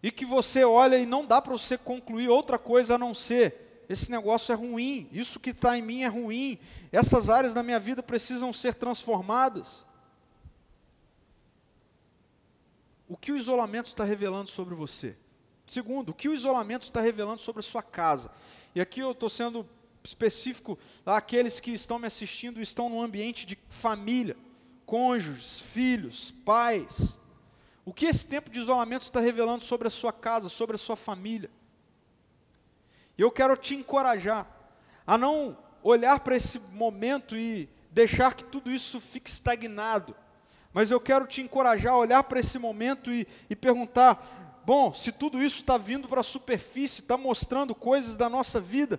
e 0.00 0.12
que 0.12 0.24
você 0.24 0.62
olha 0.62 0.96
e 0.96 1.04
não 1.04 1.26
dá 1.26 1.42
para 1.42 1.54
você 1.54 1.76
concluir 1.76 2.28
outra 2.28 2.56
coisa 2.56 2.94
a 2.94 2.98
não 2.98 3.12
ser: 3.12 3.84
esse 3.88 4.12
negócio 4.12 4.52
é 4.52 4.54
ruim, 4.54 5.08
isso 5.10 5.40
que 5.40 5.50
está 5.50 5.76
em 5.76 5.82
mim 5.82 6.02
é 6.02 6.06
ruim, 6.06 6.56
essas 6.92 7.28
áreas 7.28 7.52
da 7.52 7.64
minha 7.64 7.80
vida 7.80 8.00
precisam 8.00 8.52
ser 8.52 8.74
transformadas. 8.74 9.84
O 13.08 13.16
que 13.16 13.32
o 13.32 13.36
isolamento 13.36 13.86
está 13.86 14.04
revelando 14.04 14.50
sobre 14.50 14.76
você? 14.76 15.16
Segundo, 15.66 16.10
o 16.10 16.14
que 16.14 16.28
o 16.28 16.34
isolamento 16.34 16.82
está 16.82 17.00
revelando 17.00 17.40
sobre 17.40 17.58
a 17.58 17.64
sua 17.64 17.82
casa? 17.82 18.30
E 18.72 18.80
aqui 18.80 19.00
eu 19.00 19.10
estou 19.10 19.28
sendo 19.28 19.68
específico 20.04 20.78
àqueles 21.06 21.58
que 21.58 21.72
estão 21.72 21.98
me 21.98 22.06
assistindo 22.06 22.60
estão 22.60 22.90
num 22.90 23.00
ambiente 23.00 23.46
de 23.46 23.58
família, 23.68 24.36
cônjuges, 24.84 25.60
filhos, 25.60 26.30
pais. 26.44 27.18
O 27.86 27.92
que 27.92 28.06
esse 28.06 28.26
tempo 28.26 28.50
de 28.50 28.60
isolamento 28.60 29.02
está 29.02 29.20
revelando 29.20 29.64
sobre 29.64 29.88
a 29.88 29.90
sua 29.90 30.12
casa, 30.12 30.50
sobre 30.50 30.76
a 30.76 30.78
sua 30.78 30.94
família? 30.94 31.50
E 33.16 33.22
eu 33.22 33.30
quero 33.30 33.56
te 33.56 33.74
encorajar 33.74 34.46
a 35.06 35.16
não 35.16 35.56
olhar 35.82 36.20
para 36.20 36.36
esse 36.36 36.58
momento 36.58 37.36
e 37.36 37.68
deixar 37.90 38.34
que 38.34 38.44
tudo 38.44 38.70
isso 38.70 39.00
fique 39.00 39.30
estagnado. 39.30 40.14
Mas 40.72 40.90
eu 40.90 41.00
quero 41.00 41.26
te 41.26 41.40
encorajar 41.40 41.94
a 41.94 41.98
olhar 41.98 42.22
para 42.24 42.40
esse 42.40 42.58
momento 42.58 43.10
e, 43.10 43.26
e 43.48 43.56
perguntar: 43.56 44.62
bom, 44.66 44.92
se 44.92 45.12
tudo 45.12 45.42
isso 45.42 45.60
está 45.60 45.78
vindo 45.78 46.08
para 46.08 46.20
a 46.20 46.24
superfície, 46.24 47.00
está 47.00 47.16
mostrando 47.16 47.74
coisas 47.74 48.16
da 48.16 48.28
nossa 48.28 48.60
vida, 48.60 48.98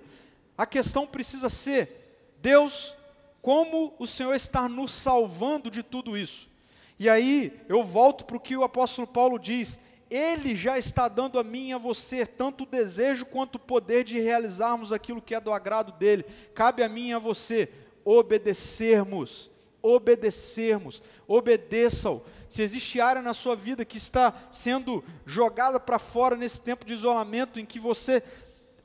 a 0.57 0.65
questão 0.65 1.05
precisa 1.05 1.49
ser: 1.49 2.33
Deus, 2.41 2.95
como 3.41 3.93
o 3.99 4.07
Senhor 4.07 4.33
está 4.33 4.67
nos 4.67 4.91
salvando 4.91 5.69
de 5.69 5.83
tudo 5.83 6.17
isso? 6.17 6.49
E 6.97 7.09
aí 7.09 7.59
eu 7.67 7.83
volto 7.83 8.25
para 8.25 8.37
o 8.37 8.39
que 8.39 8.55
o 8.55 8.63
apóstolo 8.63 9.07
Paulo 9.07 9.37
diz: 9.37 9.77
Ele 10.09 10.55
já 10.55 10.77
está 10.77 11.07
dando 11.07 11.37
a 11.37 11.43
mim 11.43 11.69
e 11.69 11.73
a 11.73 11.77
você 11.77 12.25
tanto 12.25 12.63
o 12.63 12.67
desejo 12.67 13.25
quanto 13.25 13.55
o 13.55 13.59
poder 13.59 14.03
de 14.03 14.19
realizarmos 14.19 14.93
aquilo 14.93 15.21
que 15.21 15.35
é 15.35 15.39
do 15.39 15.51
agrado 15.51 15.91
dele. 15.91 16.25
Cabe 16.53 16.83
a 16.83 16.89
mim 16.89 17.09
e 17.09 17.13
a 17.13 17.19
você 17.19 17.69
obedecermos, 18.03 19.49
obedecermos, 19.81 21.03
obedeçam. 21.27 22.21
Se 22.47 22.61
existe 22.61 23.01
área 23.01 23.21
na 23.21 23.33
sua 23.33 23.55
vida 23.55 23.83
que 23.83 23.97
está 23.97 24.33
sendo 24.51 25.03
jogada 25.25 25.79
para 25.79 25.99
fora 25.99 26.37
nesse 26.37 26.61
tempo 26.61 26.85
de 26.85 26.93
isolamento, 26.93 27.59
em 27.59 27.65
que 27.65 27.79
você 27.79 28.23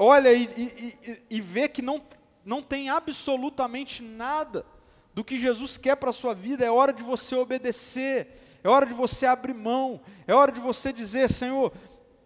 olha 0.00 0.32
e, 0.32 0.44
e, 0.44 1.22
e 1.28 1.40
vê 1.42 1.68
que 1.68 1.82
não, 1.82 2.02
não 2.42 2.62
tem 2.62 2.88
absolutamente 2.88 4.02
nada 4.02 4.64
do 5.12 5.22
que 5.22 5.38
Jesus 5.38 5.76
quer 5.76 5.96
para 5.96 6.08
a 6.08 6.14
sua 6.14 6.34
vida, 6.34 6.64
é 6.64 6.70
hora 6.70 6.92
de 6.92 7.02
você 7.02 7.34
obedecer, 7.34 8.58
é 8.64 8.68
hora 8.68 8.86
de 8.86 8.94
você 8.94 9.26
abrir 9.26 9.52
mão, 9.52 10.00
é 10.26 10.34
hora 10.34 10.50
de 10.50 10.58
você 10.58 10.90
dizer: 10.90 11.30
Senhor, 11.30 11.70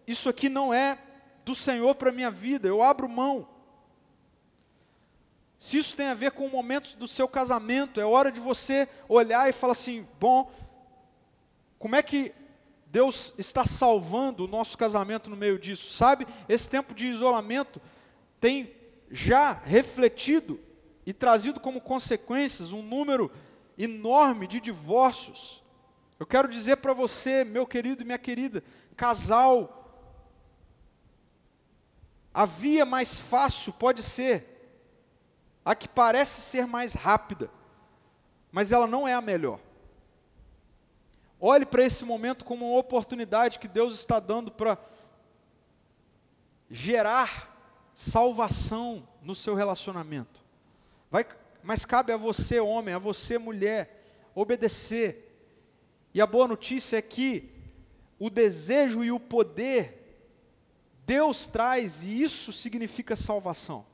isso 0.07 0.29
aqui 0.29 0.47
não 0.47 0.73
é 0.73 0.97
do 1.43 1.53
Senhor 1.53 1.93
para 1.95 2.09
a 2.09 2.13
minha 2.13 2.31
vida, 2.31 2.67
eu 2.67 2.81
abro 2.81 3.09
mão. 3.09 3.45
Se 5.59 5.77
isso 5.77 5.97
tem 5.97 6.07
a 6.07 6.13
ver 6.13 6.31
com 6.31 6.47
momentos 6.47 6.93
do 6.93 7.07
seu 7.07 7.27
casamento, 7.27 7.99
é 7.99 8.05
hora 8.05 8.31
de 8.31 8.39
você 8.39 8.87
olhar 9.09 9.49
e 9.49 9.53
falar 9.53 9.73
assim: 9.73 10.07
bom, 10.17 10.49
como 11.77 11.95
é 11.95 12.01
que 12.01 12.33
Deus 12.95 13.33
está 13.37 13.65
salvando 13.65 14.45
o 14.45 14.47
nosso 14.47 14.77
casamento 14.77 15.29
no 15.29 15.35
meio 15.35 15.59
disso, 15.59 15.91
sabe? 15.91 16.25
Esse 16.47 16.69
tempo 16.69 16.95
de 16.95 17.07
isolamento 17.07 17.81
tem 18.39 18.73
já 19.11 19.51
refletido 19.51 20.61
e 21.05 21.11
trazido 21.11 21.59
como 21.59 21.81
consequências 21.81 22.71
um 22.71 22.81
número 22.81 23.29
enorme 23.77 24.47
de 24.47 24.61
divórcios. 24.61 25.61
Eu 26.17 26.25
quero 26.25 26.47
dizer 26.47 26.77
para 26.77 26.93
você, 26.93 27.43
meu 27.43 27.67
querido 27.67 28.01
e 28.01 28.05
minha 28.05 28.17
querida, 28.17 28.63
casal, 28.95 29.91
a 32.33 32.45
via 32.45 32.85
mais 32.85 33.19
fácil 33.19 33.73
pode 33.73 34.01
ser 34.01 34.71
a 35.65 35.75
que 35.75 35.89
parece 35.89 36.39
ser 36.39 36.65
mais 36.65 36.93
rápida, 36.93 37.51
mas 38.53 38.71
ela 38.71 38.87
não 38.87 39.05
é 39.05 39.13
a 39.13 39.19
melhor. 39.19 39.59
Olhe 41.39 41.65
para 41.65 41.83
esse 41.83 42.05
momento 42.05 42.45
como 42.45 42.69
uma 42.69 42.79
oportunidade 42.79 43.59
que 43.59 43.67
Deus 43.67 43.93
está 43.93 44.19
dando 44.19 44.51
para 44.51 44.77
gerar 46.69 47.53
salvação 47.93 49.07
no 49.21 49.35
seu 49.35 49.55
relacionamento. 49.55 50.43
Vai, 51.11 51.25
mas 51.61 51.85
cabe 51.85 52.11
a 52.11 52.17
você, 52.17 52.59
homem, 52.59 52.93
a 52.93 52.99
você, 52.99 53.37
mulher, 53.37 54.03
obedecer. 54.33 55.31
E 56.13 56.21
a 56.21 56.27
boa 56.27 56.47
notícia 56.47 56.97
é 56.97 57.01
que 57.01 57.51
o 58.17 58.29
desejo 58.29 59.03
e 59.03 59.11
o 59.11 59.19
poder 59.19 60.05
Deus 61.05 61.45
traz 61.47 62.03
e 62.03 62.21
isso 62.21 62.51
significa 62.51 63.15
salvação. 63.15 63.85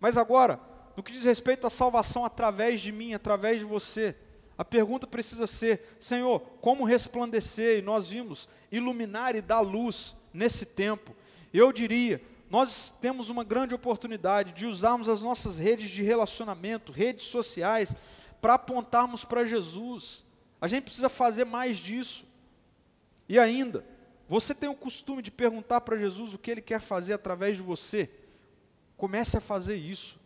Mas 0.00 0.16
agora, 0.16 0.58
no 0.96 1.02
que 1.02 1.12
diz 1.12 1.24
respeito 1.24 1.66
à 1.66 1.70
salvação 1.70 2.24
através 2.24 2.80
de 2.80 2.90
mim, 2.90 3.12
através 3.12 3.58
de 3.58 3.64
você, 3.64 4.16
a 4.58 4.64
pergunta 4.64 5.06
precisa 5.06 5.46
ser: 5.46 5.96
Senhor, 6.00 6.40
como 6.60 6.84
resplandecer? 6.84 7.78
E 7.78 7.82
nós 7.82 8.08
vimos 8.08 8.48
iluminar 8.70 9.34
e 9.34 9.42
dar 9.42 9.60
luz 9.60 10.14
nesse 10.32 10.66
tempo. 10.66 11.14
Eu 11.52 11.72
diria, 11.72 12.22
nós 12.50 12.90
temos 13.00 13.28
uma 13.28 13.44
grande 13.44 13.74
oportunidade 13.74 14.52
de 14.52 14.66
usarmos 14.66 15.08
as 15.08 15.22
nossas 15.22 15.58
redes 15.58 15.90
de 15.90 16.02
relacionamento, 16.02 16.92
redes 16.92 17.26
sociais, 17.26 17.94
para 18.40 18.54
apontarmos 18.54 19.24
para 19.24 19.44
Jesus. 19.44 20.24
A 20.60 20.66
gente 20.66 20.84
precisa 20.84 21.08
fazer 21.08 21.44
mais 21.44 21.76
disso. 21.76 22.24
E 23.28 23.38
ainda, 23.38 23.84
você 24.28 24.54
tem 24.54 24.68
o 24.68 24.74
costume 24.74 25.22
de 25.22 25.30
perguntar 25.30 25.80
para 25.80 25.96
Jesus 25.96 26.34
o 26.34 26.38
que 26.38 26.50
ele 26.50 26.62
quer 26.62 26.80
fazer 26.80 27.12
através 27.12 27.56
de 27.56 27.62
você? 27.62 28.08
Comece 28.96 29.36
a 29.36 29.40
fazer 29.40 29.76
isso. 29.76 30.18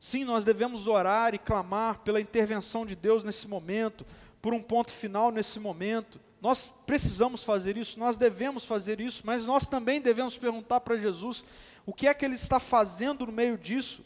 Sim, 0.00 0.24
nós 0.24 0.44
devemos 0.44 0.86
orar 0.86 1.34
e 1.34 1.38
clamar 1.38 1.98
pela 2.00 2.20
intervenção 2.20 2.86
de 2.86 2.94
Deus 2.94 3.24
nesse 3.24 3.48
momento, 3.48 4.06
por 4.40 4.54
um 4.54 4.62
ponto 4.62 4.92
final 4.92 5.32
nesse 5.32 5.58
momento. 5.58 6.20
Nós 6.40 6.72
precisamos 6.86 7.42
fazer 7.42 7.76
isso, 7.76 7.98
nós 7.98 8.16
devemos 8.16 8.64
fazer 8.64 9.00
isso, 9.00 9.22
mas 9.24 9.44
nós 9.44 9.66
também 9.66 10.00
devemos 10.00 10.36
perguntar 10.36 10.80
para 10.80 10.96
Jesus 10.96 11.44
o 11.84 11.92
que 11.92 12.06
é 12.06 12.14
que 12.14 12.24
Ele 12.24 12.34
está 12.34 12.60
fazendo 12.60 13.26
no 13.26 13.32
meio 13.32 13.58
disso, 13.58 14.04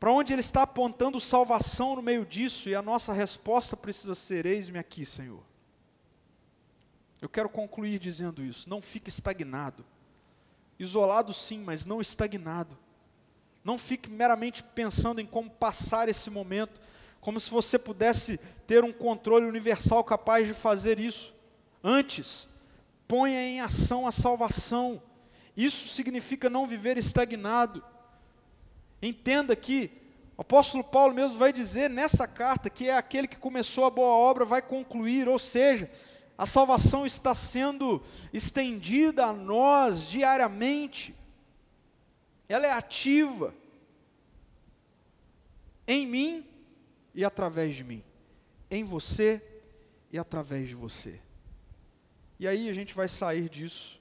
para 0.00 0.10
onde 0.10 0.32
Ele 0.32 0.40
está 0.40 0.62
apontando 0.62 1.20
salvação 1.20 1.94
no 1.94 2.02
meio 2.02 2.26
disso, 2.26 2.68
e 2.68 2.74
a 2.74 2.82
nossa 2.82 3.12
resposta 3.12 3.76
precisa 3.76 4.14
ser: 4.14 4.44
Eis-me 4.44 4.78
aqui, 4.78 5.06
Senhor. 5.06 5.42
Eu 7.20 7.28
quero 7.28 7.48
concluir 7.48 7.98
dizendo 7.98 8.42
isso: 8.42 8.68
não 8.68 8.82
fique 8.82 9.08
estagnado. 9.08 9.84
Isolado 10.78 11.32
sim, 11.32 11.60
mas 11.60 11.86
não 11.86 12.00
estagnado. 12.00 12.76
Não 13.66 13.76
fique 13.76 14.08
meramente 14.08 14.62
pensando 14.62 15.20
em 15.20 15.26
como 15.26 15.50
passar 15.50 16.08
esse 16.08 16.30
momento, 16.30 16.80
como 17.20 17.40
se 17.40 17.50
você 17.50 17.76
pudesse 17.76 18.38
ter 18.64 18.84
um 18.84 18.92
controle 18.92 19.44
universal 19.44 20.04
capaz 20.04 20.46
de 20.46 20.54
fazer 20.54 21.00
isso. 21.00 21.34
Antes, 21.82 22.48
ponha 23.08 23.42
em 23.42 23.60
ação 23.60 24.06
a 24.06 24.12
salvação. 24.12 25.02
Isso 25.56 25.88
significa 25.88 26.48
não 26.48 26.64
viver 26.64 26.96
estagnado. 26.96 27.82
Entenda 29.02 29.56
que 29.56 29.90
o 30.36 30.42
apóstolo 30.42 30.84
Paulo 30.84 31.12
mesmo 31.12 31.36
vai 31.36 31.52
dizer 31.52 31.90
nessa 31.90 32.28
carta 32.28 32.70
que 32.70 32.88
é 32.88 32.96
aquele 32.96 33.26
que 33.26 33.36
começou 33.36 33.84
a 33.84 33.90
boa 33.90 34.14
obra 34.14 34.44
vai 34.44 34.62
concluir, 34.62 35.28
ou 35.28 35.40
seja, 35.40 35.90
a 36.38 36.46
salvação 36.46 37.04
está 37.04 37.34
sendo 37.34 38.00
estendida 38.32 39.26
a 39.26 39.32
nós 39.32 40.08
diariamente 40.08 41.16
ela 42.48 42.66
é 42.66 42.72
ativa 42.72 43.54
em 45.86 46.06
mim 46.06 46.46
e 47.14 47.24
através 47.24 47.74
de 47.74 47.84
mim, 47.84 48.02
em 48.70 48.84
você 48.84 49.42
e 50.10 50.18
através 50.18 50.68
de 50.68 50.74
você. 50.74 51.20
E 52.38 52.46
aí 52.46 52.68
a 52.68 52.72
gente 52.72 52.94
vai 52.94 53.08
sair 53.08 53.48
disso, 53.48 54.00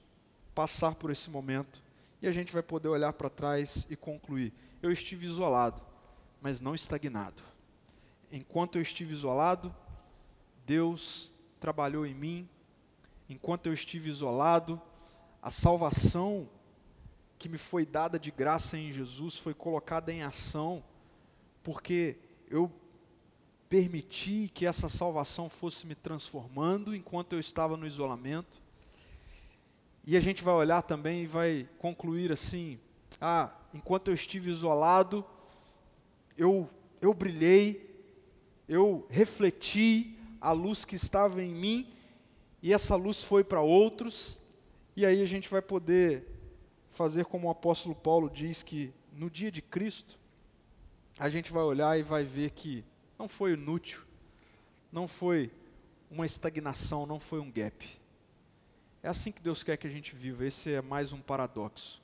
passar 0.53 0.95
por 0.95 1.09
esse 1.11 1.29
momento, 1.29 1.83
e 2.21 2.27
a 2.27 2.31
gente 2.31 2.51
vai 2.51 2.63
poder 2.63 2.87
olhar 2.87 3.13
para 3.13 3.29
trás 3.29 3.85
e 3.89 3.95
concluir: 3.95 4.53
eu 4.81 4.91
estive 4.91 5.25
isolado, 5.25 5.81
mas 6.41 6.59
não 6.59 6.75
estagnado. 6.75 7.41
Enquanto 8.31 8.75
eu 8.75 8.81
estive 8.81 9.13
isolado, 9.13 9.73
Deus 10.65 11.31
trabalhou 11.59 12.05
em 12.05 12.13
mim. 12.13 12.49
Enquanto 13.29 13.67
eu 13.67 13.73
estive 13.73 14.09
isolado, 14.09 14.81
a 15.41 15.49
salvação 15.49 16.49
que 17.45 17.49
me 17.49 17.59
foi 17.59 17.85
dada 17.85 18.17
de 18.17 18.31
graça 18.31 18.75
em 18.75 18.91
Jesus 18.91 19.37
foi 19.37 19.53
colocada 19.53 20.11
em 20.11 20.23
ação, 20.23 20.83
porque 21.61 22.17
eu 22.49 22.71
permiti 23.69 24.49
que 24.51 24.65
essa 24.65 24.89
salvação 24.89 25.47
fosse 25.47 25.85
me 25.85 25.93
transformando 25.93 26.95
enquanto 26.95 27.33
eu 27.33 27.39
estava 27.39 27.77
no 27.77 27.85
isolamento. 27.85 28.63
E 30.07 30.17
a 30.17 30.19
gente 30.19 30.43
vai 30.43 30.55
olhar 30.55 30.81
também 30.81 31.21
e 31.21 31.27
vai 31.27 31.69
concluir 31.77 32.31
assim: 32.31 32.79
ah, 33.21 33.53
enquanto 33.71 34.07
eu 34.07 34.15
estive 34.15 34.49
isolado, 34.49 35.23
eu, 36.35 36.67
eu 36.99 37.13
brilhei, 37.13 37.95
eu 38.67 39.05
refleti 39.07 40.17
a 40.41 40.51
luz 40.51 40.83
que 40.83 40.95
estava 40.95 41.43
em 41.43 41.53
mim, 41.53 41.93
e 42.59 42.73
essa 42.73 42.95
luz 42.95 43.23
foi 43.23 43.43
para 43.43 43.61
outros, 43.61 44.41
e 44.95 45.05
aí 45.05 45.21
a 45.21 45.27
gente 45.27 45.47
vai 45.47 45.61
poder 45.61 46.34
fazer 46.95 47.25
como 47.25 47.47
o 47.47 47.51
apóstolo 47.51 47.93
Paulo 47.93 48.29
diz 48.29 48.63
que 48.63 48.93
no 49.11 49.29
dia 49.29 49.51
de 49.51 49.61
Cristo, 49.61 50.17
a 51.19 51.27
gente 51.27 51.51
vai 51.51 51.61
olhar 51.61 51.99
e 51.99 52.03
vai 52.03 52.23
ver 52.23 52.51
que 52.51 52.85
não 53.19 53.27
foi 53.27 53.53
inútil, 53.53 54.01
não 54.91 55.07
foi 55.07 55.51
uma 56.09 56.25
estagnação, 56.25 57.05
não 57.05 57.19
foi 57.19 57.39
um 57.39 57.51
gap. 57.51 57.85
É 59.03 59.09
assim 59.09 59.31
que 59.31 59.41
Deus 59.41 59.61
quer 59.61 59.77
que 59.77 59.85
a 59.85 59.89
gente 59.89 60.15
viva, 60.15 60.45
esse 60.45 60.73
é 60.73 60.81
mais 60.81 61.11
um 61.11 61.19
paradoxo. 61.19 62.01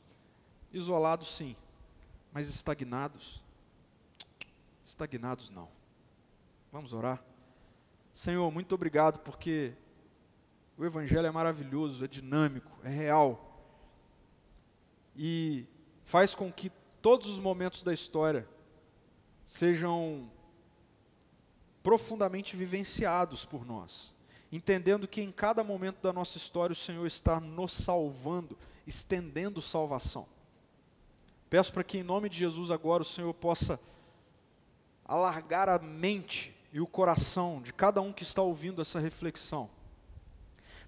Isolados 0.74 1.36
sim, 1.36 1.56
mas 2.34 2.50
estagnados? 2.50 3.42
Estagnados 4.84 5.50
não. 5.50 5.70
Vamos 6.70 6.92
orar? 6.92 7.24
Senhor, 8.14 8.52
muito 8.52 8.76
obrigado 8.76 9.20
porque 9.20 9.74
o 10.78 10.84
Evangelho 10.84 11.28
é 11.28 11.32
maravilhoso, 11.32 12.04
é 12.04 12.08
dinâmico, 12.10 12.78
é 12.84 12.90
real 12.90 13.51
e 15.16 15.66
faz 16.04 16.36
com 16.36 16.52
que 16.52 16.72
todos 17.02 17.28
os 17.28 17.40
momentos 17.40 17.84
da 17.84 17.94
história 17.94 18.48
sejam 19.46 20.30
profundamente 21.84 22.56
vivenciados 22.56 23.44
por 23.44 23.66
nós, 23.66 24.14
entendendo 24.52 25.08
que 25.08 25.22
em 25.22 25.32
cada 25.32 25.64
momento 25.64 26.02
da 26.02 26.14
nossa 26.14 26.38
história 26.38 26.74
o 26.74 26.76
Senhor 26.76 27.06
está 27.06 27.40
nos 27.40 27.72
salvando, 27.72 28.58
estendendo 28.86 29.62
salvação. 29.62 30.28
Peço 31.50 31.74
para 31.74 31.84
que 31.84 31.98
em 31.98 32.04
nome 32.04 32.30
de 32.30 32.38
Jesus 32.38 32.72
agora 32.72 33.02
o 33.02 33.06
Senhor 33.06 33.34
possa 33.34 33.80
alargar 35.04 35.68
a 35.68 35.80
mente 35.80 36.56
e 36.72 36.80
o 36.80 36.88
coração 36.88 37.62
de 37.62 37.74
cada 37.74 38.02
um 38.02 38.14
que 38.14 38.24
está 38.24 38.42
ouvindo 38.42 38.82
essa 38.82 39.00
reflexão, 39.00 39.70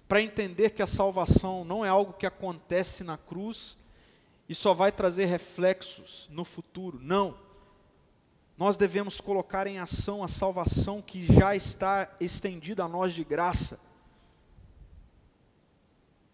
para 0.08 0.22
entender 0.22 0.70
que 0.70 0.82
a 0.82 0.86
salvação 0.86 1.64
não 1.64 1.84
é 1.84 1.88
algo 1.88 2.14
que 2.14 2.24
acontece 2.24 3.04
na 3.04 3.18
cruz, 3.18 3.76
e 4.48 4.54
só 4.54 4.74
vai 4.74 4.92
trazer 4.92 5.26
reflexos 5.26 6.28
no 6.30 6.44
futuro. 6.44 6.98
Não. 7.00 7.36
Nós 8.56 8.76
devemos 8.76 9.20
colocar 9.20 9.66
em 9.66 9.78
ação 9.78 10.22
a 10.22 10.28
salvação 10.28 11.02
que 11.02 11.26
já 11.26 11.56
está 11.56 12.14
estendida 12.20 12.84
a 12.84 12.88
nós 12.88 13.12
de 13.12 13.24
graça. 13.24 13.80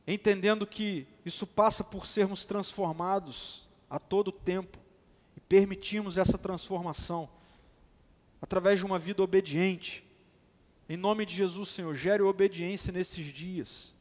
Entendendo 0.06 0.66
que 0.66 1.06
isso 1.24 1.46
passa 1.46 1.84
por 1.84 2.06
sermos 2.06 2.44
transformados 2.44 3.68
a 3.88 3.98
todo 3.98 4.32
tempo 4.32 4.78
e 5.36 5.40
permitirmos 5.40 6.18
essa 6.18 6.36
transformação 6.36 7.28
através 8.42 8.80
de 8.80 8.84
uma 8.84 8.98
vida 8.98 9.22
obediente. 9.22 10.04
Em 10.88 10.96
nome 10.96 11.24
de 11.24 11.34
Jesus, 11.34 11.68
Senhor, 11.68 11.94
gere 11.94 12.22
obediência 12.22 12.92
nesses 12.92 13.26
dias, 13.26 13.94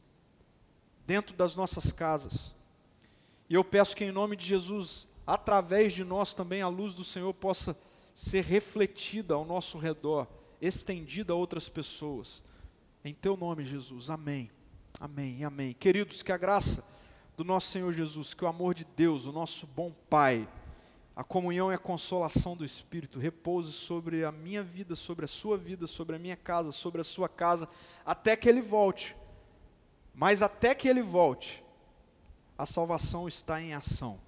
dentro 1.06 1.36
das 1.36 1.54
nossas 1.54 1.92
casas 1.92 2.52
e 3.50 3.54
eu 3.54 3.64
peço 3.64 3.96
que, 3.96 4.04
em 4.04 4.12
nome 4.12 4.36
de 4.36 4.46
Jesus, 4.46 5.08
através 5.26 5.92
de 5.92 6.04
nós 6.04 6.32
também 6.32 6.62
a 6.62 6.68
luz 6.68 6.94
do 6.94 7.02
Senhor 7.02 7.34
possa 7.34 7.76
ser 8.14 8.44
refletida 8.44 9.34
ao 9.34 9.44
nosso 9.44 9.76
redor, 9.76 10.28
estendida 10.60 11.32
a 11.32 11.36
outras 11.36 11.68
pessoas. 11.68 12.44
Em 13.04 13.12
Teu 13.12 13.36
nome, 13.36 13.64
Jesus. 13.64 14.08
Amém. 14.08 14.48
Amém. 15.00 15.42
Amém. 15.44 15.72
Queridos, 15.72 16.22
que 16.22 16.30
a 16.30 16.38
graça 16.38 16.86
do 17.36 17.42
nosso 17.42 17.68
Senhor 17.68 17.92
Jesus, 17.92 18.34
que 18.34 18.44
o 18.44 18.48
amor 18.48 18.72
de 18.72 18.84
Deus, 18.84 19.26
o 19.26 19.32
nosso 19.32 19.66
bom 19.66 19.92
Pai, 20.08 20.48
a 21.16 21.24
comunhão 21.24 21.72
e 21.72 21.74
a 21.74 21.78
consolação 21.78 22.56
do 22.56 22.64
Espírito 22.64 23.18
repouse 23.18 23.72
sobre 23.72 24.24
a 24.24 24.30
minha 24.30 24.62
vida, 24.62 24.94
sobre 24.94 25.24
a 25.24 25.28
sua 25.28 25.58
vida, 25.58 25.88
sobre 25.88 26.14
a 26.14 26.18
minha 26.20 26.36
casa, 26.36 26.70
sobre 26.70 27.00
a 27.00 27.04
sua 27.04 27.28
casa, 27.28 27.68
até 28.06 28.36
que 28.36 28.48
Ele 28.48 28.62
volte. 28.62 29.16
Mas 30.14 30.40
até 30.40 30.72
que 30.72 30.88
Ele 30.88 31.02
volte, 31.02 31.64
a 32.60 32.66
salvação 32.66 33.26
está 33.26 33.60
em 33.60 33.72
ação. 33.72 34.20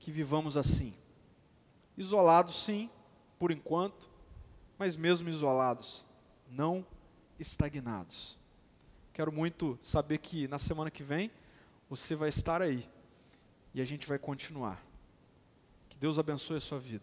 Que 0.00 0.10
vivamos 0.10 0.56
assim, 0.56 0.92
isolados 1.96 2.64
sim, 2.64 2.90
por 3.38 3.52
enquanto, 3.52 4.10
mas 4.76 4.96
mesmo 4.96 5.28
isolados, 5.28 6.04
não 6.50 6.84
estagnados. 7.38 8.36
Quero 9.12 9.30
muito 9.30 9.78
saber 9.80 10.18
que 10.18 10.48
na 10.48 10.58
semana 10.58 10.90
que 10.90 11.04
vem 11.04 11.30
você 11.88 12.16
vai 12.16 12.30
estar 12.30 12.60
aí 12.60 12.88
e 13.72 13.80
a 13.80 13.84
gente 13.84 14.06
vai 14.06 14.18
continuar. 14.18 14.84
Que 15.88 15.96
Deus 15.96 16.18
abençoe 16.18 16.56
a 16.56 16.60
sua 16.60 16.80
vida. 16.80 16.96